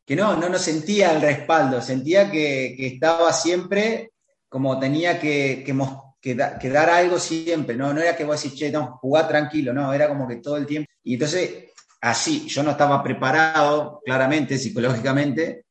que 0.04 0.16
no, 0.16 0.36
no, 0.36 0.48
no 0.48 0.58
sentía 0.58 1.12
el 1.14 1.20
respaldo, 1.22 1.80
sentía 1.82 2.30
que, 2.30 2.74
que 2.76 2.86
estaba 2.86 3.32
siempre 3.32 4.12
como 4.48 4.78
tenía 4.80 5.20
que, 5.20 5.62
que, 5.64 5.74
que 6.20 6.34
da- 6.34 6.58
que 6.58 6.68
dar 6.70 6.90
algo 6.90 7.18
siempre, 7.18 7.76
no, 7.76 7.92
no 7.94 8.00
era 8.00 8.16
que 8.16 8.24
vos 8.24 8.42
decís, 8.42 8.58
che, 8.58 8.70
no, 8.72 8.98
jugá 9.00 9.28
tranquilo, 9.28 9.72
no, 9.72 9.92
era 9.92 10.08
como 10.08 10.26
que 10.26 10.36
todo 10.36 10.56
el 10.56 10.66
tiempo. 10.66 10.90
Y 11.04 11.14
entonces, 11.14 11.66
así, 12.00 12.46
yo 12.48 12.62
no 12.62 12.72
estaba 12.72 13.02
preparado, 13.02 14.00
claramente, 14.04 14.58
psicológicamente, 14.58 15.64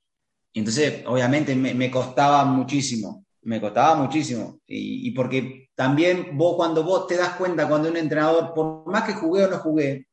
entonces, 0.54 1.04
obviamente, 1.06 1.56
me, 1.56 1.74
me 1.74 1.92
costaba 1.92 2.44
muchísimo, 2.46 3.26
me 3.44 3.62
costaba 3.62 3.96
muchísimo. 3.96 4.60
Y, 4.68 5.08
y 5.08 5.12
porque 5.12 5.70
también 5.76 6.38
vos, 6.38 6.56
cuando 6.56 6.84
vos 6.84 7.08
te 7.08 7.16
das 7.18 7.32
cuenta, 7.36 7.68
cuando 7.68 7.90
un 7.90 7.98
entrenador, 7.98 8.54
por 8.54 8.86
más 8.88 9.04
que 9.04 9.14
jugué 9.14 9.46
o 9.46 9.50
no 9.50 9.58
jugué, 9.60 10.08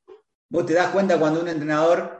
vos 0.50 0.66
te 0.66 0.74
das 0.74 0.88
cuenta 0.90 1.18
cuando 1.18 1.40
un 1.40 1.48
entrenador 1.48 2.15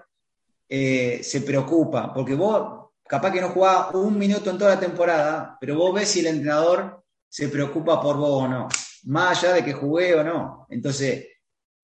eh, 0.69 1.21
se 1.23 1.41
preocupa, 1.43 2.13
porque 2.13 2.35
vos 2.35 2.87
capaz 3.07 3.33
que 3.33 3.41
no 3.41 3.51
jugás 3.51 3.95
un 3.95 4.19
minuto 4.19 4.51
en 4.51 4.59
toda 4.59 4.75
la 4.75 4.81
temporada, 4.81 5.57
pero 5.61 5.77
vos 5.77 5.95
ves 5.95 6.09
si 6.09 6.21
el 6.21 6.27
entrenador 6.27 7.05
se 7.29 7.49
preocupa 7.49 8.01
por 8.01 8.17
vos 8.17 8.45
o 8.45 8.49
no, 8.49 8.69
más 9.05 9.39
allá 9.39 9.55
de 9.55 9.65
que 9.65 9.73
jugué 9.73 10.15
o 10.15 10.25
no. 10.25 10.67
Entonces, 10.71 11.27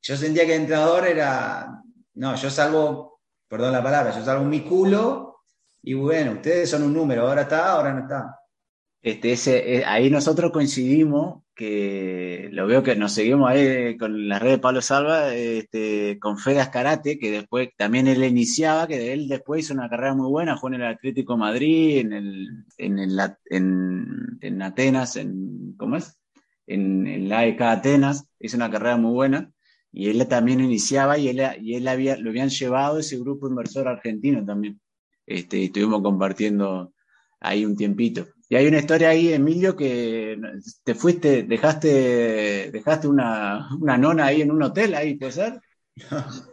yo 0.00 0.16
sentía 0.16 0.46
que 0.46 0.54
el 0.54 0.62
entrenador 0.62 1.06
era, 1.06 1.82
no, 2.14 2.34
yo 2.34 2.50
salvo, 2.50 3.20
perdón 3.48 3.72
la 3.72 3.82
palabra, 3.82 4.12
yo 4.12 4.24
salvo 4.24 4.44
mi 4.44 4.62
culo 4.62 5.42
y 5.82 5.94
bueno, 5.94 6.32
ustedes 6.32 6.70
son 6.70 6.82
un 6.82 6.92
número, 6.92 7.28
ahora 7.28 7.42
está, 7.42 7.72
ahora 7.72 7.92
no 7.92 8.02
está. 8.02 8.38
Este, 9.00 9.78
eh, 9.78 9.84
ahí 9.84 10.10
nosotros 10.10 10.52
coincidimos, 10.52 11.41
que 11.54 12.48
lo 12.52 12.66
veo 12.66 12.82
que 12.82 12.96
nos 12.96 13.12
seguimos 13.12 13.50
ahí 13.50 13.96
con 13.98 14.28
la 14.28 14.38
red 14.38 14.52
de 14.52 14.58
Pablo 14.58 14.80
Salva, 14.80 15.34
este, 15.34 16.18
con 16.18 16.38
Fedas 16.38 16.70
Karate, 16.70 17.18
que 17.18 17.30
después 17.30 17.68
también 17.76 18.06
él 18.08 18.24
iniciaba, 18.24 18.86
que 18.86 19.12
él 19.12 19.28
después 19.28 19.64
hizo 19.64 19.74
una 19.74 19.88
carrera 19.88 20.14
muy 20.14 20.30
buena, 20.30 20.56
jugó 20.56 20.68
en 20.68 20.80
el 20.80 20.86
Atlético 20.86 21.36
Madrid, 21.36 21.98
en 21.98 22.12
el, 22.12 22.48
en 22.78 22.98
el, 22.98 23.20
en, 23.50 24.38
en 24.40 24.62
Atenas, 24.62 25.16
en, 25.16 25.74
¿cómo 25.76 25.96
es? 25.96 26.18
En, 26.66 27.06
en 27.06 27.28
la 27.28 27.40
AEK 27.40 27.60
Atenas, 27.60 28.26
hizo 28.40 28.56
una 28.56 28.70
carrera 28.70 28.96
muy 28.96 29.12
buena, 29.12 29.52
y 29.92 30.08
él 30.08 30.26
también 30.26 30.60
iniciaba, 30.60 31.18
y 31.18 31.28
él, 31.28 31.42
y 31.60 31.74
él 31.74 31.86
había, 31.86 32.16
lo 32.16 32.30
habían 32.30 32.48
llevado 32.48 32.98
ese 32.98 33.18
grupo 33.18 33.46
inversor 33.46 33.88
argentino 33.88 34.44
también, 34.44 34.80
este, 35.26 35.64
estuvimos 35.64 36.02
compartiendo 36.02 36.94
ahí 37.40 37.64
un 37.66 37.76
tiempito. 37.76 38.26
Y 38.52 38.54
hay 38.54 38.66
una 38.66 38.80
historia 38.80 39.08
ahí, 39.08 39.32
Emilio, 39.32 39.74
que 39.74 40.38
te 40.84 40.94
fuiste, 40.94 41.44
dejaste, 41.44 42.68
dejaste 42.70 43.08
una, 43.08 43.70
una 43.80 43.96
nona 43.96 44.26
ahí 44.26 44.42
en 44.42 44.50
un 44.50 44.62
hotel, 44.62 44.94
ahí, 44.94 45.14
¿puede 45.14 45.32
ser? 45.32 45.60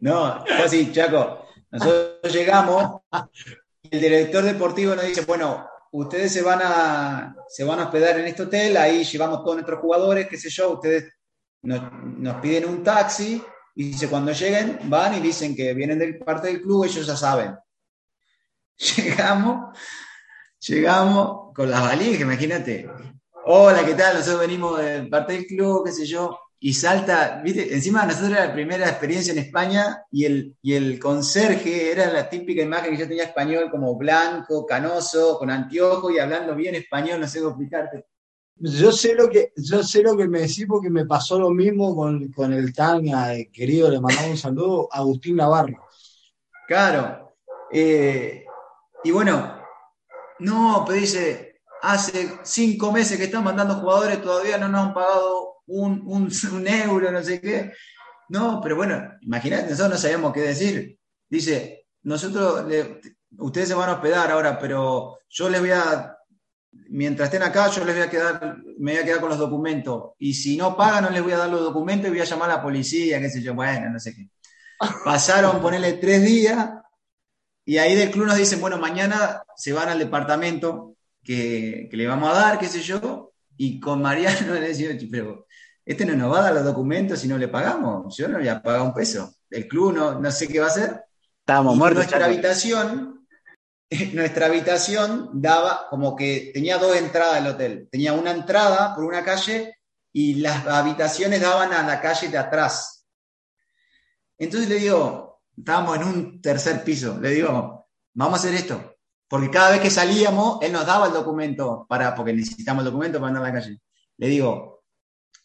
No, 0.00 0.42
fue 0.46 0.64
así, 0.64 0.90
Chaco. 0.90 1.46
Nosotros 1.70 2.32
llegamos 2.32 3.02
el 3.90 4.00
director 4.00 4.42
deportivo 4.44 4.94
nos 4.94 5.04
dice, 5.04 5.26
bueno, 5.26 5.68
ustedes 5.92 6.32
se 6.32 6.40
van 6.40 6.60
a, 6.62 7.36
se 7.48 7.64
van 7.64 7.80
a 7.80 7.84
hospedar 7.84 8.18
en 8.18 8.24
este 8.24 8.44
hotel, 8.44 8.78
ahí 8.78 9.04
llevamos 9.04 9.42
todos 9.44 9.56
nuestros 9.56 9.80
jugadores, 9.80 10.26
qué 10.26 10.38
sé 10.38 10.48
yo, 10.48 10.70
ustedes 10.70 11.12
nos, 11.60 11.82
nos 12.02 12.40
piden 12.40 12.66
un 12.66 12.82
taxi 12.82 13.44
y 13.74 13.90
dice, 13.90 14.08
cuando 14.08 14.32
lleguen, 14.32 14.78
van 14.84 15.18
y 15.18 15.20
dicen 15.20 15.54
que 15.54 15.74
vienen 15.74 15.98
de 15.98 16.14
parte 16.14 16.46
del 16.46 16.62
club, 16.62 16.86
ellos 16.86 17.06
ya 17.06 17.14
saben. 17.14 17.58
Llegamos, 18.96 19.76
llegamos 20.60 21.52
con 21.54 21.70
las 21.70 21.82
valijas, 21.82 22.20
imagínate. 22.20 22.88
Hola, 23.46 23.84
¿qué 23.84 23.94
tal? 23.94 24.18
Nosotros 24.18 24.40
venimos 24.40 24.78
de 24.78 25.04
parte 25.04 25.32
del 25.32 25.46
club, 25.46 25.84
qué 25.84 25.92
sé 25.92 26.06
yo. 26.06 26.38
Y 26.62 26.74
salta, 26.74 27.40
viste, 27.42 27.72
encima 27.74 28.04
nosotros 28.04 28.32
era 28.32 28.46
la 28.46 28.52
primera 28.52 28.86
experiencia 28.86 29.32
en 29.32 29.38
España 29.38 30.04
y 30.10 30.26
el, 30.26 30.56
y 30.60 30.74
el 30.74 30.98
conserje 30.98 31.90
era 31.90 32.12
la 32.12 32.28
típica 32.28 32.60
imagen 32.60 32.92
que 32.92 33.00
yo 33.00 33.08
tenía 33.08 33.24
español 33.24 33.70
como 33.70 33.96
blanco, 33.96 34.66
canoso, 34.66 35.38
con 35.38 35.50
anteojo 35.50 36.10
y 36.10 36.18
hablando 36.18 36.54
bien 36.54 36.74
español, 36.74 37.18
no 37.18 37.26
sé 37.26 37.38
cómo 37.38 37.52
explicarte. 37.52 38.04
Yo 38.56 38.92
sé 38.92 39.14
lo 39.14 39.30
que, 39.30 39.54
yo 39.56 39.82
sé 39.82 40.02
lo 40.02 40.14
que 40.14 40.28
me 40.28 40.40
decís 40.40 40.66
porque 40.68 40.90
me 40.90 41.06
pasó 41.06 41.38
lo 41.38 41.48
mismo 41.48 41.96
con, 41.96 42.30
con 42.30 42.52
el 42.52 42.74
tan 42.74 43.08
eh, 43.08 43.48
querido, 43.50 43.90
le 43.90 43.98
mandamos 43.98 44.32
un 44.32 44.36
saludo, 44.36 44.88
Agustín 44.92 45.36
Navarro. 45.36 45.86
Claro. 46.68 47.36
Eh, 47.72 48.44
y 49.02 49.10
bueno, 49.10 49.59
no, 50.40 50.84
pero 50.86 50.98
dice, 50.98 51.60
hace 51.82 52.38
cinco 52.44 52.92
meses 52.92 53.16
que 53.16 53.24
están 53.24 53.44
mandando 53.44 53.76
jugadores, 53.76 54.22
todavía 54.22 54.58
no 54.58 54.68
nos 54.68 54.88
han 54.88 54.94
pagado 54.94 55.62
un, 55.66 56.28
euro, 56.66 57.10
no 57.10 57.22
sé 57.22 57.40
qué. 57.40 57.72
No, 58.28 58.60
pero 58.62 58.76
bueno, 58.76 59.12
imagínate, 59.22 59.70
nosotros 59.70 59.90
no 59.90 59.96
sabíamos 59.98 60.32
qué 60.32 60.40
decir. 60.40 60.98
Dice, 61.28 61.86
nosotros, 62.02 62.64
ustedes 63.38 63.68
se 63.68 63.74
van 63.74 63.90
a 63.90 63.94
hospedar 63.94 64.30
ahora, 64.30 64.58
pero 64.58 65.18
yo 65.28 65.48
les 65.48 65.60
voy 65.60 65.70
a, 65.70 66.16
mientras 66.90 67.28
estén 67.28 67.42
acá, 67.42 67.68
yo 67.70 67.84
les 67.84 67.94
voy 67.94 68.04
a 68.04 68.10
quedar, 68.10 68.58
me 68.78 68.92
voy 68.92 69.00
a 69.00 69.04
quedar 69.04 69.20
con 69.20 69.30
los 69.30 69.38
documentos. 69.38 70.12
Y 70.18 70.34
si 70.34 70.56
no 70.56 70.76
pagan, 70.76 71.04
no 71.04 71.10
les 71.10 71.22
voy 71.22 71.32
a 71.32 71.38
dar 71.38 71.50
los 71.50 71.60
documentos 71.60 72.06
y 72.06 72.10
voy 72.10 72.20
a 72.20 72.24
llamar 72.24 72.50
a 72.50 72.56
la 72.56 72.62
policía, 72.62 73.20
qué 73.20 73.30
sé 73.30 73.42
yo, 73.42 73.54
bueno, 73.54 73.90
no 73.90 73.98
sé 73.98 74.14
qué. 74.14 74.28
Pasaron, 75.04 75.60
ponerle 75.60 75.94
tres 75.94 76.22
días, 76.22 76.70
y 77.64 77.78
ahí 77.78 77.94
del 77.94 78.10
club 78.10 78.26
nos 78.26 78.36
dicen, 78.36 78.60
bueno, 78.60 78.78
mañana 78.78 79.42
se 79.56 79.72
van 79.72 79.88
al 79.88 79.98
departamento 79.98 80.96
que, 81.22 81.88
que 81.90 81.96
le 81.96 82.06
vamos 82.06 82.30
a 82.30 82.40
dar, 82.40 82.58
qué 82.58 82.66
sé 82.66 82.80
yo, 82.80 83.32
y 83.56 83.78
con 83.80 84.00
Mariano 84.02 84.54
le 84.54 84.60
decía, 84.68 84.90
pero 85.10 85.46
este 85.84 86.04
no 86.04 86.14
nos 86.14 86.32
va 86.32 86.40
a 86.40 86.42
dar 86.44 86.54
los 86.54 86.64
documentos 86.64 87.18
si 87.20 87.28
no 87.28 87.36
le 87.38 87.48
pagamos, 87.48 88.16
yo 88.16 88.28
no 88.28 88.38
le 88.38 88.44
voy 88.44 88.48
a 88.48 88.62
pagar 88.62 88.82
un 88.82 88.94
peso. 88.94 89.34
El 89.50 89.66
club 89.68 89.92
no, 89.94 90.20
no 90.20 90.30
sé 90.30 90.46
qué 90.48 90.60
va 90.60 90.66
a 90.66 90.70
hacer. 90.70 91.02
Estábamos 91.40 91.74
Y 91.74 91.78
muertos. 91.78 91.96
nuestra 91.96 92.18
Chaco. 92.20 92.30
habitación, 92.30 93.26
nuestra 94.12 94.46
habitación 94.46 95.30
daba 95.34 95.86
como 95.90 96.14
que 96.16 96.50
tenía 96.54 96.78
dos 96.78 96.96
entradas 96.96 97.34
al 97.36 97.46
hotel. 97.48 97.88
Tenía 97.90 98.12
una 98.12 98.30
entrada 98.30 98.94
por 98.94 99.04
una 99.04 99.24
calle 99.24 99.76
y 100.12 100.34
las 100.36 100.66
habitaciones 100.66 101.40
daban 101.40 101.72
a 101.72 101.82
la 101.82 102.00
calle 102.00 102.28
de 102.28 102.38
atrás. 102.38 103.04
Entonces 104.38 104.68
le 104.68 104.76
digo, 104.76 105.29
estábamos 105.60 105.96
en 105.96 106.04
un 106.04 106.42
tercer 106.42 106.82
piso, 106.84 107.18
le 107.20 107.30
digo, 107.30 107.86
vamos 108.14 108.34
a 108.34 108.36
hacer 108.36 108.54
esto. 108.54 108.94
Porque 109.28 109.48
cada 109.50 109.70
vez 109.70 109.80
que 109.80 109.90
salíamos, 109.90 110.58
él 110.60 110.72
nos 110.72 110.84
daba 110.84 111.06
el 111.06 111.12
documento 111.12 111.86
para, 111.88 112.14
porque 112.14 112.32
necesitamos 112.32 112.82
el 112.84 112.90
documento 112.90 113.18
para 113.20 113.28
andar 113.28 113.44
a 113.44 113.46
la 113.46 113.52
calle. 113.60 113.78
Le 114.18 114.26
digo, 114.26 114.82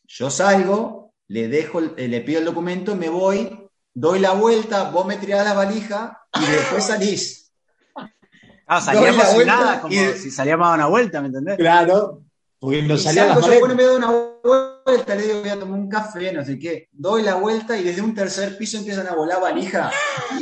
yo 0.07 0.29
salgo, 0.31 1.13
le 1.27 1.47
dejo, 1.47 1.79
eh, 1.95 2.07
le 2.07 2.21
pido 2.21 2.39
el 2.39 2.45
documento, 2.45 2.95
me 2.95 3.09
voy, 3.09 3.69
doy 3.93 4.19
la 4.19 4.33
vuelta, 4.33 4.89
vos 4.89 5.05
me 5.05 5.17
tirás 5.17 5.45
la 5.45 5.53
valija 5.53 6.19
y 6.33 6.51
después 6.51 6.83
salís. 6.85 7.53
Ah, 8.67 8.81
salíamos 8.81 9.27
sin 9.29 9.45
nada, 9.45 9.81
como 9.81 9.93
y- 9.93 10.13
si 10.17 10.31
salíamos 10.31 10.67
a 10.67 10.73
una 10.73 10.87
vuelta, 10.87 11.21
¿me 11.21 11.27
entendés? 11.27 11.57
Claro, 11.57 12.23
porque 12.65 12.81
nos 12.81 13.03
salgo 13.03 13.39
las 13.39 13.45
yo, 13.45 13.59
bueno, 13.59 13.75
me 13.75 13.83
doy 13.83 13.97
una 13.97 14.11
vuelta, 14.43 15.13
le 15.13 15.21
digo, 15.21 15.39
voy 15.41 15.49
a 15.49 15.59
tomar 15.59 15.79
un 15.79 15.87
café, 15.87 16.33
no 16.33 16.43
sé 16.43 16.57
qué. 16.57 16.89
Doy 16.91 17.21
la 17.21 17.35
vuelta 17.35 17.77
y 17.77 17.83
desde 17.83 18.01
un 18.01 18.15
tercer 18.15 18.57
piso 18.57 18.79
empiezan 18.79 19.05
a 19.05 19.13
volar 19.13 19.39
valija. 19.39 19.91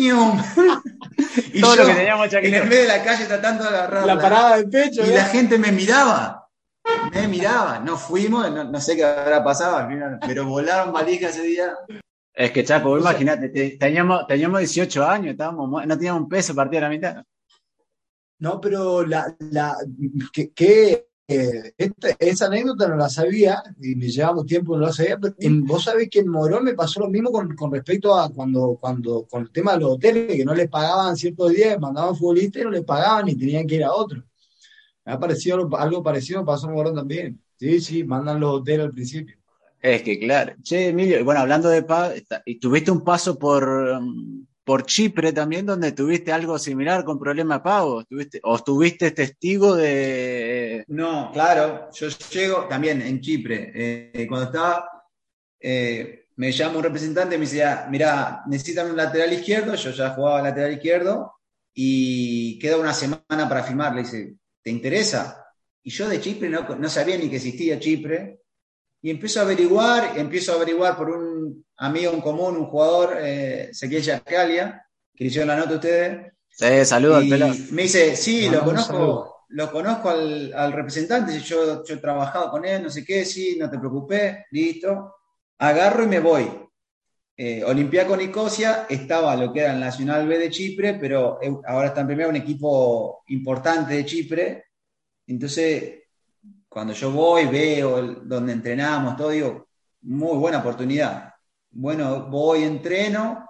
Y 1.53 1.59
Todo 1.61 1.75
yo, 1.75 1.81
lo 1.81 1.87
que 1.89 1.95
teníamos, 1.95 2.31
en 2.31 2.53
el 2.53 2.63
medio 2.63 2.81
de 2.83 2.87
la 2.87 3.03
calle 3.03 3.25
tratando 3.25 3.63
de 3.63 3.69
agarrar 3.69 4.05
La 4.05 4.17
parada 4.17 4.57
de 4.57 4.67
pecho, 4.67 5.05
Y 5.05 5.09
¿eh? 5.09 5.15
la 5.15 5.25
gente 5.25 5.57
me 5.57 5.71
miraba. 5.73 6.49
Me 7.13 7.27
miraba. 7.27 7.79
No 7.79 7.97
fuimos, 7.97 8.49
no, 8.51 8.63
no 8.63 8.79
sé 8.79 8.95
qué 8.95 9.03
habrá 9.03 9.43
pasado 9.43 9.75
al 9.77 9.89
final, 9.89 10.19
pero 10.25 10.45
volaron 10.45 10.93
valijas 10.93 11.35
ese 11.35 11.43
día. 11.45 11.73
Es 12.33 12.51
que, 12.51 12.63
Chaco, 12.63 12.97
imagínate, 12.97 13.49
te- 13.49 13.77
teníamos, 13.77 14.25
teníamos 14.27 14.59
18 14.61 15.05
años, 15.05 15.31
estábamos, 15.31 15.85
no 15.85 15.97
teníamos 15.97 16.23
un 16.23 16.29
peso 16.29 16.55
partido 16.55 16.79
a 16.79 16.83
la 16.83 16.89
mitad. 16.89 17.23
No, 18.39 18.61
pero 18.61 19.05
la, 19.05 19.35
la, 19.39 19.75
que, 20.31 21.07
eh, 21.27 21.73
esta- 21.77 22.09
esa 22.19 22.47
anécdota 22.47 22.87
no 22.87 22.95
la 22.97 23.09
sabía 23.09 23.63
y 23.81 23.95
me 23.95 24.09
llevamos 24.09 24.45
tiempo 24.45 24.75
no 24.77 24.85
la 24.87 24.93
sabía, 24.93 25.17
pero 25.17 25.33
en- 25.39 25.65
vos 25.65 25.83
sabés 25.85 26.09
que 26.09 26.19
en 26.19 26.27
Morón 26.27 26.63
me 26.65 26.73
pasó 26.73 26.99
lo 26.99 27.09
mismo 27.09 27.31
con, 27.31 27.55
con 27.55 27.71
respecto 27.71 28.13
a 28.15 28.29
cuando, 28.29 28.77
cuando, 28.79 29.25
con 29.29 29.43
el 29.43 29.51
tema 29.51 29.73
de 29.73 29.79
los 29.79 29.91
hoteles, 29.93 30.27
que 30.35 30.45
no 30.45 30.53
les 30.53 30.69
pagaban 30.69 31.15
ciertos 31.15 31.51
días, 31.51 31.79
mandaban 31.79 32.15
futbolistas 32.15 32.61
y 32.61 32.65
no 32.65 32.71
les 32.71 32.83
pagaban 32.83 33.29
y 33.29 33.35
tenían 33.35 33.65
que 33.65 33.75
ir 33.75 33.83
a 33.83 33.93
otro. 33.93 34.23
Me 35.05 35.13
ha 35.13 35.19
parecido 35.19 35.69
algo, 35.77 36.03
parecido, 36.03 36.45
pasó 36.45 36.67
en 36.67 36.73
Morón 36.73 36.95
también. 36.95 37.39
Sí, 37.59 37.79
sí, 37.79 38.03
mandan 38.03 38.39
los 38.39 38.55
hoteles 38.61 38.85
al 38.87 38.91
principio. 38.93 39.37
Es 39.81 40.01
que, 40.01 40.17
claro. 40.19 40.53
Che, 40.61 40.89
Emilio, 40.89 41.23
bueno, 41.25 41.41
hablando 41.41 41.69
de 41.69 41.83
paz, 41.83 42.13
tuviste 42.61 42.89
un 42.91 43.03
paso 43.03 43.37
por, 43.37 43.67
um, 43.67 44.45
por 44.63 44.85
Chipre 44.85 45.33
también, 45.33 45.65
donde 45.65 45.91
tuviste 45.91 46.31
algo 46.31 46.57
similar 46.57 47.03
con 47.03 47.19
problema 47.19 47.55
de 47.55 47.63
pago. 47.63 48.03
¿Tuviste, 48.05 48.39
¿O 48.43 48.55
estuviste 48.55 49.11
testigo 49.11 49.75
de...? 49.75 50.85
No, 50.87 51.31
claro, 51.33 51.89
yo 51.91 52.07
llego 52.31 52.67
también 52.67 53.01
en 53.01 53.19
Chipre. 53.21 53.71
eh, 53.73 54.25
cuando 54.27 54.47
estaba, 54.47 54.89
eh, 55.59 56.27
me 56.35 56.51
llama 56.51 56.77
un 56.77 56.83
representante 56.83 57.35
y 57.35 57.37
me 57.37 57.45
decía, 57.45 57.87
mira, 57.89 58.43
necesitan 58.47 58.89
un 58.89 58.97
lateral 58.97 59.33
izquierdo, 59.33 59.75
yo 59.75 59.91
ya 59.91 60.09
jugaba 60.11 60.41
lateral 60.41 60.73
izquierdo 60.73 61.33
y 61.73 62.57
queda 62.59 62.77
una 62.77 62.93
semana 62.93 63.47
para 63.49 63.63
firmar. 63.63 63.93
Le 63.93 64.01
dice, 64.01 64.35
¿te 64.61 64.69
interesa? 64.69 65.45
Y 65.83 65.89
yo 65.91 66.07
de 66.07 66.21
Chipre 66.21 66.49
no, 66.49 66.63
no 66.75 66.89
sabía 66.89 67.17
ni 67.17 67.29
que 67.29 67.35
existía 67.37 67.79
Chipre. 67.79 68.42
Y 69.03 69.11
empiezo 69.11 69.39
a 69.41 69.43
averiguar, 69.43 70.13
empiezo 70.17 70.53
a 70.53 70.55
averiguar 70.55 70.97
por 70.97 71.11
un 71.11 71.63
amigo 71.77 72.11
en 72.13 72.21
común, 72.21 72.57
un 72.57 72.65
jugador, 72.67 73.17
eh, 73.19 73.69
Ezequiel 73.71 74.01
Yascalia, 74.01 74.87
que 75.13 75.23
le 75.25 75.27
hicieron 75.29 75.49
la 75.49 75.57
nota 75.57 75.73
a 75.73 75.75
ustedes. 75.75 76.33
Sí, 76.49 76.85
saludo 76.85 77.17
al 77.17 77.25
Y 77.25 77.29
pelado. 77.29 77.53
me 77.71 77.83
dice, 77.83 78.15
sí, 78.15 78.49
lo 78.49 78.59
saludo. 78.59 78.63
conozco, 78.63 79.45
lo 79.49 79.71
conozco 79.71 80.09
al, 80.09 80.53
al 80.55 80.71
representante, 80.71 81.37
yo, 81.41 81.83
yo 81.83 81.95
he 81.95 81.97
trabajado 81.97 82.49
con 82.49 82.65
él, 82.65 82.81
no 82.81 82.89
sé 82.89 83.03
qué, 83.03 83.25
sí, 83.25 83.57
no 83.59 83.69
te 83.69 83.77
preocupes, 83.77 84.37
listo. 84.51 85.15
Agarro 85.59 86.03
y 86.03 86.07
me 86.07 86.19
voy. 86.19 86.49
Eh, 87.35 87.63
Olympiacos 87.65 88.17
Nicosia 88.17 88.85
estaba 88.89 89.35
lo 89.35 89.51
que 89.51 89.61
era 89.61 89.73
el 89.73 89.79
Nacional 89.81 90.27
B 90.27 90.37
de 90.37 90.49
Chipre, 90.49 90.93
pero 90.93 91.39
eh, 91.41 91.51
ahora 91.67 91.87
está 91.89 92.01
en 92.01 92.07
primero 92.07 92.29
un 92.29 92.35
equipo 92.37 93.23
importante 93.27 93.95
de 93.95 94.05
Chipre. 94.05 94.65
Entonces, 95.27 96.02
cuando 96.73 96.93
yo 96.93 97.11
voy, 97.11 97.45
veo 97.45 98.01
donde 98.23 98.51
entrenamos, 98.51 99.15
todo, 99.15 99.29
digo, 99.29 99.69
muy 100.01 100.35
buena 100.39 100.57
oportunidad. 100.57 101.31
Bueno, 101.69 102.27
voy, 102.31 102.63
entreno, 102.63 103.47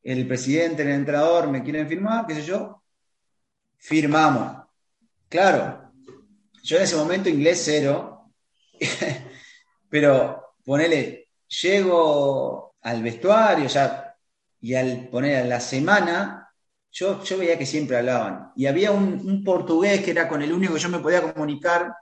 el 0.00 0.28
presidente, 0.28 0.82
el 0.82 0.90
entrenador 0.90 1.48
me 1.50 1.64
quieren 1.64 1.88
firmar, 1.88 2.24
qué 2.24 2.36
sé 2.36 2.42
yo, 2.42 2.84
firmamos. 3.78 4.64
Claro, 5.28 5.92
yo 6.62 6.76
en 6.76 6.82
ese 6.84 6.94
momento 6.94 7.28
inglés 7.28 7.62
cero, 7.64 8.30
pero 9.90 10.54
ponele, 10.64 11.30
llego 11.48 12.76
al 12.82 13.02
vestuario 13.02 13.66
ya, 13.66 14.16
y 14.60 14.74
al 14.74 15.08
poner 15.08 15.42
a 15.42 15.46
la 15.46 15.58
semana, 15.58 16.48
yo, 16.92 17.24
yo 17.24 17.38
veía 17.38 17.58
que 17.58 17.66
siempre 17.66 17.96
hablaban. 17.96 18.52
Y 18.54 18.66
había 18.66 18.92
un, 18.92 19.20
un 19.28 19.42
portugués 19.42 20.00
que 20.04 20.12
era 20.12 20.28
con 20.28 20.42
el 20.42 20.52
único 20.52 20.74
que 20.74 20.80
yo 20.80 20.88
me 20.88 21.00
podía 21.00 21.32
comunicar, 21.32 21.92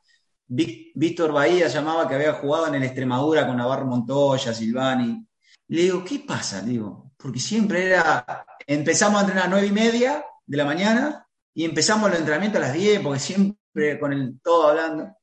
Víctor 0.47 1.33
Bahía 1.33 1.69
llamaba, 1.69 2.09
que 2.09 2.15
había 2.15 2.35
jugado 2.35 2.69
en 2.69 2.77
el 2.77 2.85
Extremadura 2.85 3.47
con 3.47 3.57
Navarro 3.57 3.87
Montoya, 3.87 4.53
Silvani. 4.53 5.27
Le 5.69 5.83
digo, 5.83 6.05
¿qué 6.05 6.21
pasa? 6.21 6.63
Le 6.63 6.73
digo, 6.73 7.13
porque 7.17 7.41
siempre 7.41 7.87
era, 7.87 8.47
empezamos 8.67 9.19
a 9.19 9.21
entrenar 9.23 9.47
a 9.47 9.49
nueve 9.49 9.67
y 9.67 9.73
media 9.73 10.25
de 10.47 10.57
la 10.57 10.65
mañana 10.65 11.27
y 11.55 11.65
empezamos 11.65 12.11
los 12.11 12.19
entrenamientos 12.19 12.63
a 12.63 12.67
las 12.67 12.75
10, 12.75 13.01
porque 13.01 13.21
siempre 13.21 13.99
con 13.99 14.13
el 14.13 14.41
todo 14.41 14.69
hablando. 14.69 15.17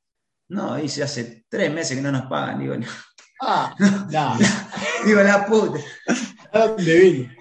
No, 0.50 0.76
dice, 0.76 1.04
hace 1.04 1.46
tres 1.48 1.72
meses 1.72 1.96
que 1.96 2.02
no 2.02 2.12
nos 2.12 2.26
pagan. 2.26 2.60
Digo, 2.60 2.76
no. 2.76 2.88
Ah, 3.42 3.76
no, 3.80 4.38
digo 5.06 5.22
la 5.22 5.46
puta. 5.46 5.80
¿a 6.52 6.60
dónde 6.68 7.00
vine? 7.00 7.38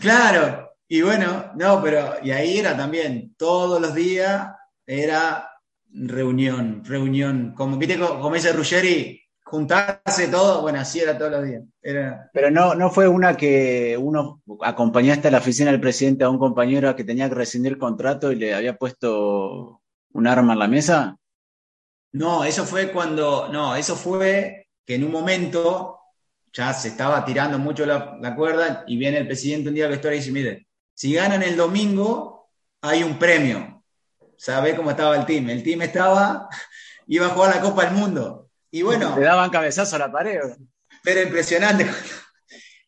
Claro, 0.00 0.72
y 0.88 1.02
bueno, 1.02 1.52
no, 1.56 1.82
pero, 1.82 2.16
y 2.22 2.30
ahí 2.30 2.58
era 2.58 2.76
también, 2.76 3.34
todos 3.36 3.80
los 3.80 3.94
días 3.94 4.48
era 4.86 5.51
reunión, 5.92 6.84
reunión, 6.84 7.54
como, 7.56 7.76
viste, 7.78 7.98
co- 7.98 8.20
como 8.20 8.34
dice 8.34 8.52
Ruggeri, 8.52 9.22
juntarse 9.44 10.28
todo, 10.28 10.62
bueno, 10.62 10.80
así 10.80 11.00
era 11.00 11.16
todos 11.18 11.32
los 11.32 11.44
días. 11.44 11.62
Era, 11.82 12.30
Pero 12.32 12.50
no, 12.50 12.74
no 12.74 12.90
fue 12.90 13.08
una 13.08 13.36
que 13.36 13.96
uno 13.98 14.42
acompañaste 14.62 15.28
a 15.28 15.30
la 15.30 15.38
oficina 15.38 15.70
del 15.70 15.80
presidente 15.80 16.24
a 16.24 16.30
un 16.30 16.38
compañero 16.38 16.94
que 16.96 17.04
tenía 17.04 17.28
que 17.28 17.34
rescindir 17.34 17.76
contrato 17.78 18.32
y 18.32 18.36
le 18.36 18.54
había 18.54 18.76
puesto 18.76 19.82
un 20.12 20.26
arma 20.26 20.54
en 20.54 20.58
la 20.58 20.68
mesa. 20.68 21.16
No, 22.12 22.44
eso 22.44 22.64
fue 22.66 22.92
cuando, 22.92 23.48
no, 23.48 23.74
eso 23.74 23.96
fue 23.96 24.66
que 24.84 24.96
en 24.96 25.04
un 25.04 25.10
momento 25.12 25.98
ya 26.52 26.72
se 26.74 26.88
estaba 26.88 27.24
tirando 27.24 27.58
mucho 27.58 27.86
la, 27.86 28.18
la 28.20 28.36
cuerda 28.36 28.84
y 28.86 28.98
viene 28.98 29.18
el 29.18 29.26
presidente 29.26 29.68
un 29.70 29.74
día 29.74 29.84
al 29.86 29.92
vestuario 29.92 30.18
y 30.18 30.20
dice, 30.20 30.32
mire, 30.32 30.66
si 30.94 31.14
ganan 31.14 31.42
el 31.42 31.56
domingo 31.56 32.50
hay 32.82 33.02
un 33.02 33.18
premio. 33.18 33.81
¿Sabe 34.42 34.74
cómo 34.74 34.90
estaba 34.90 35.14
el 35.14 35.24
team? 35.24 35.50
El 35.50 35.62
team 35.62 35.82
estaba, 35.82 36.48
iba 37.06 37.26
a 37.26 37.28
jugar 37.28 37.54
la 37.54 37.60
Copa 37.60 37.84
del 37.84 37.94
Mundo. 37.94 38.50
Y 38.72 38.82
bueno, 38.82 39.16
Le 39.16 39.24
daban 39.24 39.50
cabezazo 39.50 39.94
a 39.94 40.00
la 40.00 40.10
pared. 40.10 40.40
pero 41.04 41.22
impresionante. 41.22 41.88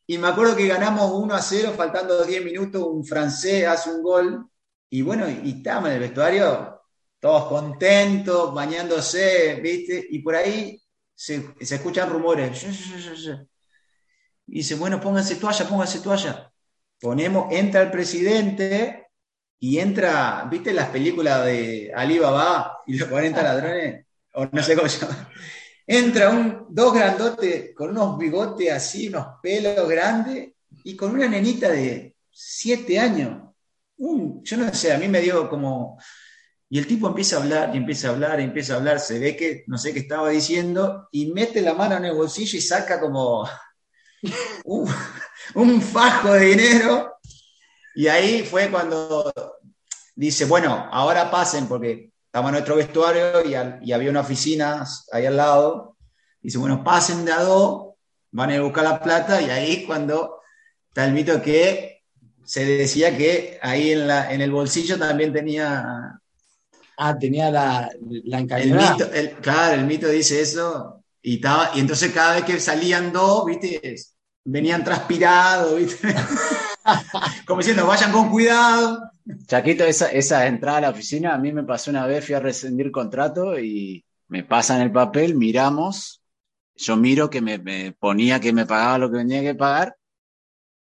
Y 0.05 0.19
me 0.19 0.27
acuerdo 0.27 0.57
que 0.57 0.67
ganamos 0.67 1.13
1 1.13 1.33
a 1.33 1.41
0, 1.41 1.75
faltando 1.77 2.25
10 2.25 2.45
minutos, 2.45 2.83
un 2.83 3.07
francés 3.07 3.69
hace 3.69 3.89
un 3.89 4.03
gol. 4.03 4.51
Y 4.91 5.03
bueno, 5.03 5.29
y 5.29 5.59
estábamos 5.59 5.91
en 5.91 5.95
el 5.95 6.01
vestuario, 6.01 6.83
todos 7.21 7.45
contentos, 7.47 8.53
bañándose, 8.53 9.61
¿viste? 9.63 10.09
Y 10.11 10.19
por 10.19 10.35
ahí 10.35 10.83
se, 11.15 11.55
se 11.61 11.77
escuchan 11.77 12.11
rumores. 12.11 12.67
Y 14.49 14.55
dice, 14.57 14.75
bueno, 14.75 15.01
pónganse 15.01 15.37
toalla, 15.37 15.69
pónganse 15.69 16.01
toalla. 16.01 16.53
Ponemos, 17.01 17.53
entra 17.53 17.81
el 17.81 17.93
presidente 17.93 19.04
y 19.67 19.79
entra, 19.79 20.47
¿viste 20.51 20.75
las 20.75 20.91
películas 20.91 21.47
de 21.47 21.91
Ali 21.97 22.19
Baba 22.19 22.81
y 22.87 22.99
los 22.99 23.09
40 23.09 23.43
ladrones? 23.43 24.05
O 24.35 24.45
no 24.45 24.62
sé 24.62 24.77
cómo 24.77 24.91
se 24.91 25.01
llama. 25.01 25.31
Entra 25.87 26.29
un, 26.29 26.67
dos 26.69 26.93
grandotes 26.93 27.75
con 27.75 27.89
unos 27.89 28.19
bigotes 28.19 28.71
así, 28.71 29.09
unos 29.09 29.27
pelos 29.43 29.89
grandes 29.89 30.53
y 30.85 30.95
con 30.95 31.12
una 31.15 31.27
nenita 31.29 31.71
de 31.71 32.15
siete 32.31 32.99
años. 32.99 33.41
Un- 33.97 34.45
yo 34.45 34.59
no 34.59 34.75
sé, 34.75 34.93
a 34.93 34.99
mí 34.99 35.09
me 35.09 35.23
dio 35.23 35.49
como... 35.49 35.99
Y 36.69 36.79
el 36.79 36.87
tipo 36.87 37.09
empieza 37.09 37.39
a 37.39 37.41
hablar 37.43 37.71
y 37.75 37.79
empieza 37.79 38.09
a 38.09 38.11
hablar 38.11 38.41
y 38.41 38.45
empieza 38.45 38.75
a 38.75 38.77
hablar, 38.77 39.01
se 39.01 39.19
ve 39.19 39.35
que 39.35 39.65
no 39.67 39.79
sé 39.79 39.95
qué 39.95 40.01
estaba 40.01 40.29
diciendo 40.29 41.09
y 41.11 41.33
mete 41.33 41.62
la 41.62 41.73
mano 41.73 41.97
en 41.97 42.05
el 42.05 42.12
bolsillo 42.15 42.59
y 42.59 42.61
saca 42.61 43.01
como 43.01 43.49
un 45.55 45.81
fajo 45.81 46.35
de 46.35 46.47
dinero. 46.49 47.15
Y 47.95 48.09
ahí 48.09 48.43
fue 48.43 48.71
cuando 48.71 49.33
dice, 50.15 50.45
bueno, 50.47 50.89
ahora 50.93 51.31
pasen 51.31 51.67
porque 51.67 52.11
estaba 52.27 52.51
nuestro 52.51 52.77
vestuario 52.77 53.45
y, 53.45 53.55
al- 53.55 53.81
y 53.83 53.93
había 53.93 54.11
una 54.11 54.21
oficina 54.21 54.85
ahí 55.12 55.27
al 55.27 55.37
lado. 55.37 55.97
Dice, 56.43 56.59
bueno, 56.59 56.83
pasen 56.85 57.25
de 57.25 57.33
a 57.33 57.41
dos, 57.43 57.95
van 58.33 58.51
a 58.51 58.55
ir 58.55 58.61
a 58.61 58.65
buscar 58.65 58.85
la 58.85 59.01
plata 59.01 59.41
y 59.41 59.51
ahí 59.51 59.85
cuando 59.87 60.41
está 60.89 61.05
el 61.07 61.12
mito 61.12 61.41
que 61.43 62.03
se 62.45 62.65
decía 62.65 63.17
que 63.17 63.59
ahí 63.62 63.93
en, 63.93 64.07
la, 64.07 64.33
en 64.33 64.41
el 64.43 64.51
bolsillo 64.51 64.99
también 64.99 65.33
tenía 65.33 66.21
Ah, 66.97 67.19
tenía 67.19 67.51
la, 67.51 67.91
la 68.25 68.39
el- 69.12 69.33
claro, 69.39 69.75
el 69.75 69.85
mito 69.85 70.09
dice 70.09 70.41
eso. 70.41 71.03
Y, 71.21 71.37
estaba, 71.37 71.71
y 71.75 71.81
entonces 71.81 72.12
cada 72.12 72.35
vez 72.37 72.45
que 72.45 72.61
salían 72.61 73.12
dos, 73.12 73.47
viste, 73.47 73.97
venían 74.45 74.85
transpirados, 74.85 75.75
viste, 75.77 76.15
como 77.47 77.59
diciendo, 77.61 77.87
vayan 77.87 78.12
con 78.12 78.31
cuidado. 78.31 79.11
Chaquito, 79.47 79.85
esa, 79.85 80.09
esa 80.12 80.47
entrada 80.47 80.79
a 80.79 80.81
la 80.83 80.91
oficina, 80.91 81.35
a 81.35 81.39
mí 81.39 81.53
me 81.53 81.62
pasó 81.64 81.91
una 81.91 82.07
vez, 82.07 82.25
fui 82.27 82.35
a 82.35 82.41
rescindir 82.41 82.91
contrato 82.91 83.59
y 83.59 84.05
me 84.29 84.45
pasan 84.45 84.83
el 84.83 84.93
papel, 84.93 85.35
miramos, 85.35 86.22
yo 86.77 86.97
miro 86.97 87.31
que 87.31 87.41
me, 87.41 87.59
me 87.59 87.93
ponía 87.93 88.39
que 88.41 88.53
me 88.53 88.66
pagaba 88.66 88.99
lo 88.99 89.11
que 89.11 89.18
tenía 89.18 89.41
que 89.43 89.55
pagar 89.55 89.97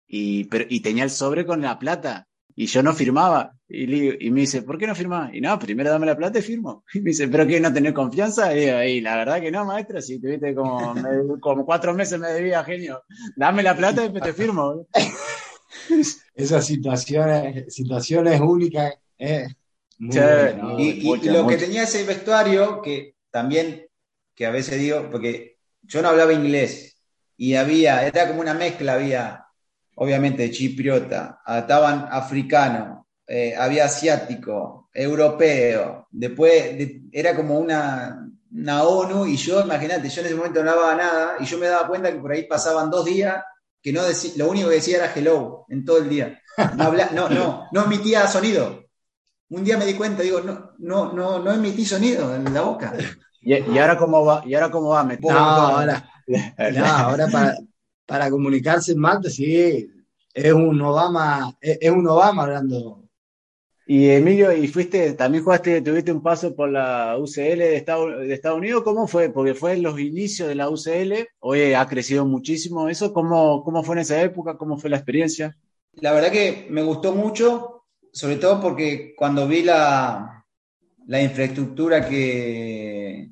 y, 0.07 0.45
pero, 0.45 0.65
y 0.69 0.81
tenía 0.81 1.03
el 1.03 1.09
sobre 1.09 1.45
con 1.45 1.61
la 1.61 1.77
plata 1.79 2.27
y 2.55 2.67
yo 2.67 2.81
no 2.83 2.93
firmaba. 2.93 3.51
Y, 3.67 3.87
le 3.87 4.17
y 4.19 4.31
me 4.31 4.41
dice, 4.41 4.61
¿por 4.61 4.77
qué 4.77 4.87
no 4.87 4.95
firmás? 4.95 5.33
Y 5.33 5.41
no, 5.41 5.57
primero 5.59 5.89
dame 5.89 6.05
la 6.05 6.15
plata 6.15 6.39
y 6.39 6.41
firmo. 6.41 6.83
Y 6.93 6.99
me 7.01 7.09
dice, 7.09 7.27
¿pero 7.27 7.45
qué, 7.47 7.59
no 7.59 7.73
tener 7.73 7.93
confianza? 7.93 8.53
Y 8.55 8.61
digo, 8.65 8.81
"Y 8.83 9.01
la 9.01 9.17
verdad 9.17 9.41
que 9.41 9.51
no, 9.51 9.65
maestra, 9.65 10.01
si 10.01 10.19
tuviste 10.21 10.53
como, 10.55 10.95
me- 10.95 11.39
como 11.41 11.65
cuatro 11.65 11.93
meses 11.93 12.19
me 12.19 12.29
debía, 12.29 12.63
genio. 12.63 13.03
Dame 13.35 13.63
la 13.63 13.75
plata 13.75 14.01
y 14.01 14.03
después 14.05 14.23
te 14.23 14.33
firmo. 14.33 14.87
Esas 16.35 16.65
situaciones, 16.67 17.73
situaciones 17.73 18.39
únicas. 18.41 18.93
eh, 19.17 19.47
muy 19.97 20.19
Sí, 20.19 20.21
buenas. 20.21 20.55
no, 20.55 20.69
Y, 20.75 21.17
y 21.17 21.21
mucha, 21.21 21.29
lo 21.29 21.45
que 21.47 21.57
tenía 21.57 21.83
ese 21.83 22.03
vestuario, 22.05 22.81
que 22.81 23.15
también, 23.31 23.85
que 24.33 24.45
a 24.45 24.51
veces 24.51 24.79
digo, 24.79 25.09
porque 25.11 25.57
yo 25.81 26.01
no 26.01 26.09
hablaba 26.09 26.33
inglés 26.33 26.97
y 27.37 27.55
había, 27.55 28.05
era 28.07 28.27
como 28.27 28.39
una 28.41 28.53
mezcla, 28.53 28.93
había 28.93 29.45
obviamente 29.95 30.49
chipriota, 30.51 31.41
estaban 31.47 32.07
africano, 32.11 33.07
eh, 33.27 33.55
había 33.57 33.85
asiático, 33.85 34.89
europeo, 34.93 36.07
después 36.11 36.77
de- 36.77 37.01
era 37.11 37.35
como 37.35 37.59
una, 37.59 38.29
una 38.51 38.83
ONU 38.83 39.25
y 39.25 39.35
yo, 39.37 39.61
imagínate, 39.61 40.09
yo 40.09 40.21
en 40.21 40.27
ese 40.27 40.35
momento 40.35 40.63
no 40.63 40.71
hablaba 40.71 40.95
nada 40.95 41.35
y 41.39 41.45
yo 41.45 41.57
me 41.57 41.67
daba 41.67 41.87
cuenta 41.87 42.11
que 42.11 42.19
por 42.19 42.31
ahí 42.31 42.43
pasaban 42.43 42.89
dos 42.89 43.03
días 43.05 43.43
que 43.85 43.93
no 43.93 44.01
decí- 44.01 44.33
lo 44.35 44.49
único 44.49 44.67
que 44.69 44.75
decía 44.77 44.97
era 44.97 45.13
hello 45.13 45.65
en 45.69 45.85
todo 45.85 45.99
el 45.99 46.09
día. 46.09 46.41
No, 46.75 46.85
habla- 46.85 47.11
no, 47.13 47.29
no, 47.29 47.67
no 47.71 47.83
emitía 47.83 48.25
sonido. 48.25 48.83
Un 49.49 49.63
día 49.63 49.77
me 49.77 49.85
di 49.85 49.93
cuenta, 49.93 50.23
digo, 50.23 50.41
no, 50.41 50.71
no, 50.79 51.13
no, 51.13 51.37
no 51.37 51.51
emití 51.53 51.85
sonido 51.85 52.33
en 52.33 52.51
la 52.51 52.61
boca. 52.61 52.95
¿Y, 53.41 53.53
y 53.53 53.77
ahora 53.77 53.95
cómo 53.95 54.25
va? 54.25 54.41
¿Y 54.43 54.55
ahora 54.55 54.71
cómo 54.71 54.89
va? 54.89 55.03
Me- 55.03 55.17
No, 55.17 55.37
ahora, 55.77 56.09
no, 56.25 56.85
ahora 56.87 57.27
para, 57.27 57.55
para 58.07 58.29
comunicarse 58.31 58.93
en 58.93 58.97
Malta, 58.99 59.29
sí, 59.29 59.87
es 60.33 60.51
un 60.53 60.81
Obama, 60.81 61.55
es, 61.61 61.77
es 61.79 61.91
un 61.91 62.07
Obama 62.07 62.41
hablando. 62.41 63.03
Y 63.87 64.09
Emilio, 64.09 64.51
¿y 64.51 64.67
fuiste, 64.67 65.13
también 65.13 65.43
jugaste, 65.43 65.79
tuviste 65.81 66.11
un 66.11 66.23
paso 66.23 66.55
por 66.55 66.71
la 66.71 67.17
UCL 67.19 67.59
de 67.59 67.75
Estados, 67.75 68.19
de 68.19 68.33
Estados 68.33 68.57
Unidos? 68.57 68.81
¿Cómo 68.83 69.07
fue? 69.07 69.29
Porque 69.29 69.53
fue 69.53 69.73
en 69.73 69.83
los 69.83 69.99
inicios 69.99 70.49
de 70.49 70.55
la 70.55 70.69
UCL, 70.69 71.27
hoy 71.39 71.73
ha 71.73 71.85
crecido 71.85 72.25
muchísimo 72.25 72.89
eso. 72.89 73.13
¿Cómo, 73.13 73.63
cómo 73.63 73.83
fue 73.83 73.95
en 73.95 74.01
esa 74.01 74.19
época? 74.23 74.57
¿Cómo 74.57 74.79
fue 74.79 74.89
la 74.89 74.97
experiencia? 74.97 75.55
La 75.93 76.13
verdad 76.13 76.31
que 76.31 76.65
me 76.71 76.81
gustó 76.81 77.13
mucho, 77.13 77.83
sobre 78.11 78.37
todo 78.37 78.59
porque 78.59 79.13
cuando 79.15 79.47
vi 79.47 79.61
la, 79.61 80.43
la 81.05 81.21
infraestructura 81.21 82.09
que, 82.09 83.29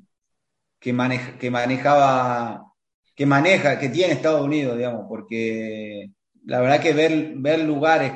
que, 0.78 0.92
maneja, 0.92 1.36
que 1.36 1.50
manejaba, 1.50 2.72
que 3.16 3.26
maneja, 3.26 3.80
que 3.80 3.88
tiene 3.88 4.12
Estados 4.12 4.42
Unidos, 4.42 4.76
digamos, 4.76 5.06
porque 5.08 6.10
la 6.44 6.60
verdad 6.60 6.80
que 6.80 6.92
ver, 6.92 7.32
ver 7.36 7.60
lugares, 7.64 8.12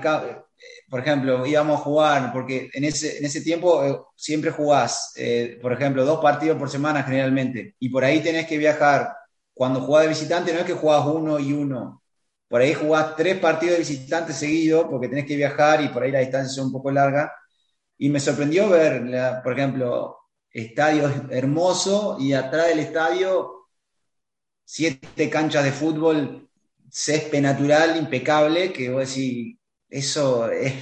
por 0.89 1.01
ejemplo, 1.01 1.45
íbamos 1.47 1.80
a 1.80 1.82
jugar, 1.82 2.32
porque 2.32 2.70
en 2.72 2.84
ese, 2.84 3.18
en 3.18 3.24
ese 3.26 3.43
tiempo 3.43 3.84
eh, 3.84 3.99
siempre 4.16 4.51
jugás, 4.51 5.12
eh, 5.16 5.59
por 5.61 5.72
ejemplo, 5.72 6.05
dos 6.05 6.20
partidos 6.20 6.59
por 6.59 6.70
semana 6.70 7.03
generalmente, 7.03 7.74
y 7.78 7.89
por 7.91 8.05
ahí 8.05 8.20
tenés 8.20 8.47
que 8.47 8.59
viajar. 8.59 9.14
Cuando 9.55 9.80
jugás 9.80 10.05
de 10.05 10.11
visitante 10.11 10.53
no 10.53 10.61
es 10.61 10.64
que 10.64 10.72
jugás 10.72 11.05
uno 11.07 11.39
y 11.39 11.53
uno, 11.53 12.03
por 12.49 12.62
ahí 12.62 12.72
jugás 12.74 13.16
tres 13.16 13.39
partidos 13.39 13.74
de 13.74 13.80
visitante 13.80 14.32
seguidos, 14.32 14.86
porque 14.91 15.09
tenés 15.09 15.26
que 15.26 15.36
viajar 15.36 15.82
y 15.82 15.89
por 15.89 16.03
ahí 16.03 16.11
la 16.11 16.20
distancia 16.20 16.51
es 16.51 16.66
un 16.66 16.72
poco 16.72 16.91
larga. 16.91 17.32
Y 17.99 18.09
me 18.09 18.20
sorprendió 18.20 18.68
ver, 18.70 19.43
por 19.43 19.53
ejemplo, 19.53 20.18
estadio 20.51 21.11
hermoso 21.30 22.16
y 22.18 22.32
atrás 22.32 22.68
del 22.68 22.80
estadio 22.80 23.66
siete 24.64 25.28
canchas 25.30 25.64
de 25.64 25.72
fútbol, 25.72 26.49
césped 26.91 27.41
natural, 27.43 27.97
impecable, 27.97 28.72
que 28.72 28.91
vos 28.91 29.09
decís, 29.09 29.57
eso 29.89 30.51
es 30.51 30.74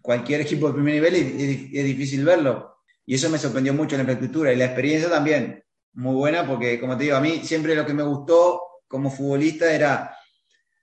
cualquier 0.00 0.40
equipo 0.40 0.68
de 0.68 0.74
primer 0.74 0.94
nivel 0.94 1.14
es, 1.14 1.70
es 1.72 1.84
difícil 1.84 2.24
verlo. 2.24 2.78
Y 3.04 3.14
eso 3.14 3.30
me 3.30 3.38
sorprendió 3.38 3.72
mucho 3.74 3.96
la 3.96 4.02
infraestructura 4.02 4.52
y 4.52 4.56
la 4.56 4.66
experiencia 4.66 5.08
también, 5.08 5.64
muy 5.94 6.14
buena, 6.14 6.46
porque 6.46 6.78
como 6.78 6.96
te 6.96 7.04
digo, 7.04 7.16
a 7.16 7.20
mí 7.20 7.40
siempre 7.44 7.74
lo 7.74 7.86
que 7.86 7.94
me 7.94 8.02
gustó 8.02 8.62
como 8.86 9.10
futbolista 9.10 9.72
era 9.72 10.14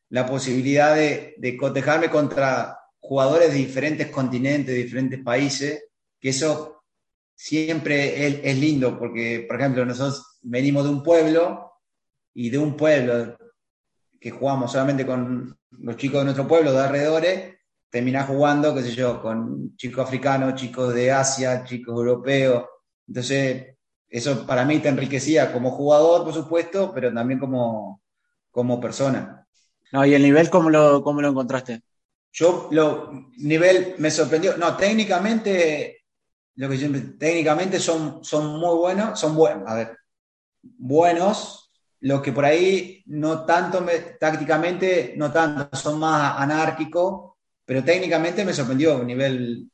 la 0.09 0.26
posibilidad 0.26 0.95
de, 0.95 1.36
de 1.38 1.57
cotejarme 1.57 2.09
contra 2.09 2.78
jugadores 2.99 3.51
de 3.51 3.57
diferentes 3.57 4.07
continentes, 4.07 4.74
de 4.74 4.84
diferentes 4.84 5.24
países, 5.24 5.86
que 6.20 6.30
eso 6.30 6.84
siempre 7.36 8.26
es, 8.26 8.39
es 8.43 8.57
lindo, 8.57 8.97
porque, 8.97 9.45
por 9.47 9.59
ejemplo, 9.59 9.86
nosotros 9.86 10.39
venimos 10.41 10.84
de 10.84 10.89
un 10.89 11.03
pueblo 11.03 11.74
y 12.34 12.49
de 12.49 12.57
un 12.57 12.76
pueblo 12.76 13.38
que 14.20 14.32
jugamos 14.32 14.72
solamente 14.72 15.05
con 15.05 15.57
los 15.70 15.97
chicos 15.97 16.20
de 16.20 16.26
nuestro 16.26 16.47
pueblo, 16.47 16.72
de 16.72 16.80
alrededores, 16.80 17.55
terminás 17.89 18.27
jugando, 18.27 18.73
qué 18.75 18.81
sé 18.81 18.93
yo, 18.93 19.21
con 19.21 19.75
chicos 19.77 20.05
africanos, 20.05 20.55
chicos 20.55 20.93
de 20.93 21.11
Asia, 21.11 21.63
chicos 21.63 21.95
europeos. 21.95 22.65
Entonces, 23.07 23.75
eso 24.07 24.45
para 24.45 24.65
mí 24.65 24.79
te 24.79 24.89
enriquecía 24.89 25.51
como 25.51 25.71
jugador, 25.71 26.23
por 26.23 26.33
supuesto, 26.33 26.91
pero 26.93 27.13
también 27.13 27.39
como, 27.39 28.01
como 28.51 28.79
persona. 28.79 29.45
No, 29.91 30.05
¿y 30.05 30.13
el 30.13 30.23
nivel 30.23 30.49
cómo 30.49 30.69
lo, 30.69 31.03
cómo 31.03 31.21
lo 31.21 31.29
encontraste? 31.29 31.81
Yo, 32.31 32.67
lo 32.71 33.29
nivel 33.38 33.95
me 33.97 34.11
sorprendió. 34.11 34.57
No, 34.57 34.75
técnicamente, 34.75 36.03
lo 36.55 36.69
que 36.69 36.77
siempre, 36.77 37.01
técnicamente 37.17 37.79
son, 37.79 38.23
son 38.23 38.59
muy 38.59 38.75
buenos, 38.77 39.19
son 39.19 39.36
buenos, 39.36 39.69
a 39.69 39.75
ver, 39.75 39.97
buenos. 40.61 41.71
Lo 42.01 42.21
que 42.21 42.33
por 42.33 42.45
ahí 42.45 43.03
no 43.07 43.45
tanto, 43.45 43.81
me, 43.81 43.99
tácticamente, 44.19 45.13
no 45.17 45.31
tanto, 45.31 45.75
son 45.77 45.97
más 45.97 46.39
anárquicos, 46.39 47.34
pero 47.66 47.84
técnicamente 47.84 48.45
me 48.45 48.53
sorprendió, 48.53 48.97
un 48.97 49.07
nivel 49.07 49.70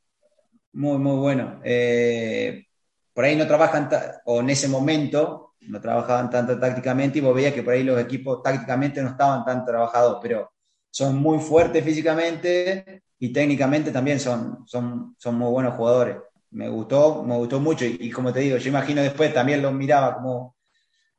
muy, 0.73 0.97
muy 0.97 1.17
bueno. 1.17 1.59
Eh, 1.63 2.65
por 3.13 3.25
ahí 3.25 3.35
no 3.35 3.47
trabajan, 3.47 3.89
o 4.25 4.39
en 4.39 4.49
ese 4.49 4.67
momento, 4.67 5.53
no 5.61 5.81
trabajaban 5.81 6.29
tanto 6.29 6.59
tácticamente 6.59 7.19
y 7.19 7.21
vos 7.21 7.35
veías 7.35 7.53
que 7.53 7.63
por 7.63 7.73
ahí 7.73 7.83
los 7.83 7.99
equipos 8.01 8.41
tácticamente 8.41 9.01
no 9.01 9.09
estaban 9.09 9.45
tan 9.45 9.65
trabajados, 9.65 10.19
pero 10.21 10.51
son 10.89 11.17
muy 11.17 11.39
fuertes 11.39 11.83
físicamente 11.83 13.03
y 13.19 13.31
técnicamente 13.31 13.91
también 13.91 14.19
son, 14.19 14.63
son, 14.67 15.15
son 15.17 15.35
muy 15.35 15.49
buenos 15.51 15.75
jugadores. 15.75 16.17
Me 16.51 16.67
gustó, 16.69 17.23
me 17.23 17.35
gustó 17.37 17.59
mucho 17.59 17.85
y, 17.85 18.09
como 18.11 18.33
te 18.33 18.41
digo, 18.41 18.57
yo 18.57 18.69
imagino 18.69 19.01
después 19.01 19.33
también 19.33 19.61
lo 19.61 19.71
miraba 19.71 20.15
como 20.15 20.55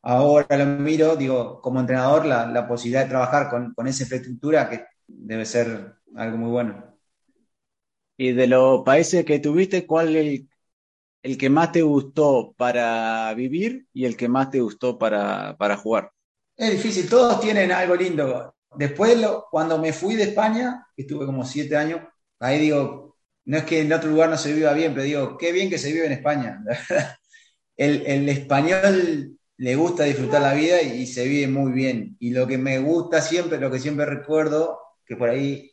ahora 0.02 0.56
lo 0.56 0.66
miro, 0.66 1.16
digo, 1.16 1.60
como 1.60 1.80
entrenador, 1.80 2.26
la, 2.26 2.46
la 2.46 2.66
posibilidad 2.66 3.04
de 3.04 3.10
trabajar 3.10 3.48
con, 3.48 3.72
con, 3.74 3.86
esa 3.86 4.02
infraestructura 4.02 4.68
que 4.68 4.84
debe 5.06 5.46
ser 5.46 5.94
algo 6.16 6.36
muy 6.36 6.50
bueno. 6.50 6.92
Y 8.16 8.32
de 8.32 8.46
los 8.46 8.82
países 8.84 9.24
que 9.24 9.38
tuviste, 9.38 9.86
¿cuál 9.86 10.14
es 10.16 10.26
el, 10.26 10.48
el 11.22 11.38
que 11.38 11.50
más 11.50 11.72
te 11.72 11.82
gustó 11.82 12.54
para 12.56 13.32
vivir 13.34 13.86
y 13.92 14.04
el 14.04 14.16
que 14.16 14.28
más 14.28 14.50
te 14.50 14.60
gustó 14.60 14.98
para, 14.98 15.56
para 15.56 15.76
jugar? 15.76 16.12
Es 16.56 16.70
difícil, 16.70 17.08
todos 17.08 17.40
tienen 17.40 17.72
algo 17.72 17.96
lindo. 17.96 18.54
Después, 18.76 19.20
lo, 19.20 19.46
cuando 19.50 19.78
me 19.78 19.92
fui 19.92 20.14
de 20.14 20.24
España, 20.24 20.86
que 20.94 21.02
estuve 21.02 21.26
como 21.26 21.44
siete 21.44 21.76
años, 21.76 22.00
ahí 22.40 22.58
digo, 22.58 23.16
no 23.44 23.56
es 23.58 23.64
que 23.64 23.80
en 23.80 23.92
otro 23.92 24.10
lugar 24.10 24.30
no 24.30 24.36
se 24.38 24.52
viva 24.52 24.72
bien, 24.72 24.92
pero 24.92 25.04
digo, 25.04 25.36
qué 25.38 25.52
bien 25.52 25.70
que 25.70 25.78
se 25.78 25.92
vive 25.92 26.06
en 26.06 26.12
España. 26.12 26.62
El, 27.74 28.06
el 28.06 28.28
español 28.28 29.38
le 29.56 29.76
gusta 29.76 30.04
disfrutar 30.04 30.42
la 30.42 30.52
vida 30.54 30.82
y, 30.82 31.02
y, 31.02 31.06
se 31.06 31.26
vive 31.26 31.48
muy 31.48 31.72
bien. 31.72 32.16
Y 32.20 32.30
lo 32.30 32.46
que 32.46 32.58
me 32.58 32.78
gusta 32.78 33.20
siempre, 33.22 33.58
lo 33.58 33.70
que 33.70 33.80
siempre 33.80 34.04
recuerdo, 34.06 34.78
que 35.06 35.16
por 35.16 35.30
ahí 35.30 35.71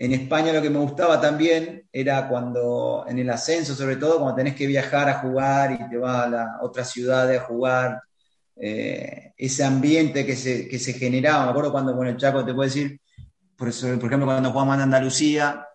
en 0.00 0.14
España 0.14 0.50
lo 0.50 0.62
que 0.62 0.70
me 0.70 0.78
gustaba 0.78 1.20
también 1.20 1.86
era 1.92 2.26
cuando, 2.26 3.04
en 3.06 3.18
el 3.18 3.28
ascenso 3.28 3.74
sobre 3.74 3.96
todo, 3.96 4.16
cuando 4.16 4.34
tenés 4.34 4.54
que 4.54 4.66
viajar 4.66 5.10
a 5.10 5.18
jugar 5.18 5.72
y 5.72 5.90
te 5.90 5.98
vas 5.98 6.24
a 6.24 6.28
la 6.30 6.58
otra 6.62 6.86
ciudad 6.86 7.30
a 7.30 7.40
jugar, 7.40 8.00
eh, 8.56 9.34
ese 9.36 9.62
ambiente 9.62 10.24
que 10.24 10.36
se, 10.36 10.66
que 10.68 10.78
se 10.78 10.94
generaba. 10.94 11.44
Me 11.44 11.50
acuerdo 11.50 11.70
cuando 11.70 11.94
con 11.94 12.06
el 12.06 12.16
Chaco 12.16 12.42
te 12.42 12.54
puedo 12.54 12.66
decir, 12.66 12.98
por, 13.56 13.68
por 13.68 14.06
ejemplo, 14.06 14.24
cuando 14.24 14.50
jugamos 14.50 14.76
en 14.76 14.80
Andalucía, 14.80 15.66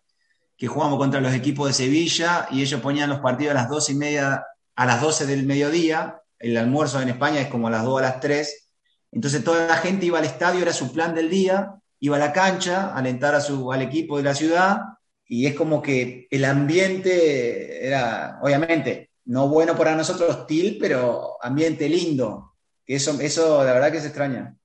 que 0.57 0.65
jugamos 0.65 0.97
contra 0.97 1.21
los 1.21 1.33
equipos 1.35 1.67
de 1.67 1.73
Sevilla 1.73 2.47
y 2.49 2.63
ellos 2.63 2.81
ponían 2.81 3.11
los 3.11 3.19
partidos 3.19 3.51
a 3.51 3.61
las 3.61 3.69
12 3.69 3.91
y 3.91 3.95
media, 3.95 4.43
a 4.75 4.85
las 4.87 5.01
12 5.01 5.27
del 5.27 5.45
mediodía, 5.45 6.19
el 6.39 6.57
almuerzo 6.57 6.99
en 6.99 7.09
España 7.09 7.41
es 7.41 7.47
como 7.47 7.67
a 7.67 7.71
las 7.71 7.83
2 7.83 7.99
a 7.99 8.01
las 8.01 8.19
3, 8.21 8.71
entonces 9.11 9.43
toda 9.43 9.67
la 9.67 9.77
gente 9.77 10.07
iba 10.07 10.17
al 10.17 10.25
estadio, 10.25 10.63
era 10.63 10.73
su 10.73 10.91
plan 10.91 11.13
del 11.13 11.29
día, 11.29 11.75
iba 12.05 12.17
a 12.17 12.19
la 12.19 12.33
cancha 12.33 12.89
a 12.89 12.97
alentar 12.97 13.35
a 13.35 13.41
su, 13.41 13.71
al 13.71 13.81
equipo 13.81 14.17
de 14.17 14.23
la 14.23 14.35
ciudad 14.35 14.81
y 15.27 15.47
es 15.47 15.55
como 15.55 15.81
que 15.81 16.27
el 16.29 16.45
ambiente 16.45 17.85
era, 17.85 18.39
obviamente, 18.41 19.09
no 19.25 19.47
bueno 19.47 19.75
para 19.75 19.95
nosotros, 19.95 20.35
hostil, 20.35 20.77
pero 20.79 21.37
ambiente 21.41 21.89
lindo. 21.89 22.53
Eso, 22.85 23.19
eso 23.19 23.63
la 23.63 23.73
verdad 23.73 23.91
que 23.91 24.01
se 24.01 24.07
extraña. 24.07 24.55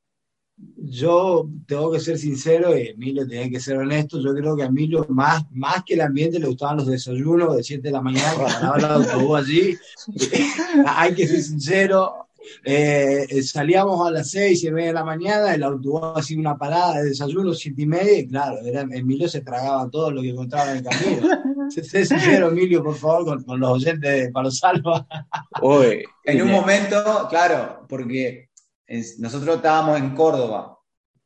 Yo 0.77 1.49
tengo 1.67 1.91
que 1.91 2.01
ser 2.01 2.19
sincero 2.19 2.77
y 2.77 2.89
Emilio 2.89 3.27
tiene 3.27 3.51
que 3.51 3.61
ser 3.61 3.79
honesto. 3.79 4.21
Yo 4.21 4.35
creo 4.35 4.55
que 4.55 4.65
a 4.65 4.67
Emilio, 4.67 5.07
más, 5.09 5.43
más 5.53 5.83
que 5.85 5.95
el 5.95 6.03
ambiente, 6.03 6.39
le 6.39 6.47
gustaban 6.47 6.77
los 6.77 6.87
desayunos 6.87 7.57
de 7.57 7.63
7 7.63 7.81
de 7.81 7.93
la 7.93 8.03
mañana, 8.03 8.35
que 8.35 8.79
el 8.79 8.85
autobús 8.85 9.39
allí. 9.39 9.79
Hay 10.87 11.15
que 11.15 11.27
ser 11.27 11.43
sincero. 11.43 12.27
Eh, 12.65 13.43
salíamos 13.43 14.07
a 14.07 14.11
las 14.11 14.31
6 14.31 14.65
y 14.65 14.71
media 14.71 14.89
de 14.89 14.95
la 14.95 15.05
mañana, 15.05 15.55
el 15.55 15.63
autobús 15.63 16.01
hacía 16.17 16.39
una 16.39 16.57
parada 16.57 16.99
de 16.99 17.11
desayuno, 17.11 17.55
7 17.55 17.83
y 17.83 17.87
media, 17.87 18.19
y 18.19 18.29
claro, 18.29 18.59
era, 18.65 18.83
Emilio 18.83 19.29
se 19.29 19.41
tragaba 19.41 19.89
todo 19.91 20.11
lo 20.11 20.23
que 20.23 20.31
encontraba 20.31 20.73
en 20.73 20.79
el 20.79 20.85
camino. 20.85 21.29
sé 21.71 22.05
sincero, 22.05 22.49
Emilio, 22.49 22.83
por 22.83 22.97
favor, 22.97 23.25
con, 23.25 23.45
con 23.45 23.61
los 23.61 23.71
oyentes 23.71 24.11
de 24.11 24.31
Palo 24.31 24.51
Salva. 24.51 25.07
Uy, 25.63 26.05
en 26.25 26.43
un 26.43 26.51
momento, 26.51 27.27
claro, 27.29 27.87
porque 27.89 28.51
nosotros 29.19 29.57
estábamos 29.57 29.99
en 29.99 30.15
Córdoba 30.15 30.79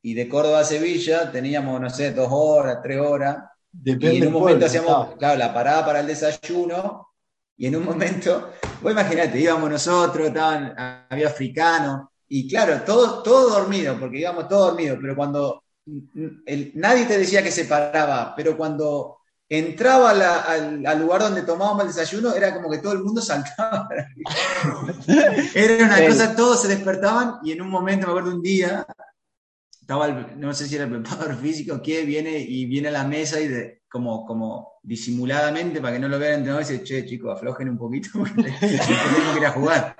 y 0.03 0.15
de 0.15 0.29
Córdoba 0.29 0.61
a 0.61 0.65
Sevilla 0.65 1.33
teníamos, 1.33 1.81
no 1.81 1.89
sé, 1.89 2.13
dos 2.13 2.29
horas, 2.31 2.81
tres 2.83 3.01
horas. 3.01 3.39
Depende 3.73 4.15
y 4.15 4.19
en 4.19 4.27
un 4.27 4.33
momento 4.35 4.61
pueblo, 4.61 4.67
hacíamos, 4.67 5.17
claro, 5.17 5.39
la 5.39 5.55
parada 5.55 5.85
para 5.85 6.01
el 6.01 6.07
desayuno 6.07 7.09
y 7.57 7.67
en 7.67 7.77
un 7.77 7.85
momento, 7.85 8.51
vos 8.85 8.93
imaginate, 8.93 9.41
íbamos 9.41 9.71
nosotros, 9.71 10.29
estaban, 10.29 10.75
había 11.09 11.29
africanos 11.29 12.09
y 12.29 12.47
claro, 12.47 12.83
todo, 12.85 13.23
todo 13.23 13.49
dormido, 13.49 13.99
porque 13.99 14.19
íbamos 14.19 14.47
todos 14.47 14.69
dormidos, 14.69 14.99
pero 15.01 15.17
cuando 15.17 15.65
el, 16.45 16.73
nadie 16.75 17.07
te 17.07 17.17
decía 17.17 17.43
que 17.43 17.51
se 17.51 17.65
paraba, 17.65 18.35
pero 18.37 18.59
cuando 18.59 19.19
entraba 19.49 20.13
la, 20.13 20.43
al, 20.43 20.87
al, 20.87 21.01
lugar 21.01 21.23
donde 21.23 21.43
tomábamos 21.43 21.83
el 21.83 21.89
desayuno, 21.89 22.35
era 22.35 22.53
como 22.53 22.71
que 22.71 22.79
todo 22.79 22.93
el 22.93 23.03
mundo 23.03 23.23
saltaba. 23.23 23.89
era 25.55 25.87
una 25.87 26.07
cosa, 26.07 26.37
todos 26.37 26.61
se 26.61 26.69
despertaban 26.69 27.39
y 27.43 27.53
en 27.53 27.63
un 27.63 27.71
momento, 27.71 28.07
me 28.07 28.13
acuerdo 28.13 28.37
un 28.37 28.43
día, 28.43 28.87
estaba, 29.81 30.07
el, 30.07 30.39
no 30.39 30.53
sé 30.53 30.69
si 30.69 30.75
era 30.75 30.85
el 30.85 30.91
preparador 30.91 31.37
físico 31.41 31.81
que 31.81 32.05
viene 32.05 32.39
y 32.39 32.67
viene 32.67 32.89
a 32.89 32.93
la 32.93 33.05
mesa 33.05 33.41
y 33.41 33.49
de, 33.49 33.83
como, 33.95 34.27
como 34.27 34.73
disimuladamente, 34.83 35.81
para 35.81 35.93
que 35.95 36.01
no 36.01 36.09
lo 36.09 36.19
vean 36.19 36.41
entrenador, 36.41 36.67
dice, 36.67 36.83
che, 36.83 37.07
chicos, 37.07 37.33
aflojen 37.33 37.69
un 37.69 37.79
poquito 37.79 38.09
porque 38.19 38.43
tenemos 38.61 39.33
que 39.35 39.39
ir 39.41 39.47
a 39.47 39.53
jugar. 39.53 39.97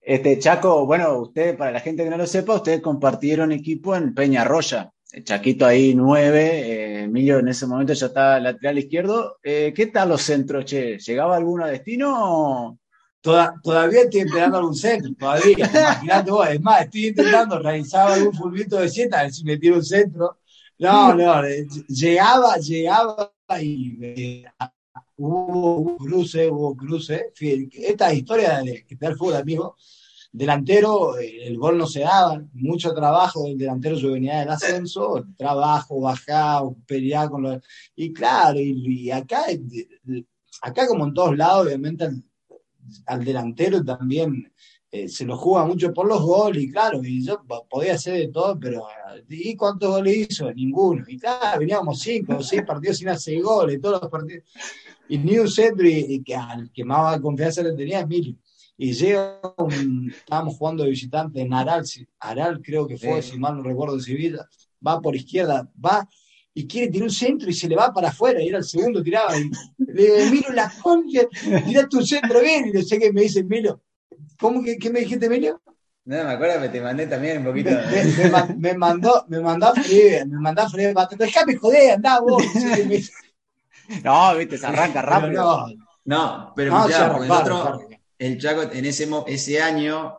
Este, 0.00 0.38
Chaco, 0.38 0.86
bueno, 0.86 1.18
usted, 1.18 1.54
para 1.54 1.70
la 1.70 1.80
gente 1.80 2.02
que 2.02 2.08
no 2.08 2.16
lo 2.16 2.26
sepa, 2.26 2.54
ustedes 2.54 2.80
compartieron 2.80 3.52
equipo 3.52 3.94
en 3.94 4.14
Peña 4.14 4.42
Roya. 4.44 4.90
Chaquito 5.24 5.66
ahí 5.66 5.94
nueve, 5.94 6.46
eh, 6.62 7.02
Emilio 7.02 7.40
en 7.40 7.48
ese 7.48 7.66
momento 7.66 7.92
ya 7.92 8.06
estaba 8.06 8.40
lateral 8.40 8.78
izquierdo. 8.78 9.36
Eh, 9.42 9.74
¿Qué 9.76 9.88
tal 9.88 10.08
los 10.08 10.22
centros, 10.22 10.64
che? 10.64 10.96
¿Llegaba 10.98 11.36
alguno 11.36 11.64
a 11.64 11.68
destino? 11.68 12.14
o- 12.16 12.78
Toda- 13.22 13.52
todavía 13.62 14.00
estoy 14.04 14.20
esperando 14.22 14.56
algún 14.56 14.74
centro, 14.74 15.10
todavía. 15.18 15.56
Imagínate 15.74 16.30
vos, 16.30 16.48
es 16.48 16.60
más, 16.62 16.80
estoy 16.84 17.08
intentando 17.08 17.58
realizar 17.58 18.10
algún 18.12 18.32
fulbito 18.32 18.76
de 18.80 18.88
siete, 18.88 19.14
a 19.14 19.22
ver 19.24 19.30
si 19.32 19.44
me 19.44 19.58
tiro 19.58 19.74
un 19.76 19.84
centro. 19.84 20.38
No, 20.80 21.14
no, 21.14 21.42
llegaba, 21.88 22.56
llegaba 22.56 23.34
y 23.60 23.98
eh, 24.00 24.44
hubo 25.18 25.76
un 25.76 25.96
cruce, 25.98 26.48
hubo 26.48 26.74
cruce. 26.74 27.34
Esta 27.38 28.14
historia 28.14 28.62
de 28.62 28.86
que 28.86 28.96
da 28.96 29.08
el 29.08 29.16
fútbol, 29.16 29.36
amigo, 29.36 29.76
delantero, 30.32 31.18
eh, 31.18 31.48
el 31.48 31.58
gol 31.58 31.76
no 31.76 31.86
se 31.86 32.00
daba, 32.00 32.42
mucho 32.54 32.94
trabajo 32.94 33.44
del 33.44 33.58
delantero, 33.58 33.96
yo 33.96 34.12
venía 34.12 34.40
del 34.40 34.48
ascenso, 34.48 35.22
trabajo, 35.36 36.00
bajar, 36.00 36.62
pelear 36.86 37.28
con 37.28 37.42
los... 37.42 37.62
Y 37.94 38.14
claro, 38.14 38.58
y, 38.58 39.02
y 39.04 39.10
acá, 39.10 39.50
eh, 39.50 40.24
acá 40.62 40.86
como 40.86 41.04
en 41.04 41.12
todos 41.12 41.36
lados, 41.36 41.66
obviamente 41.66 42.08
al, 43.06 43.24
delantero 43.24 43.84
también 43.84 44.52
eh, 44.92 45.08
se 45.08 45.24
lo 45.24 45.36
juega 45.36 45.64
mucho 45.66 45.92
por 45.92 46.08
los 46.08 46.20
goles, 46.20 46.64
y 46.64 46.70
claro, 46.72 47.00
y 47.04 47.24
yo 47.24 47.42
po- 47.46 47.64
podía 47.70 47.94
hacer 47.94 48.14
de 48.14 48.28
todo, 48.28 48.58
pero 48.58 48.86
eh, 49.14 49.24
¿y 49.28 49.54
cuántos 49.54 49.88
goles 49.90 50.28
hizo? 50.30 50.52
Ninguno. 50.52 51.04
Y 51.06 51.16
claro, 51.18 51.60
veníamos 51.60 52.00
cinco 52.00 52.36
o 52.38 52.42
seis 52.42 52.62
partidos 52.66 52.98
sin 52.98 53.08
hacer 53.08 53.40
goles, 53.40 53.80
todos 53.80 54.00
los 54.02 54.10
partidos. 54.10 54.44
Y 55.08 55.18
ni 55.18 55.38
un 55.38 55.48
centro, 55.48 55.86
y, 55.86 56.06
y 56.08 56.22
que 56.22 56.34
al 56.34 56.70
que 56.72 56.84
más 56.84 57.20
confianza 57.20 57.62
le 57.62 57.72
tenía 57.74 58.00
Emilio. 58.00 58.34
Y 58.76 58.92
llega 58.92 59.40
un, 59.58 60.10
estábamos 60.10 60.56
jugando 60.56 60.82
de 60.84 60.90
visitante 60.90 61.40
en 61.40 61.52
Aral, 61.52 61.84
Aral 62.18 62.60
creo 62.62 62.86
que 62.86 62.96
fue, 62.96 63.20
Sí. 63.22 63.32
si 63.32 63.38
mal 63.38 63.56
no 63.58 63.62
recuerdo, 63.62 63.96
de 63.96 64.02
Sevilla, 64.02 64.48
va 64.84 65.00
por 65.00 65.14
izquierda, 65.14 65.70
va 65.84 66.08
y 66.54 66.66
quiere 66.66 66.88
tirar 66.88 67.04
un 67.08 67.14
centro 67.14 67.48
y 67.48 67.52
se 67.54 67.68
le 67.68 67.76
va 67.76 67.92
para 67.92 68.08
afuera, 68.08 68.42
y 68.42 68.48
era 68.48 68.58
el 68.58 68.64
segundo, 68.64 69.02
tiraba, 69.02 69.36
y 69.38 69.50
le 69.78 70.02
digo, 70.02 70.16
Emilio, 70.16 70.52
la 70.52 70.70
concha, 70.82 71.20
tiraste 71.64 71.96
un 71.96 72.06
centro 72.06 72.40
bien, 72.40 72.66
y 72.68 72.72
no 72.72 72.82
sé 72.82 72.98
qué 72.98 73.12
me 73.12 73.22
dice 73.22 73.40
Emilio, 73.40 73.80
¿cómo 74.38 74.62
que 74.62 74.76
qué 74.78 74.90
me 74.90 75.00
dijiste, 75.00 75.26
Emilio? 75.26 75.60
No, 76.04 76.24
me 76.24 76.30
acuerdo 76.32 76.62
que 76.62 76.68
te 76.70 76.80
mandé 76.80 77.06
también 77.06 77.38
un 77.38 77.44
poquito. 77.44 77.70
Me, 77.70 78.04
me- 78.04 78.12
me 78.16 78.28
ma- 78.30 78.46
me 78.58 78.74
mandó, 78.74 79.24
me 79.28 79.40
mandó 79.40 79.66
a 79.68 79.74
freír, 79.74 80.26
me 80.26 80.38
mandó 80.40 80.62
a 80.62 80.68
freír, 80.70 80.94
déjame 81.18 81.56
joder, 81.56 81.92
andá 81.92 82.20
vos. 82.20 82.42
No, 84.04 84.36
viste, 84.36 84.56
se 84.58 84.66
arranca 84.66 85.02
pero 85.02 85.20
rápido. 85.20 85.42
no, 85.44 85.66
No, 86.04 86.52
pero 86.56 86.70
no, 86.72 86.76
porque 86.78 86.94
arrancaron, 86.94 87.28
nosotros, 87.28 87.58
se 87.58 87.64
arrancaron. 87.64 88.00
el 88.18 88.38
Chaco, 88.40 88.62
en 88.72 88.84
ese, 88.86 89.08
ese 89.26 89.62
año 89.62 90.18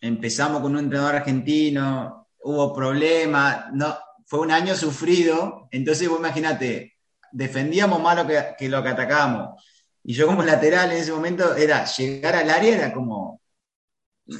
empezamos 0.00 0.60
con 0.60 0.72
un 0.72 0.80
entrenador 0.84 1.16
argentino, 1.16 2.28
hubo 2.42 2.72
problemas, 2.74 3.72
no, 3.72 3.96
fue 4.32 4.40
un 4.40 4.50
año 4.50 4.74
sufrido, 4.74 5.68
entonces 5.70 6.08
vos 6.08 6.18
imagínate, 6.18 6.96
defendíamos 7.32 8.00
más 8.00 8.16
lo 8.16 8.26
que, 8.26 8.42
que 8.58 8.66
lo 8.66 8.82
que 8.82 8.88
atacábamos. 8.88 9.62
Y 10.02 10.14
yo 10.14 10.26
como 10.26 10.42
lateral 10.42 10.90
en 10.90 10.96
ese 10.96 11.12
momento 11.12 11.54
era 11.54 11.84
llegar 11.84 12.36
al 12.36 12.48
área, 12.48 12.74
era 12.74 12.94
como 12.94 13.42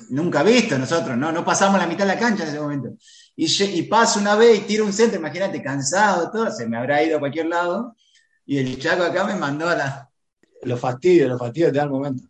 nunca 0.08 0.42
visto 0.42 0.78
nosotros, 0.78 1.18
¿no? 1.18 1.30
No 1.30 1.44
pasamos 1.44 1.78
la 1.78 1.86
mitad 1.86 2.06
de 2.06 2.14
la 2.14 2.18
cancha 2.18 2.44
en 2.44 2.48
ese 2.48 2.58
momento. 2.58 2.88
Y, 3.36 3.78
y 3.78 3.82
paso 3.82 4.18
una 4.18 4.34
vez 4.34 4.60
y 4.60 4.62
tiro 4.62 4.86
un 4.86 4.94
centro, 4.94 5.18
imagínate, 5.18 5.62
cansado, 5.62 6.30
todo, 6.30 6.50
se 6.50 6.66
me 6.66 6.78
habrá 6.78 7.02
ido 7.02 7.18
a 7.18 7.20
cualquier 7.20 7.48
lado. 7.48 7.94
Y 8.46 8.56
el 8.56 8.78
Chaco 8.78 9.02
acá 9.02 9.26
me 9.26 9.34
mandó 9.34 9.68
a 9.68 9.76
la, 9.76 10.10
Los 10.62 10.80
fastidios, 10.80 11.28
los 11.28 11.38
fastidios 11.38 11.70
te 11.70 11.76
dan 11.76 11.90
momento. 11.90 12.24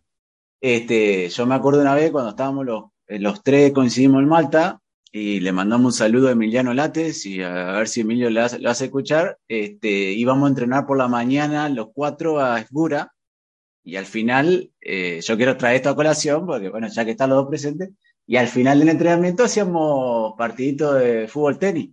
Este, 0.59 1.29
yo 1.29 1.45
me 1.45 1.55
acuerdo 1.55 1.79
una 1.79 1.95
vez 1.95 2.11
cuando 2.11 2.31
estábamos 2.31 2.65
los, 2.65 2.83
eh, 3.07 3.19
los 3.19 3.41
tres 3.41 3.71
coincidimos 3.71 4.21
en 4.21 4.27
Malta 4.27 4.81
y 5.15 5.41
le 5.41 5.51
mandamos 5.51 5.85
un 5.85 5.93
saludo 5.93 6.27
a 6.27 6.31
Emiliano 6.31 6.73
Lates 6.73 7.27
y 7.27 7.39
a, 7.43 7.73
ver 7.73 7.87
si 7.87 8.01
Emilio 8.01 8.31
lo 8.31 8.41
hace 8.41 8.85
escuchar. 8.85 9.37
Este, 9.47 10.11
íbamos 10.11 10.47
a 10.47 10.49
entrenar 10.49 10.87
por 10.87 10.97
la 10.97 11.07
mañana 11.07 11.69
los 11.69 11.89
cuatro 11.93 12.39
a 12.39 12.59
Esbura 12.59 13.13
y 13.83 13.95
al 13.97 14.07
final, 14.07 14.71
eh, 14.81 15.21
yo 15.21 15.37
quiero 15.37 15.55
traer 15.55 15.77
esto 15.77 15.89
a 15.89 15.95
colación 15.95 16.47
porque, 16.47 16.69
bueno, 16.69 16.87
ya 16.87 17.05
que 17.05 17.11
están 17.11 17.29
los 17.29 17.43
dos 17.43 17.49
presentes, 17.49 17.91
y 18.25 18.37
al 18.37 18.47
final 18.47 18.79
del 18.79 18.89
entrenamiento 18.89 19.43
hacíamos 19.43 20.33
partidito 20.35 20.93
de 20.95 21.27
fútbol 21.27 21.59
tenis. 21.59 21.91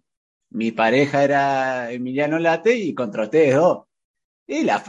Mi 0.50 0.72
pareja 0.72 1.22
era 1.22 1.92
Emiliano 1.92 2.38
Late 2.38 2.74
y 2.74 2.94
contra 2.94 3.24
ustedes 3.24 3.54
dos. 3.54 3.84
Y 4.46 4.62
la, 4.64 4.82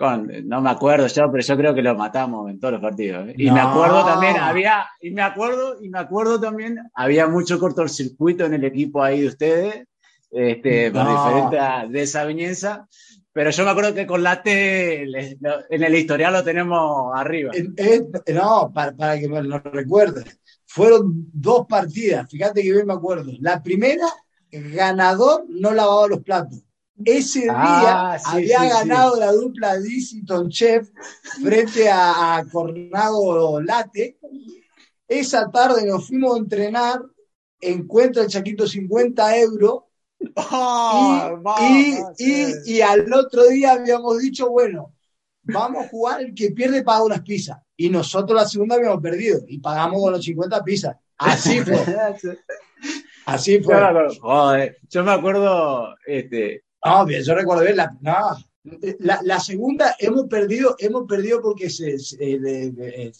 con, 0.00 0.30
no 0.48 0.62
me 0.62 0.70
acuerdo 0.70 1.06
yo, 1.06 1.30
pero 1.30 1.44
yo 1.44 1.56
creo 1.58 1.74
que 1.74 1.82
lo 1.82 1.94
matamos 1.94 2.50
en 2.50 2.58
todos 2.58 2.72
los 2.72 2.80
partidos. 2.80 3.28
¿eh? 3.28 3.34
Y 3.36 3.50
me 3.50 3.60
acuerdo 3.60 4.02
también, 4.04 4.36
había, 4.38 4.86
y 5.00 5.10
me 5.10 5.20
acuerdo, 5.22 5.76
y 5.82 5.90
me 5.90 5.98
acuerdo 5.98 6.40
también, 6.40 6.78
había 6.94 7.26
mucho 7.28 7.58
cortocircuito 7.60 8.46
en 8.46 8.54
el 8.54 8.64
equipo 8.64 9.02
ahí 9.02 9.20
de 9.20 9.26
ustedes, 9.28 9.84
este, 10.30 10.90
por 10.90 11.04
No. 11.04 11.10
diferentes 11.10 11.60
desavenencias, 11.92 12.80
pero 13.32 13.50
yo 13.50 13.64
me 13.64 13.70
acuerdo 13.70 13.94
que 13.94 14.06
con 14.06 14.22
Late 14.22 15.04
le- 15.06 15.36
lo- 15.40 15.60
en 15.68 15.82
el 15.82 15.94
historial 15.94 16.32
lo 16.32 16.42
tenemos 16.42 17.12
arriba. 17.14 17.52
No, 18.32 18.72
para, 18.74 18.92
para 18.92 19.20
que 19.20 19.28
me 19.28 19.42
lo 19.42 19.58
recuerdes. 19.58 20.24
Fueron 20.66 21.26
dos 21.32 21.66
partidas, 21.68 22.26
fíjate 22.30 22.62
que 22.62 22.72
bien 22.72 22.86
me 22.86 22.94
acuerdo. 22.94 23.32
La 23.40 23.62
primera, 23.62 24.06
ganador 24.50 25.44
no 25.48 25.72
lavaba 25.72 26.08
los 26.08 26.20
platos. 26.22 26.62
Ese 27.04 27.40
día 27.40 28.04
Ah, 28.04 28.18
sí, 28.18 28.30
había 28.30 28.58
sí, 28.58 28.70
sí. 28.70 28.78
ganado 28.78 29.16
la 29.18 29.32
dupla 29.32 29.78
Disiton 29.78 30.48
Chef 30.50 30.88
frente 31.42 31.88
a, 31.90 32.36
a 32.38 32.44
Cornado 32.46 33.60
Late. 33.60 34.18
Esa 35.08 35.50
tarde 35.50 35.86
nos 35.86 36.06
fuimos 36.06 36.34
a 36.36 36.38
entrenar, 36.38 37.00
encuentra 37.60 38.22
el 38.22 38.28
Chaquito 38.28 38.66
50 38.66 39.36
euros 39.38 39.84
Oh, 40.36 40.96
y, 40.96 41.18
va, 41.44 41.56
y- 41.56 41.92
va, 41.94 42.14
y- 42.18 42.60
sí. 42.64 42.76
y 42.76 42.80
al 42.80 43.12
otro 43.12 43.46
día 43.48 43.72
habíamos 43.72 44.18
dicho, 44.18 44.50
bueno, 44.50 44.94
vamos 45.42 45.84
a 45.84 45.88
jugar, 45.88 46.20
el 46.22 46.34
que 46.34 46.50
pierde 46.50 46.82
paga 46.82 47.04
unas 47.04 47.22
pizzas. 47.22 47.58
Y 47.76 47.88
nosotros 47.90 48.36
la 48.40 48.48
segunda 48.48 48.76
habíamos 48.76 49.00
perdido 49.02 49.40
y 49.48 49.58
pagamos 49.58 50.00
con 50.02 50.12
los 50.12 50.24
50 50.24 50.62
pizzas. 50.62 50.96
Así 51.18 51.60
fue, 51.60 51.84
así 53.26 53.60
fue. 53.60 53.76
joder, 54.20 54.78
yo 54.88 55.04
me 55.04 55.12
acuerdo, 55.12 55.94
este, 56.06 56.64
No, 56.84 57.04
bien, 57.06 57.22
yo 57.22 57.34
recuerdo 57.34 57.62
bien 57.64 57.76
la, 58.98 59.20
la, 59.22 59.40
segunda 59.40 59.94
hemos 59.98 60.26
perdido, 60.28 60.76
hemos 60.78 61.06
perdido 61.06 61.40
porque 61.42 61.68
se, 61.70 61.96
de- 62.18 62.38
de- 62.70 63.12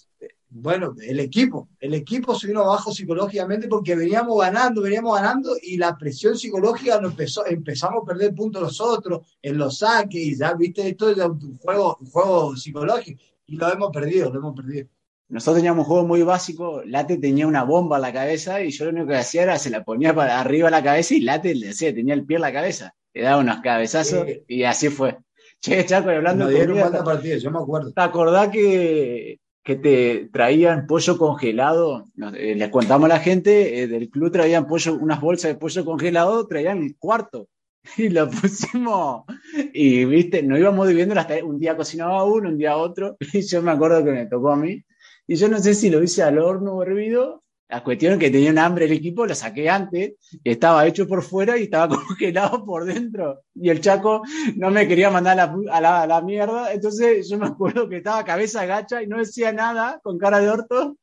bueno, 0.53 0.95
el 1.01 1.21
equipo, 1.21 1.69
el 1.79 1.95
equipo 1.95 2.35
se 2.35 2.49
vino 2.49 2.63
abajo 2.63 2.93
psicológicamente 2.93 3.69
porque 3.69 3.95
veníamos 3.95 4.39
ganando, 4.41 4.83
veníamos 4.83 5.15
ganando 5.17 5.53
y 5.63 5.77
la 5.77 5.97
presión 5.97 6.37
psicológica 6.37 7.01
nos 7.01 7.13
empezó, 7.13 7.47
empezamos 7.47 8.03
a 8.03 8.07
perder 8.07 8.35
puntos 8.35 8.63
nosotros 8.63 9.27
en 9.43 9.59
los 9.59 9.79
saques 9.79 10.21
y 10.21 10.37
ya 10.37 10.55
viste 10.55 10.89
esto 10.89 11.11
es 11.11 11.19
un 11.19 11.59
juego, 11.59 11.99
un 12.01 12.57
psicológico 12.57 13.21
y 13.47 13.57
lo 13.57 13.73
hemos 13.73 13.91
perdido, 13.93 14.31
lo 14.33 14.39
hemos 14.41 14.55
perdido. 14.57 14.89
nosotros 15.29 15.57
teníamos 15.59 15.85
un 15.87 15.89
juego 15.93 16.07
muy 16.07 16.23
básico, 16.23 16.83
Late 16.85 17.17
tenía 17.19 17.47
una 17.47 17.63
bomba 17.65 17.97
en 17.97 18.03
la 18.03 18.13
cabeza 18.13 18.63
y 18.63 18.71
yo 18.71 18.85
lo 18.87 18.91
único 18.91 19.07
que 19.09 19.17
hacía 19.17 19.43
era 19.45 19.59
se 19.59 19.71
la 19.71 19.85
ponía 19.85 20.15
para 20.15 20.41
arriba 20.41 20.69
a 20.69 20.71
la 20.73 20.83
cabeza 20.83 21.15
y 21.15 21.21
Late 21.21 21.55
le 21.55 21.69
decía, 21.69 21.95
tenía 21.95 22.15
el 22.15 22.25
pie 22.27 22.37
en 22.37 22.43
la 22.43 22.53
cabeza, 22.53 22.95
le 23.15 23.23
daba 23.23 23.39
unos 23.41 23.61
cabezazos 23.61 24.27
Sí. 24.27 24.43
y 24.49 24.63
así 24.65 24.89
fue. 24.89 25.19
Che, 25.63 25.85
Chaco, 25.85 26.09
hablando 26.11 26.47
de 26.47 26.67
comida, 26.67 26.81
cuántas 26.83 27.03
partidas, 27.05 27.43
yo 27.43 27.51
me 27.51 27.59
acuerdo. 27.59 27.93
¿te 27.93 28.01
acordás 28.01 28.49
que, 28.49 29.41
que 29.63 29.77
te 29.77 30.29
traían 30.33 30.87
pollo 30.87 31.19
congelado? 31.19 32.07
Nos- 32.15 32.35
eh, 32.35 32.55
les 32.55 32.69
contamos 32.71 33.07
a 33.11 33.15
la 33.15 33.21
gente, 33.21 33.83
eh, 33.83 33.87
del 33.87 34.09
club 34.09 34.33
traían 34.33 34.67
pollo, 34.67 34.95
unas 34.95 35.21
bolsas 35.21 35.53
de 35.53 35.59
pollo 35.59 35.85
congelado, 35.85 36.47
traían 36.47 36.83
el 36.83 36.97
cuarto. 36.99 37.49
Y 37.97 38.09
lo 38.11 38.29
pusimos, 38.31 39.25
y 39.73 40.05
viste, 40.05 40.43
nos 40.43 40.59
íbamos 40.59 40.87
dividiendo 40.87 41.15
tareas. 41.15 41.45
Un 41.45 41.59
día 41.59 41.77
cocinaba 41.77 42.25
uno, 42.25 42.49
un 42.51 42.59
día 42.59 42.77
otro, 42.77 43.17
y 43.33 43.41
yo 43.43 43.63
me 43.63 43.71
acuerdo 43.73 44.05
que 44.05 44.13
me 44.13 44.27
tocó 44.27 44.51
a 44.53 44.57
mí. 44.57 44.83
Y 45.27 45.37
yo 45.37 45.49
no 45.49 45.59
sé 45.59 45.75
si 45.75 45.89
lo 45.91 46.03
hice 46.03 46.23
al 46.23 46.39
horno 46.39 46.83
hervido. 46.83 47.43
La 47.71 47.85
cuestión 47.85 48.15
es 48.15 48.19
que 48.19 48.31
tenía 48.31 48.51
un 48.51 48.59
hambre 48.59 48.87
el 48.87 48.93
equipo, 48.93 49.27
lo 49.27 49.35
saqué 49.35 49.71
antes, 49.71 50.15
estaba 50.43 50.87
hecho 50.87 51.07
por 51.07 51.23
fuera 51.23 51.57
y 51.57 51.65
estaba 51.65 51.89
congelado 52.07 52.65
por 52.65 52.85
dentro. 52.85 53.43
Y 53.55 53.69
el 53.69 53.81
Chaco 53.81 54.23
no 54.57 54.71
me 54.71 54.89
quería 54.89 55.11
mandar 55.11 55.39
a 55.39 55.47
la, 55.47 55.81
la, 55.81 56.03
a 56.03 56.07
la 56.07 56.21
mierda. 56.21 56.73
Entonces 56.73 57.29
yo 57.29 57.39
me 57.39 57.47
acuerdo 57.47 57.89
que 57.89 57.99
estaba 57.99 58.25
cabeza 58.25 58.67
gacha 58.67 59.03
y 59.03 59.07
no 59.07 59.19
decía 59.19 59.53
nada, 59.53 60.01
con 60.03 60.19
cara 60.19 60.41
de 60.41 60.51
orto, 60.51 60.97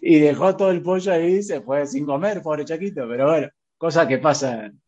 y 0.00 0.18
dejó 0.18 0.56
todo 0.56 0.70
el 0.70 0.82
pollo 0.82 1.12
ahí 1.12 1.36
y 1.36 1.42
se 1.42 1.60
fue 1.60 1.86
sin 1.86 2.06
comer, 2.06 2.42
pobre 2.42 2.64
Chaquito. 2.64 3.06
Pero 3.08 3.26
bueno, 3.28 3.48
cosas 3.76 4.06
que 4.06 4.18
pasan. 4.18 4.80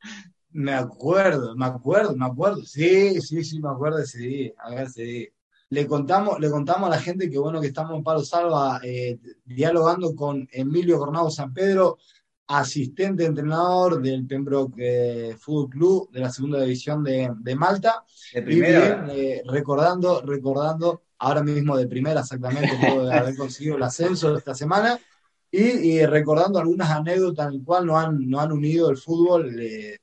Me 0.51 0.73
acuerdo, 0.73 1.55
me 1.57 1.66
acuerdo, 1.66 2.16
me 2.16 2.27
acuerdo. 2.27 2.62
Sí, 2.64 3.21
sí, 3.21 3.45
sí, 3.45 3.61
me 3.61 3.71
acuerdo 3.71 3.99
ese 3.99 4.19
día. 4.19 4.53
A 4.59 4.83
ese 4.83 5.03
día. 5.03 5.29
Le 5.71 5.87
contamos, 5.87 6.41
le 6.41 6.51
contamos 6.51 6.87
a 6.89 6.91
la 6.97 7.01
gente 7.01 7.29
que 7.29 7.39
bueno 7.39 7.61
que 7.61 7.66
estamos 7.69 7.95
en 7.97 8.03
Palo 8.03 8.23
Salva 8.23 8.81
eh, 8.83 9.19
dialogando 9.45 10.14
con 10.14 10.49
Emilio 10.51 10.99
Cornado 10.99 11.31
San 11.31 11.53
Pedro, 11.53 11.99
asistente 12.47 13.27
entrenador 13.27 14.01
del 14.01 14.27
Pembroke 14.27 15.31
eh, 15.31 15.37
Fútbol 15.37 15.69
Club 15.69 16.11
de 16.11 16.21
la 16.21 16.31
segunda 16.31 16.62
división 16.62 17.05
de, 17.05 17.31
de 17.39 17.55
Malta. 17.55 18.03
de 18.33 18.41
Y 18.41 18.43
primera. 18.43 19.03
bien, 19.03 19.11
eh, 19.11 19.43
recordando, 19.47 20.23
recordando, 20.23 21.03
ahora 21.19 21.43
mismo 21.43 21.77
de 21.77 21.87
primera 21.87 22.21
exactamente, 22.21 22.71
luego 22.81 23.05
de 23.05 23.14
haber 23.14 23.37
conseguido 23.37 23.77
el 23.77 23.83
ascenso 23.83 24.35
esta 24.37 24.55
semana, 24.55 24.99
y, 25.51 25.61
y 25.61 26.07
recordando 26.07 26.59
algunas 26.59 26.91
anécdotas 26.91 27.49
en 27.49 27.55
el 27.55 27.64
cual 27.64 27.85
nos 27.87 27.97
han, 28.03 28.29
nos 28.29 28.41
han 28.43 28.53
unido 28.53 28.91
el 28.91 28.97
fútbol, 28.97 29.55
eh, 29.61 29.99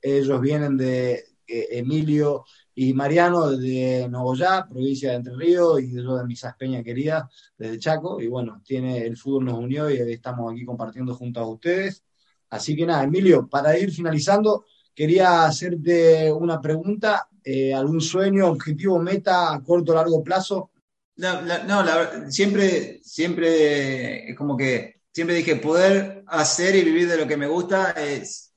Ellos 0.00 0.40
vienen 0.40 0.78
de 0.78 1.24
Emilio 1.46 2.44
y 2.74 2.94
Mariano 2.94 3.50
de 3.50 4.08
Nogoyá, 4.08 4.66
provincia 4.68 5.10
de 5.10 5.16
Entre 5.16 5.34
Ríos, 5.34 5.80
y 5.82 5.92
yo 5.94 6.16
de 6.16 6.26
Misas 6.26 6.56
Peña 6.56 6.82
querida, 6.82 7.28
desde 7.58 7.78
Chaco. 7.78 8.20
Y 8.20 8.26
bueno, 8.28 8.62
tiene, 8.64 9.04
el 9.04 9.16
fútbol 9.16 9.46
nos 9.46 9.58
unió 9.58 9.90
y 9.90 9.96
estamos 9.96 10.52
aquí 10.52 10.64
compartiendo 10.64 11.14
junto 11.14 11.40
a 11.40 11.48
ustedes. 11.48 12.04
Así 12.50 12.76
que 12.76 12.86
nada, 12.86 13.04
Emilio, 13.04 13.48
para 13.48 13.78
ir 13.78 13.90
finalizando, 13.92 14.64
quería 14.94 15.44
hacerte 15.44 16.32
una 16.32 16.60
pregunta. 16.60 17.28
Eh, 17.42 17.72
¿Algún 17.72 18.00
sueño, 18.00 18.48
objetivo, 18.48 18.98
meta 18.98 19.52
a 19.52 19.62
corto 19.62 19.92
o 19.92 19.94
largo 19.94 20.22
plazo? 20.22 20.70
No, 21.16 21.42
la, 21.42 21.64
no 21.64 22.30
siempre, 22.30 23.00
siempre 23.02 24.34
como 24.36 24.56
que 24.56 25.00
siempre 25.12 25.36
dije 25.36 25.56
poder 25.56 26.24
hacer 26.26 26.76
y 26.76 26.84
vivir 26.84 27.08
de 27.08 27.18
lo 27.18 27.26
que 27.26 27.36
me 27.36 27.46
gusta 27.46 27.90
es, 27.92 28.54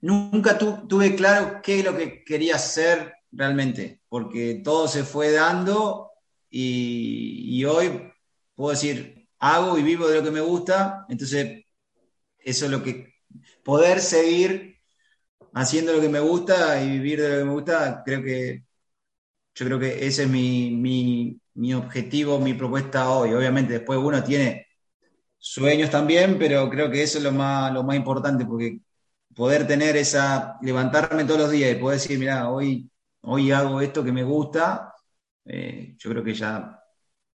nunca 0.00 0.58
tuve 0.58 1.14
claro 1.14 1.60
qué 1.62 1.80
es 1.80 1.84
lo 1.84 1.96
que 1.96 2.24
quería 2.24 2.56
hacer 2.56 3.14
realmente, 3.32 4.00
porque 4.08 4.60
todo 4.64 4.88
se 4.88 5.04
fue 5.04 5.32
dando 5.32 6.10
y, 6.50 7.64
hoy 7.64 8.12
puedo 8.54 8.70
decir, 8.70 9.28
hago 9.38 9.78
y 9.78 9.82
vivo 9.82 10.08
de 10.08 10.16
lo 10.16 10.24
que 10.24 10.30
me 10.30 10.40
gusta, 10.40 11.06
entonces 11.08 11.64
eso 12.38 12.64
es 12.66 12.70
lo 12.70 12.82
que, 12.82 13.14
poder 13.64 14.00
seguir 14.00 14.78
haciendo 15.54 15.92
lo 15.92 16.00
que 16.00 16.08
me 16.08 16.20
gusta 16.20 16.82
y 16.82 16.90
vivir 16.90 17.20
de 17.20 17.28
lo 17.30 17.38
que 17.38 17.44
me 17.44 17.52
gusta, 17.52 18.02
creo 18.04 18.22
que, 18.22 18.64
yo 19.54 19.66
creo 19.66 19.78
que 19.78 20.06
ese 20.06 20.24
es 20.24 20.28
mi, 20.28 20.70
mi, 20.70 21.40
mi 21.54 21.74
objetivo, 21.74 22.38
mi 22.38 22.54
propuesta 22.54 23.10
hoy. 23.10 23.32
Obviamente 23.34 23.74
después 23.74 23.98
uno 23.98 24.22
tiene 24.22 24.68
sueños 25.38 25.90
también, 25.90 26.38
pero 26.38 26.70
creo 26.70 26.90
que 26.90 27.02
eso 27.02 27.18
es 27.18 27.24
lo 27.24 27.32
más, 27.32 27.72
lo 27.72 27.82
más 27.84 27.96
importante, 27.96 28.44
porque 28.46 28.80
poder 29.38 29.68
tener 29.68 29.96
esa, 29.96 30.58
levantarme 30.62 31.22
todos 31.22 31.42
los 31.42 31.50
días 31.52 31.70
y 31.70 31.76
poder 31.76 32.00
decir, 32.00 32.18
mira, 32.18 32.50
hoy, 32.50 32.90
hoy 33.20 33.52
hago 33.52 33.80
esto 33.80 34.02
que 34.02 34.10
me 34.10 34.24
gusta, 34.24 34.92
eh, 35.44 35.94
yo 35.96 36.10
creo 36.10 36.24
que 36.24 36.34
ya 36.34 36.76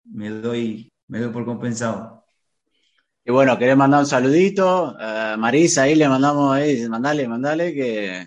me 0.05 0.31
doy, 0.31 0.91
me 1.09 1.19
doy 1.19 1.31
por 1.31 1.45
compensado. 1.45 2.25
Y 3.23 3.31
bueno, 3.31 3.59
querés 3.59 3.77
mandar 3.77 4.01
un 4.01 4.07
saludito, 4.07 4.97
Marisa, 5.37 5.83
ahí 5.83 5.95
le 5.95 6.09
mandamos, 6.09 6.57
ahí, 6.57 6.89
mandale, 6.89 7.29
mandale, 7.29 7.75
que, 7.75 8.27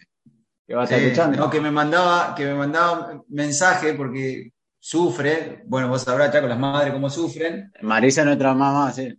que 0.68 0.76
va 0.76 0.82
a 0.82 0.84
estar 0.84 1.00
escuchando. 1.00 1.38
No, 1.40 1.50
que 1.50 1.60
me 1.60 1.72
mandaba, 1.72 2.36
que 2.36 2.46
me 2.46 2.54
mandaba 2.54 3.24
mensaje 3.30 3.96
porque 3.96 4.52
sufre, 4.80 5.64
bueno, 5.66 5.88
vos 5.88 6.04
sabrás 6.04 6.32
ya 6.32 6.42
con 6.42 6.50
las 6.50 6.60
madres 6.60 6.94
cómo 6.94 7.10
sufren. 7.10 7.72
Marisa 7.82 8.22
es 8.22 8.28
nuestra 8.28 8.54
mamá, 8.54 8.92
sí. 8.92 9.18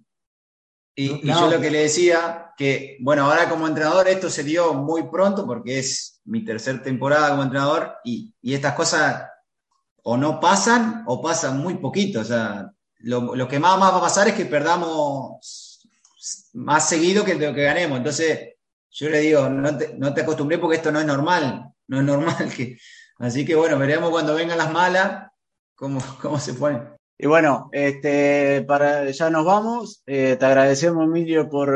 Y, 0.96 1.26
yo 1.26 1.50
lo 1.50 1.60
que 1.60 1.70
le 1.70 1.82
decía, 1.82 2.52
que 2.56 2.98
bueno, 3.00 3.24
ahora 3.24 3.48
como 3.48 3.66
entrenador 3.66 4.06
esto 4.06 4.30
se 4.30 4.44
dio 4.44 4.74
muy 4.74 5.08
pronto 5.08 5.44
porque 5.44 5.80
es 5.80 6.20
mi 6.24 6.44
tercera 6.44 6.82
temporada 6.82 7.30
como 7.30 7.42
entrenador 7.42 7.96
y, 8.04 8.32
estas 8.42 8.74
cosas 8.74 9.26
o 10.02 10.16
no 10.16 10.38
pasan 10.38 11.02
o 11.06 11.20
pasan 11.20 11.58
muy 11.58 11.74
poquito. 11.74 12.20
O 12.20 12.24
sea, 12.24 12.70
lo, 12.98 13.48
que 13.48 13.58
más, 13.58 13.78
más 13.78 13.92
va 13.92 13.98
a 13.98 14.02
pasar 14.02 14.28
es 14.28 14.34
que 14.34 14.46
perdamos 14.46 15.80
más 16.52 16.88
seguido 16.88 17.24
que 17.24 17.34
lo 17.34 17.52
que 17.52 17.64
ganemos. 17.64 17.98
Entonces, 17.98 18.54
yo 18.90 19.08
le 19.08 19.18
digo, 19.18 19.48
no 19.48 19.76
te, 19.76 19.94
no 19.98 20.14
te 20.14 20.20
acostumbré 20.20 20.58
porque 20.58 20.76
esto 20.76 20.92
no 20.92 21.00
es 21.00 21.06
normal, 21.06 21.72
no 21.88 21.98
es 21.98 22.04
normal 22.04 22.52
que... 22.56 22.78
Así 23.18 23.44
que 23.44 23.54
bueno, 23.54 23.78
veremos 23.78 24.10
cuando 24.10 24.34
vengan 24.34 24.58
las 24.58 24.72
malas 24.72 25.30
cómo, 25.74 26.00
cómo 26.20 26.38
se 26.38 26.54
ponen. 26.54 26.93
Y 27.16 27.26
bueno, 27.26 27.68
este, 27.72 28.62
para, 28.66 29.10
ya 29.10 29.30
nos 29.30 29.44
vamos. 29.44 30.02
Eh, 30.06 30.36
te 30.38 30.44
agradecemos, 30.46 31.04
Emilio, 31.04 31.48
por, 31.48 31.72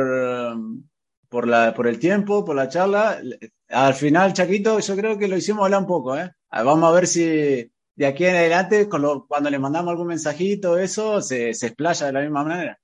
por, 1.28 1.46
la, 1.46 1.74
por 1.74 1.86
el 1.86 1.98
tiempo, 1.98 2.44
por 2.44 2.56
la 2.56 2.68
charla. 2.68 3.20
Al 3.68 3.94
final, 3.94 4.32
Chaquito, 4.32 4.78
yo 4.80 4.96
creo 4.96 5.18
que 5.18 5.28
lo 5.28 5.36
hicimos 5.36 5.64
hablar 5.64 5.80
un 5.82 5.86
poco. 5.86 6.16
¿eh? 6.16 6.30
Ah, 6.50 6.62
vamos 6.62 6.88
a 6.88 6.92
ver 6.92 7.06
si 7.06 7.70
de 7.98 8.06
aquí 8.06 8.24
en 8.24 8.36
adelante, 8.36 8.88
cuando 8.88 9.50
le 9.50 9.58
mandamos 9.58 9.90
algún 9.90 10.06
mensajito, 10.06 10.78
eso 10.78 11.20
se, 11.20 11.52
se 11.52 11.66
explaya 11.66 12.06
de 12.06 12.12
la 12.12 12.20
misma 12.20 12.44
manera. 12.44 12.78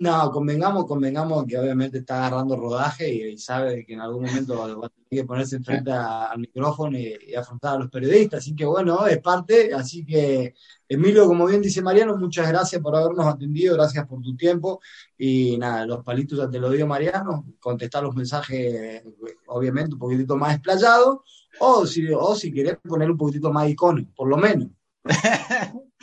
No, 0.00 0.30
convengamos, 0.32 0.86
convengamos 0.86 1.44
que 1.46 1.56
obviamente 1.56 1.98
está 1.98 2.26
agarrando 2.26 2.56
rodaje 2.56 3.08
y, 3.08 3.38
sabe 3.38 3.86
que 3.86 3.94
en 3.94 4.00
algún 4.00 4.24
momento 4.24 4.56
va, 4.56 4.86
a 4.86 4.88
tener 4.88 5.08
que 5.08 5.24
ponerse 5.24 5.56
enfrente 5.56 5.92
al 5.92 6.38
micrófono 6.38 6.98
y, 6.98 7.34
afrontar 7.34 7.76
a 7.76 7.78
los 7.78 7.90
periodistas. 7.90 8.40
Así 8.40 8.54
que 8.56 8.64
bueno, 8.64 9.06
es 9.06 9.20
parte. 9.20 9.72
Así 9.72 10.04
que, 10.04 10.54
Emilio, 10.88 11.26
como 11.28 11.46
bien 11.46 11.62
dice 11.62 11.80
Mariano, 11.80 12.16
muchas 12.16 12.48
gracias 12.48 12.82
por 12.82 12.96
habernos 12.96 13.26
atendido, 13.26 13.74
gracias 13.74 14.06
por 14.06 14.20
tu 14.20 14.36
tiempo. 14.36 14.80
Y 15.16 15.56
nada, 15.58 15.86
los 15.86 16.02
palitos 16.02 16.38
ya 16.38 16.50
te 16.50 16.58
lo 16.58 16.70
dio 16.70 16.86
Mariano, 16.88 17.46
contestar 17.60 18.02
los 18.02 18.16
mensajes, 18.16 19.02
obviamente, 19.46 19.94
un 19.94 20.00
poquitito 20.00 20.36
más 20.36 20.54
explayado. 20.54 21.22
O 21.60 21.86
si, 21.86 22.08
o 22.10 22.34
si 22.34 22.52
querés 22.52 22.78
poner 22.78 23.10
un 23.10 23.16
poquitito 23.16 23.52
más 23.52 23.68
icono, 23.68 24.04
por 24.16 24.28
lo 24.28 24.36
menos. 24.36 24.70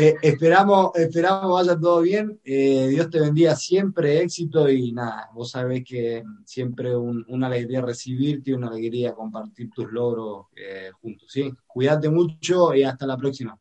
Eh, 0.00 0.14
esperamos, 0.22 0.90
esperamos 0.94 1.52
vaya 1.52 1.78
todo 1.78 2.00
bien. 2.00 2.38
Eh, 2.44 2.88
Dios 2.88 3.10
te 3.10 3.20
bendiga 3.20 3.54
siempre, 3.56 4.20
éxito 4.20 4.68
y 4.68 4.92
nada, 4.92 5.30
vos 5.32 5.50
sabés 5.50 5.84
que 5.84 6.22
siempre 6.44 6.96
una 6.96 7.46
alegría 7.46 7.80
recibirte 7.80 8.50
y 8.50 8.54
una 8.54 8.68
alegría 8.68 9.14
compartir 9.14 9.70
tus 9.70 9.90
logros 9.90 10.46
eh, 10.56 10.90
juntos. 11.00 11.28
¿sí? 11.30 11.52
Cuídate 11.66 12.08
mucho 12.08 12.74
y 12.74 12.82
hasta 12.82 13.06
la 13.06 13.16
próxima. 13.16 13.58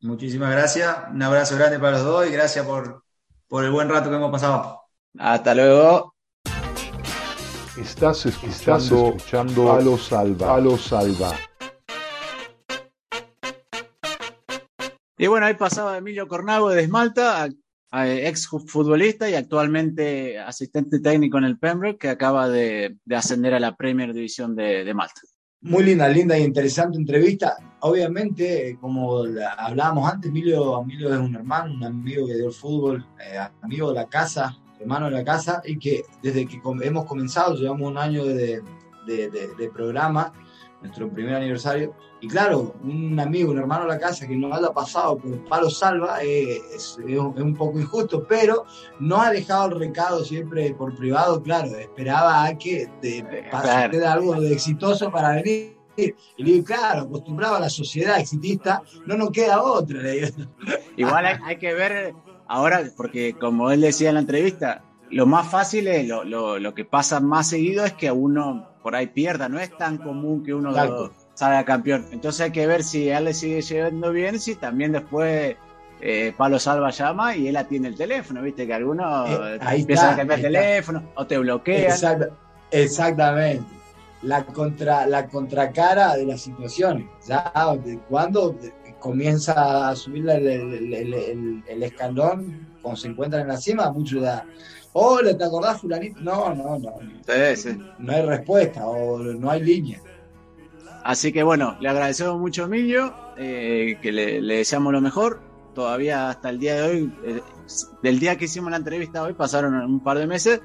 Muchísimas 0.00 0.50
gracias, 0.50 0.96
un 1.12 1.22
abrazo 1.22 1.56
grande 1.56 1.78
para 1.78 1.92
los 1.92 2.04
dos 2.04 2.28
y 2.28 2.32
gracias 2.32 2.64
por, 2.64 3.04
por 3.48 3.64
el 3.64 3.70
buen 3.70 3.88
rato 3.88 4.10
que 4.10 4.16
hemos 4.16 4.30
pasado. 4.30 4.80
Hasta 5.18 5.54
luego. 5.54 6.14
Estás 7.76 8.26
escuchando, 8.26 9.08
escuchando 9.08 9.72
a 9.72 9.80
los 9.80 10.06
salva. 10.06 10.56
A 10.56 10.60
los 10.60 10.82
salva. 10.82 11.32
Y 15.20 15.26
bueno, 15.26 15.46
ahí 15.46 15.54
pasaba 15.54 15.98
Emilio 15.98 16.28
Cornago 16.28 16.70
de 16.70 16.82
Esmalta, 16.82 17.48
ex 17.92 18.46
futbolista 18.46 19.28
y 19.28 19.34
actualmente 19.34 20.38
asistente 20.38 21.00
técnico 21.00 21.38
en 21.38 21.44
el 21.44 21.58
Pembroke, 21.58 21.98
que 21.98 22.08
acaba 22.08 22.48
de, 22.48 22.96
ascender 23.10 23.52
a 23.52 23.58
la 23.58 23.74
Premier 23.74 24.14
División 24.14 24.54
de, 24.54 24.94
Malta. 24.94 25.20
Muy 25.60 25.82
linda, 25.82 26.08
linda 26.08 26.38
y 26.38 26.44
interesante 26.44 26.96
entrevista. 26.96 27.56
Obviamente, 27.80 28.78
como 28.80 29.24
hablábamos 29.56 30.08
antes, 30.08 30.28
Emilio, 30.28 30.80
Emilio 30.82 31.12
es 31.12 31.18
un 31.18 31.34
hermano, 31.34 31.74
un 31.74 31.82
amigo 31.82 32.24
que 32.24 32.34
dio 32.34 32.46
el 32.46 32.54
fútbol, 32.54 33.04
eh, 33.18 33.38
amigo 33.62 33.88
de 33.88 33.96
la 33.96 34.06
casa, 34.06 34.56
hermano 34.78 35.06
de 35.06 35.12
la 35.12 35.24
casa, 35.24 35.60
y 35.64 35.80
que 35.80 36.04
desde 36.22 36.46
que 36.46 36.60
hemos 36.82 37.06
comenzado, 37.06 37.56
llevamos 37.56 37.90
un 37.90 37.98
año 37.98 38.24
de, 38.24 38.62
de 39.04 39.70
programa, 39.74 40.32
nuestro 40.80 41.10
primer 41.10 41.34
aniversario, 41.34 41.94
y 42.20 42.28
claro, 42.28 42.74
un 42.82 43.18
amigo, 43.20 43.52
un 43.52 43.58
hermano 43.58 43.82
de 43.82 43.90
la 43.90 43.98
casa 43.98 44.26
que 44.26 44.36
no 44.36 44.52
haya 44.52 44.70
pasado 44.70 45.18
por 45.18 45.44
palo 45.44 45.70
salva 45.70 46.22
eh, 46.22 46.60
es, 46.74 46.98
un 46.98 47.54
poco 47.54 47.78
injusto, 47.78 48.26
pero 48.26 48.64
no 48.98 49.20
ha 49.20 49.30
dejado 49.30 49.66
el 49.66 49.78
recado 49.78 50.24
siempre 50.24 50.74
por 50.74 50.96
privado, 50.96 51.42
claro, 51.42 51.76
esperaba 51.78 52.44
a 52.44 52.58
que 52.58 52.88
te 53.00 53.24
pase 53.50 54.04
algo 54.04 54.40
de 54.40 54.52
exitoso 54.52 55.10
para 55.10 55.36
venir. 55.36 55.76
Y 55.96 56.44
le 56.44 56.52
digo, 56.52 56.64
claro, 56.64 57.02
acostumbrado 57.02 57.56
a 57.56 57.60
la 57.60 57.70
sociedad 57.70 58.20
exitista, 58.20 58.82
no 59.06 59.16
nos 59.16 59.30
queda 59.32 59.62
otra. 59.62 60.00
Igual 60.96 61.26
hay, 61.26 61.56
que 61.56 61.74
ver 61.74 62.14
ahora, 62.46 62.84
porque 62.96 63.34
como 63.34 63.72
él 63.72 63.80
decía 63.80 64.10
en 64.10 64.14
la 64.14 64.20
entrevista, 64.20 64.84
lo 65.10 65.26
más 65.26 65.50
fácil 65.50 65.88
es, 65.88 66.06
lo, 66.06 66.24
lo, 66.24 66.74
que 66.74 66.84
pasa 66.84 67.20
más 67.20 67.48
seguido 67.48 67.84
es 67.84 67.94
que 67.94 68.10
uno 68.12 68.67
por 68.82 68.94
ahí 68.94 69.06
pierda, 69.06 69.48
no 69.48 69.58
es 69.58 69.76
tan 69.76 69.98
común 69.98 70.42
que 70.44 70.54
uno 70.54 70.72
salga 71.34 71.64
campeón. 71.64 72.06
Entonces 72.12 72.40
hay 72.42 72.52
que 72.52 72.66
ver 72.66 72.82
si 72.82 73.08
él 73.08 73.24
le 73.24 73.34
sigue 73.34 73.62
llevando 73.62 74.12
bien, 74.12 74.40
si 74.40 74.54
también 74.56 74.92
después 74.92 75.56
eh, 76.00 76.32
Palo 76.36 76.58
Salva 76.58 76.90
llama 76.90 77.36
y 77.36 77.48
él 77.48 77.56
atiende 77.56 77.88
el 77.88 77.96
teléfono, 77.96 78.42
viste 78.42 78.66
que 78.66 78.74
algunos 78.74 79.28
eh, 79.30 79.58
empiezan 79.72 80.14
a 80.14 80.16
cambiar 80.16 80.38
el 80.38 80.44
teléfono 80.44 81.02
o 81.14 81.26
te 81.26 81.38
bloquean. 81.38 81.92
exactamente. 82.70 83.64
La, 84.22 84.44
contra, 84.44 85.06
la 85.06 85.28
contracara 85.28 86.16
de 86.16 86.26
las 86.26 86.40
situaciones. 86.40 87.06
Ya 87.26 87.52
cuando 88.08 88.56
comienza 88.98 89.88
a 89.88 89.96
subir 89.96 90.28
el, 90.28 91.82
escalón, 91.82 92.66
cuando 92.82 93.00
se 93.00 93.08
encuentran 93.08 93.42
en 93.42 93.48
la 93.48 93.56
cima, 93.56 93.90
muchos 93.92 94.22
ya. 94.22 94.44
Hola, 95.00 95.38
¿te 95.38 95.44
acordás, 95.44 95.80
Fulanito? 95.80 96.20
No, 96.20 96.52
no, 96.56 96.76
no. 96.76 96.94
No 98.00 98.12
hay 98.12 98.22
respuesta 98.22 98.84
o 98.84 99.18
no 99.18 99.48
hay 99.48 99.62
línea. 99.62 100.00
Así 101.04 101.32
que 101.32 101.44
bueno, 101.44 101.76
le 101.80 101.88
agradecemos 101.88 102.36
mucho 102.40 102.64
a 102.64 102.66
Emilio, 102.66 103.14
eh, 103.36 103.96
que 104.02 104.10
le, 104.10 104.42
deseamos 104.42 104.92
lo 104.92 105.00
mejor. 105.00 105.40
Todavía 105.72 106.28
hasta 106.28 106.50
el 106.50 106.58
día 106.58 106.74
de 106.74 106.82
hoy, 106.82 107.12
eh, 107.24 107.40
del 108.02 108.18
día 108.18 108.34
que 108.34 108.46
hicimos 108.46 108.72
la 108.72 108.78
entrevista 108.78 109.22
hoy, 109.22 109.34
pasaron 109.34 109.76
un 109.76 110.00
par 110.00 110.18
de 110.18 110.26
meses. 110.26 110.62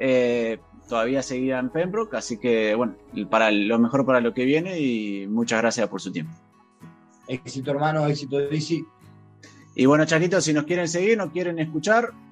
Eh, 0.00 0.58
todavía 0.88 1.22
seguía 1.22 1.60
en 1.60 1.70
Pembroke, 1.70 2.16
así 2.16 2.38
que 2.38 2.74
bueno, 2.74 2.96
para 3.30 3.52
lo 3.52 3.78
mejor 3.78 4.04
para 4.04 4.20
lo 4.20 4.34
que 4.34 4.44
viene 4.44 4.80
y 4.80 5.28
muchas 5.28 5.60
gracias 5.60 5.88
por 5.88 6.00
su 6.00 6.10
tiempo. 6.10 6.32
Éxito 7.28 7.70
hermano, 7.70 8.04
éxito 8.08 8.38
de 8.38 8.48
DC. 8.48 8.84
Y 9.76 9.86
bueno, 9.86 10.04
Chaquito, 10.06 10.40
si 10.40 10.52
nos 10.52 10.64
quieren 10.64 10.88
seguir, 10.88 11.16
nos 11.16 11.30
quieren 11.30 11.60
escuchar. 11.60 12.25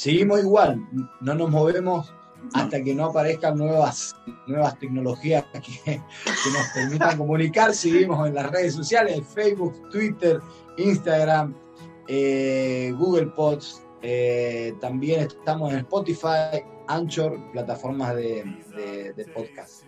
Seguimos 0.00 0.40
igual, 0.40 0.80
no 1.20 1.34
nos 1.34 1.50
movemos 1.50 2.14
hasta 2.54 2.82
que 2.82 2.94
no 2.94 3.04
aparezcan 3.10 3.58
nuevas, 3.58 4.16
nuevas 4.46 4.78
tecnologías 4.78 5.44
que, 5.52 5.60
que 5.84 5.96
nos 5.98 6.66
permitan 6.74 7.18
comunicar. 7.22 7.74
Seguimos 7.74 8.26
en 8.26 8.34
las 8.34 8.50
redes 8.50 8.72
sociales, 8.74 9.20
Facebook, 9.34 9.90
Twitter, 9.90 10.40
Instagram, 10.78 11.54
eh, 12.08 12.94
Google 12.96 13.26
Pods. 13.26 13.82
eh, 14.00 14.72
también 14.80 15.20
estamos 15.20 15.70
en 15.70 15.80
Spotify, 15.80 16.64
Anchor, 16.88 17.38
plataformas 17.52 18.16
de, 18.16 18.42
de- 18.74 19.12
de 19.12 19.24
podcast. 19.34 19.82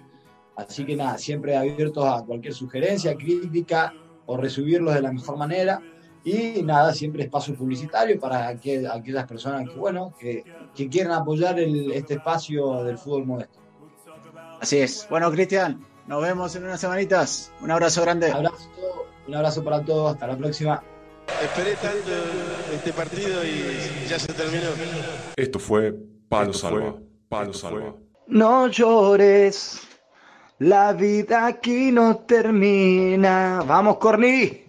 Así 0.58 0.84
que 0.84 0.94
nada, 0.94 1.16
siempre 1.16 1.56
abiertos 1.56 2.04
a 2.04 2.22
cualquier 2.22 2.52
sugerencia, 2.52 3.14
crítica 3.16 3.94
o 4.26 4.36
recibirlos 4.36 4.92
de 4.94 5.00
la 5.00 5.10
mejor 5.10 5.38
manera. 5.38 5.80
Y 6.24 6.62
nada, 6.62 6.94
siempre 6.94 7.24
espacio 7.24 7.54
publicitario 7.54 8.18
para 8.20 8.48
aquel- 8.48 8.86
aquellas 8.90 9.26
personas 9.26 9.68
que, 9.68 9.74
bueno, 9.76 10.14
que, 10.18 10.44
que 10.74 10.88
quieran 10.88 11.12
apoyar 11.12 11.58
el- 11.58 11.90
este 11.92 12.14
espacio 12.14 12.84
del 12.84 12.96
fútbol 12.98 13.26
modesto. 13.26 13.58
Así 14.60 14.78
es. 14.78 15.06
Bueno, 15.10 15.30
Cristian, 15.32 15.84
nos 16.06 16.22
vemos 16.22 16.54
en 16.54 16.64
unas 16.64 16.80
semanitas. 16.80 17.50
Un 17.60 17.70
abrazo 17.72 18.02
grande. 18.02 18.30
Abrazo, 18.30 18.68
un 19.26 19.34
abrazo 19.34 19.64
para 19.64 19.84
todos, 19.84 20.12
hasta 20.14 20.28
la 20.28 20.36
próxima. 20.36 20.82
Esperé 21.42 21.74
tanto 21.76 22.12
este 22.74 22.92
partido 22.92 23.44
y 23.44 24.08
ya 24.08 24.18
se 24.18 24.32
terminó. 24.32 24.68
Esto 25.36 25.58
fue 25.58 25.94
Palo 26.28 26.52
Salva. 26.52 26.94
Palo 27.28 27.52
Salva. 27.52 27.94
No 28.28 28.68
llores, 28.68 29.80
la 30.60 30.92
vida 30.92 31.46
aquí 31.46 31.90
no 31.90 32.18
termina. 32.18 33.62
Vamos, 33.66 33.96
Corny. 33.98 34.61